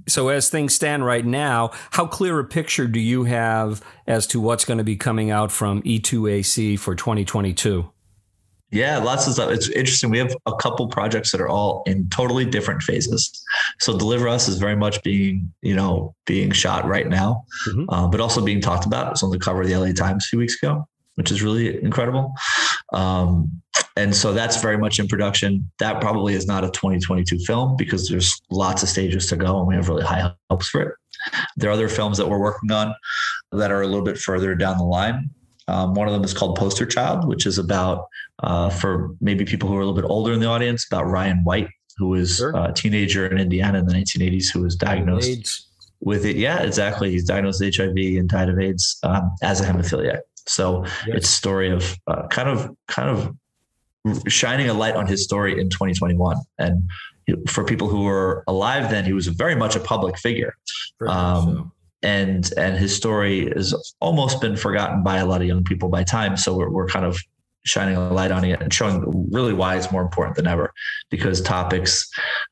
so, 0.08 0.30
as 0.30 0.50
things 0.50 0.76
stand 0.76 1.06
right 1.06 1.26
now, 1.26 1.72
how 1.92 2.06
clear 2.06 2.40
a 2.40 2.46
picture 2.46 2.88
do 2.88 3.00
you 3.00 3.24
have 3.24 3.82
as 4.08 4.28
to 4.28 4.40
what's 4.40 4.66
going 4.66 4.78
to 4.78 4.84
be 4.84 4.96
coming 4.96 5.32
out 5.32 5.52
from 5.52 5.82
E2AC 5.84 6.78
for 6.80 6.96
2022? 6.96 7.90
Yeah, 8.72 8.98
lots 8.98 9.26
of 9.28 9.34
stuff. 9.34 9.52
It's 9.52 9.70
interesting. 9.70 10.10
We 10.10 10.18
have 10.18 10.36
a 10.46 10.56
couple 10.56 10.88
projects 10.88 11.32
that 11.32 11.40
are 11.40 11.48
all 11.48 11.84
in 11.86 12.10
totally 12.10 12.46
different 12.46 12.82
phases. 12.82 13.32
So 13.80 13.98
Deliver 13.98 14.28
Us 14.28 14.48
is 14.48 14.58
very 14.58 14.76
much 14.76 15.02
being, 15.04 15.54
you 15.62 15.76
know, 15.76 16.14
being 16.26 16.52
shot 16.52 16.86
right 16.86 17.08
now, 17.08 17.46
mm-hmm. 17.68 17.90
uh, 17.90 18.08
but 18.08 18.20
also 18.20 18.44
being 18.44 18.62
talked 18.62 18.86
about. 18.86 19.08
It 19.08 19.12
was 19.12 19.24
on 19.24 19.30
the 19.30 19.40
cover 19.40 19.62
of 19.62 19.68
the 19.68 19.78
LA 19.78 19.94
Times 19.94 20.26
a 20.26 20.28
few 20.28 20.40
weeks 20.40 20.62
ago 20.62 20.88
which 21.16 21.32
is 21.32 21.42
really 21.42 21.82
incredible. 21.84 22.34
Um, 22.94 23.62
and 23.98 24.16
so 24.16 24.34
that's 24.34 24.62
very 24.62 24.78
much 24.78 25.00
in 25.00 25.08
production. 25.08 25.70
That 25.80 26.02
probably 26.02 26.34
is 26.34 26.48
not 26.48 26.64
a 26.64 26.70
2022 26.70 27.40
film 27.40 27.76
because 27.78 28.10
there's 28.10 28.42
lots 28.52 28.84
of 28.84 28.90
stages 28.90 29.28
to 29.28 29.38
go 29.38 29.58
and 29.58 29.68
we 29.68 29.76
have 29.76 29.88
really 29.88 30.04
high 30.04 30.32
hopes 30.50 30.70
for 30.70 30.82
it. 30.82 30.96
There 31.58 31.70
are 31.70 31.74
other 31.74 31.90
films 31.90 32.18
that 32.18 32.28
we're 32.28 32.40
working 32.40 32.72
on 32.72 32.94
that 33.54 33.72
are 33.72 33.82
a 33.82 33.88
little 33.88 34.04
bit 34.04 34.18
further 34.18 34.54
down 34.54 34.78
the 34.78 34.84
line. 34.84 35.30
Um, 35.68 35.94
one 35.96 36.08
of 36.08 36.14
them 36.14 36.24
is 36.24 36.34
called 36.34 36.58
Poster 36.58 36.86
Child, 36.86 37.28
which 37.28 37.46
is 37.46 37.58
about, 37.58 38.06
uh, 38.44 38.70
for 38.70 39.16
maybe 39.22 39.46
people 39.46 39.68
who 39.68 39.76
are 39.76 39.82
a 39.82 39.86
little 39.86 40.00
bit 40.00 40.08
older 40.08 40.34
in 40.34 40.40
the 40.40 40.46
audience, 40.46 40.86
about 40.86 41.08
Ryan 41.08 41.44
White, 41.44 41.70
who 41.98 42.10
was 42.10 42.38
sure. 42.38 42.52
a 42.56 42.72
teenager 42.72 43.26
in 43.26 43.40
Indiana 43.40 43.80
in 43.80 43.86
the 43.86 43.94
1980s 43.94 44.52
who 44.52 44.62
was 44.62 44.76
diagnosed 44.76 45.30
AIDS. 45.30 45.68
with 46.02 46.26
it. 46.26 46.36
Yeah, 46.36 46.62
exactly. 46.62 47.10
He's 47.10 47.26
diagnosed 47.26 47.62
with 47.62 47.76
HIV 47.76 47.96
and 47.96 48.30
died 48.30 48.50
of 48.50 48.60
AIDS 48.60 49.00
um, 49.04 49.32
as 49.42 49.62
a 49.62 49.66
hemophiliac. 49.66 50.20
So 50.48 50.84
yes. 50.86 51.08
it's 51.08 51.30
a 51.30 51.34
story 51.34 51.72
of 51.72 51.98
uh, 52.08 52.28
kind 52.28 52.50
of 52.50 52.76
kind 52.88 53.10
of 53.10 53.36
shining 54.28 54.70
a 54.70 54.74
light 54.74 54.96
on 54.96 55.08
his 55.08 55.24
story 55.24 55.60
in 55.60 55.70
2021. 55.70 56.38
And 56.60 56.90
for 57.48 57.64
people 57.64 57.88
who 57.88 58.04
were 58.04 58.44
alive 58.48 58.90
then, 58.92 59.06
he 59.06 59.14
was 59.14 59.28
very 59.28 59.56
much 59.56 59.76
a 59.76 59.80
public 59.80 60.18
figure. 60.18 60.56
Um, 61.08 61.46
so. 61.46 61.72
And 62.04 62.54
and 62.58 62.78
his 62.78 62.96
story 62.96 63.52
has 63.56 63.74
almost 64.00 64.40
been 64.40 64.56
forgotten 64.56 65.04
by 65.04 65.18
a 65.18 65.26
lot 65.26 65.42
of 65.42 65.48
young 65.48 65.64
people 65.64 65.90
by 65.90 66.04
time. 66.04 66.38
So 66.38 66.56
we're, 66.56 66.70
we're 66.70 66.88
kind 66.88 67.06
of 67.06 67.18
shining 67.66 67.96
a 67.96 68.14
light 68.14 68.32
on 68.32 68.46
it 68.46 68.62
and 68.62 68.72
showing 68.72 69.28
really 69.32 69.54
why 69.54 69.76
it's 69.76 69.92
more 69.92 70.04
important 70.04 70.36
than 70.36 70.46
ever 70.46 70.72
because 71.10 71.42
topics 71.42 72.08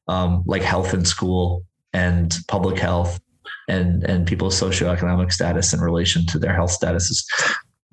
um, 0.07 0.43
like 0.47 0.63
health 0.63 0.93
in 0.93 1.05
school 1.05 1.63
and 1.93 2.35
public 2.47 2.79
health 2.79 3.21
and 3.69 4.03
and 4.03 4.25
people's 4.25 4.59
socioeconomic 4.59 5.31
status 5.31 5.71
in 5.71 5.79
relation 5.79 6.25
to 6.25 6.39
their 6.39 6.53
health 6.53 6.71
status 6.71 7.25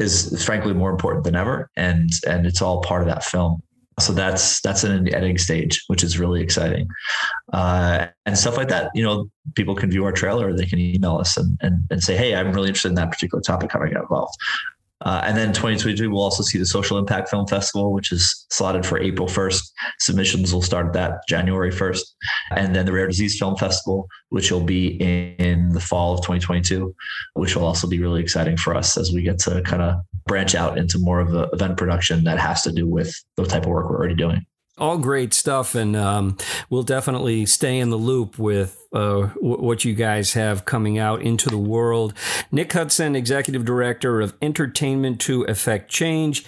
is 0.01 0.45
frankly 0.45 0.73
more 0.73 0.91
important 0.91 1.25
than 1.25 1.37
ever, 1.37 1.71
and 1.77 2.11
and 2.27 2.47
it's 2.47 2.63
all 2.63 2.81
part 2.81 3.03
of 3.03 3.09
that 3.09 3.25
film. 3.25 3.63
So 3.99 4.13
that's 4.13 4.61
that's 4.63 4.83
in 4.83 5.05
the 5.05 5.15
editing 5.15 5.39
stage, 5.39 5.83
which 5.89 6.03
is 6.03 6.19
really 6.19 6.41
exciting, 6.41 6.89
uh, 7.53 8.07
and 8.25 8.39
stuff 8.39 8.57
like 8.57 8.69
that. 8.69 8.91
You 8.95 9.03
know, 9.03 9.31
people 9.55 9.75
can 9.75 9.91
view 9.91 10.05
our 10.05 10.13
trailer, 10.13 10.57
they 10.57 10.65
can 10.65 10.79
email 10.79 11.19
us 11.19 11.37
and, 11.37 11.59
and 11.61 11.83
and 11.91 12.03
say, 12.03 12.17
"Hey, 12.17 12.35
I'm 12.35 12.53
really 12.53 12.69
interested 12.69 12.89
in 12.89 12.95
that 12.95 13.11
particular 13.11 13.43
topic. 13.43 13.73
How 13.73 13.79
do 13.79 13.87
I 13.87 13.89
get 13.89 14.01
involved?" 14.01 14.35
Uh, 15.03 15.23
and 15.25 15.37
then 15.37 15.49
2023, 15.49 16.09
we'll 16.09 16.23
also 16.23 16.43
see 16.43 16.59
the 16.59 16.67
Social 16.67 16.99
Impact 16.99 17.31
Film 17.31 17.47
Festival, 17.47 17.93
which 17.93 18.13
is 18.13 18.47
slotted 18.51 18.85
for 18.85 18.99
April 18.99 19.27
1st. 19.27 19.63
Submissions 19.99 20.53
will 20.53 20.63
start 20.63 20.89
at 20.89 20.93
that 20.93 21.27
January 21.27 21.71
1st. 21.71 22.03
And 22.51 22.75
then 22.75 22.85
the 22.85 22.93
Rare 22.93 23.07
Disease 23.07 23.39
Film 23.39 23.57
Festival, 23.57 24.09
which 24.29 24.51
will 24.53 24.63
be 24.63 25.01
in, 25.01 25.35
in 25.39 25.69
the 25.71 25.81
fall 25.81 26.13
of 26.13 26.21
2022, 26.21 26.95
which 27.35 27.57
will 27.57 27.65
also 27.65 27.87
be 27.87 27.99
really 27.99 28.21
exciting 28.21 28.57
for 28.57 28.75
us 28.75 28.99
as 28.99 29.11
we 29.11 29.23
get 29.23 29.39
to 29.41 29.63
kind 29.63 29.83
of 29.83 29.97
branch 30.27 30.55
out 30.55 30.77
into 30.77 30.99
more 30.99 31.21
of 31.21 31.35
an 31.35 31.49
event 31.53 31.79
production 31.79 32.25
that 32.25 32.39
has 32.39 32.63
to 32.63 32.73
do 32.73 32.87
with 32.87 33.15
the 33.37 33.45
type 33.45 33.63
of 33.63 33.71
work 33.71 33.89
we're 33.89 33.97
already 33.97 34.15
doing 34.15 34.45
all 34.81 34.99
great 34.99 35.33
stuff, 35.35 35.75
and 35.75 35.95
um, 35.95 36.37
we'll 36.69 36.83
definitely 36.83 37.47
stay 37.47 37.79
in 37.79 37.91
the 37.91 37.97
loop 37.97 38.39
with 38.39 38.87
uh, 38.93 39.29
w- 39.35 39.63
what 39.63 39.85
you 39.85 39.95
guys 39.95 40.33
have 40.33 40.65
coming 40.65 40.99
out 40.99 41.23
into 41.23 41.49
the 41.49 41.59
world. 41.59 42.15
Nick 42.51 42.73
Hudson, 42.73 43.15
Executive 43.15 43.65
Director 43.65 44.21
of 44.21 44.35
Entertainment 44.43 45.21
to 45.23 45.43
Affect 45.45 45.91
Change. 45.91 46.45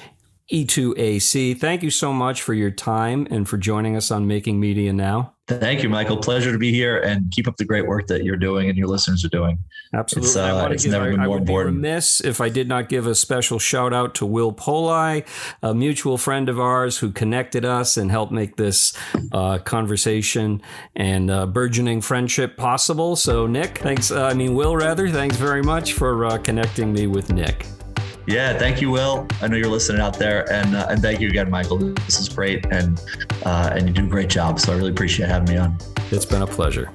E2AC. 0.52 1.58
Thank 1.58 1.82
you 1.82 1.90
so 1.90 2.12
much 2.12 2.42
for 2.42 2.52
your 2.52 2.70
time 2.70 3.26
and 3.30 3.48
for 3.48 3.56
joining 3.56 3.96
us 3.96 4.10
on 4.10 4.26
Making 4.26 4.60
Media 4.60 4.92
Now. 4.92 5.31
Thank 5.49 5.82
you, 5.82 5.88
Michael. 5.88 6.18
Pleasure 6.18 6.53
to 6.53 6.59
be 6.59 6.70
here 6.70 6.99
and 6.99 7.28
keep 7.32 7.49
up 7.49 7.57
the 7.57 7.64
great 7.64 7.86
work 7.86 8.07
that 8.07 8.22
you're 8.22 8.36
doing 8.36 8.68
and 8.68 8.78
your 8.78 8.86
listeners 8.86 9.24
are 9.24 9.28
doing. 9.28 9.59
Absolutely. 9.93 10.28
It's, 10.28 10.36
uh, 10.36 10.68
it's 10.70 10.82
give, 10.84 10.93
never 10.93 11.11
been 11.11 11.20
I, 11.20 11.26
more 11.26 11.36
I 11.36 11.38
would 11.40 11.49
important. 11.49 11.82
Be 11.82 11.88
remiss 11.88 12.20
if 12.20 12.40
I 12.40 12.49
did 12.49 12.68
not 12.68 12.88
give 12.88 13.09
a 13.09 13.14
special 13.14 13.59
shout 13.59 13.93
out 13.93 14.14
to 14.16 14.26
Will 14.26 14.53
Poli, 14.53 15.24
a 15.61 15.74
mutual 15.74 16.16
friend 16.16 16.49
of 16.49 16.61
ours 16.61 16.99
who 16.99 17.11
connected 17.11 17.64
us 17.64 17.97
and 17.97 18.11
helped 18.11 18.30
make 18.30 18.57
this 18.57 18.97
uh, 19.32 19.59
conversation 19.59 20.62
and 20.95 21.28
uh, 21.28 21.47
burgeoning 21.47 22.03
friendship 22.03 22.57
possible. 22.57 23.16
So, 23.16 23.49
Nick, 23.49 23.78
thanks. 23.78 24.12
Uh, 24.12 24.26
I 24.26 24.34
mean, 24.34 24.55
Will, 24.55 24.76
rather, 24.76 25.09
thanks 25.09 25.36
very 25.36 25.62
much 25.62 25.95
for 25.95 26.24
uh, 26.24 26.38
connecting 26.38 26.93
me 26.93 27.09
with 27.09 27.32
Nick. 27.32 27.66
Yeah, 28.26 28.56
thank 28.56 28.80
you, 28.80 28.90
Will. 28.90 29.26
I 29.40 29.48
know 29.48 29.56
you're 29.56 29.68
listening 29.68 30.00
out 30.00 30.18
there, 30.18 30.50
and 30.52 30.76
uh, 30.76 30.86
and 30.88 31.02
thank 31.02 31.20
you 31.20 31.28
again, 31.28 31.50
Michael. 31.50 31.78
This 31.78 32.20
is 32.20 32.28
great, 32.28 32.64
and 32.66 33.00
uh, 33.44 33.72
and 33.74 33.88
you 33.88 33.92
do 33.92 34.04
a 34.04 34.08
great 34.08 34.30
job. 34.30 34.60
So 34.60 34.72
I 34.72 34.76
really 34.76 34.90
appreciate 34.90 35.28
having 35.28 35.52
me 35.52 35.58
on. 35.58 35.76
It's 36.10 36.26
been 36.26 36.42
a 36.42 36.46
pleasure. 36.46 36.90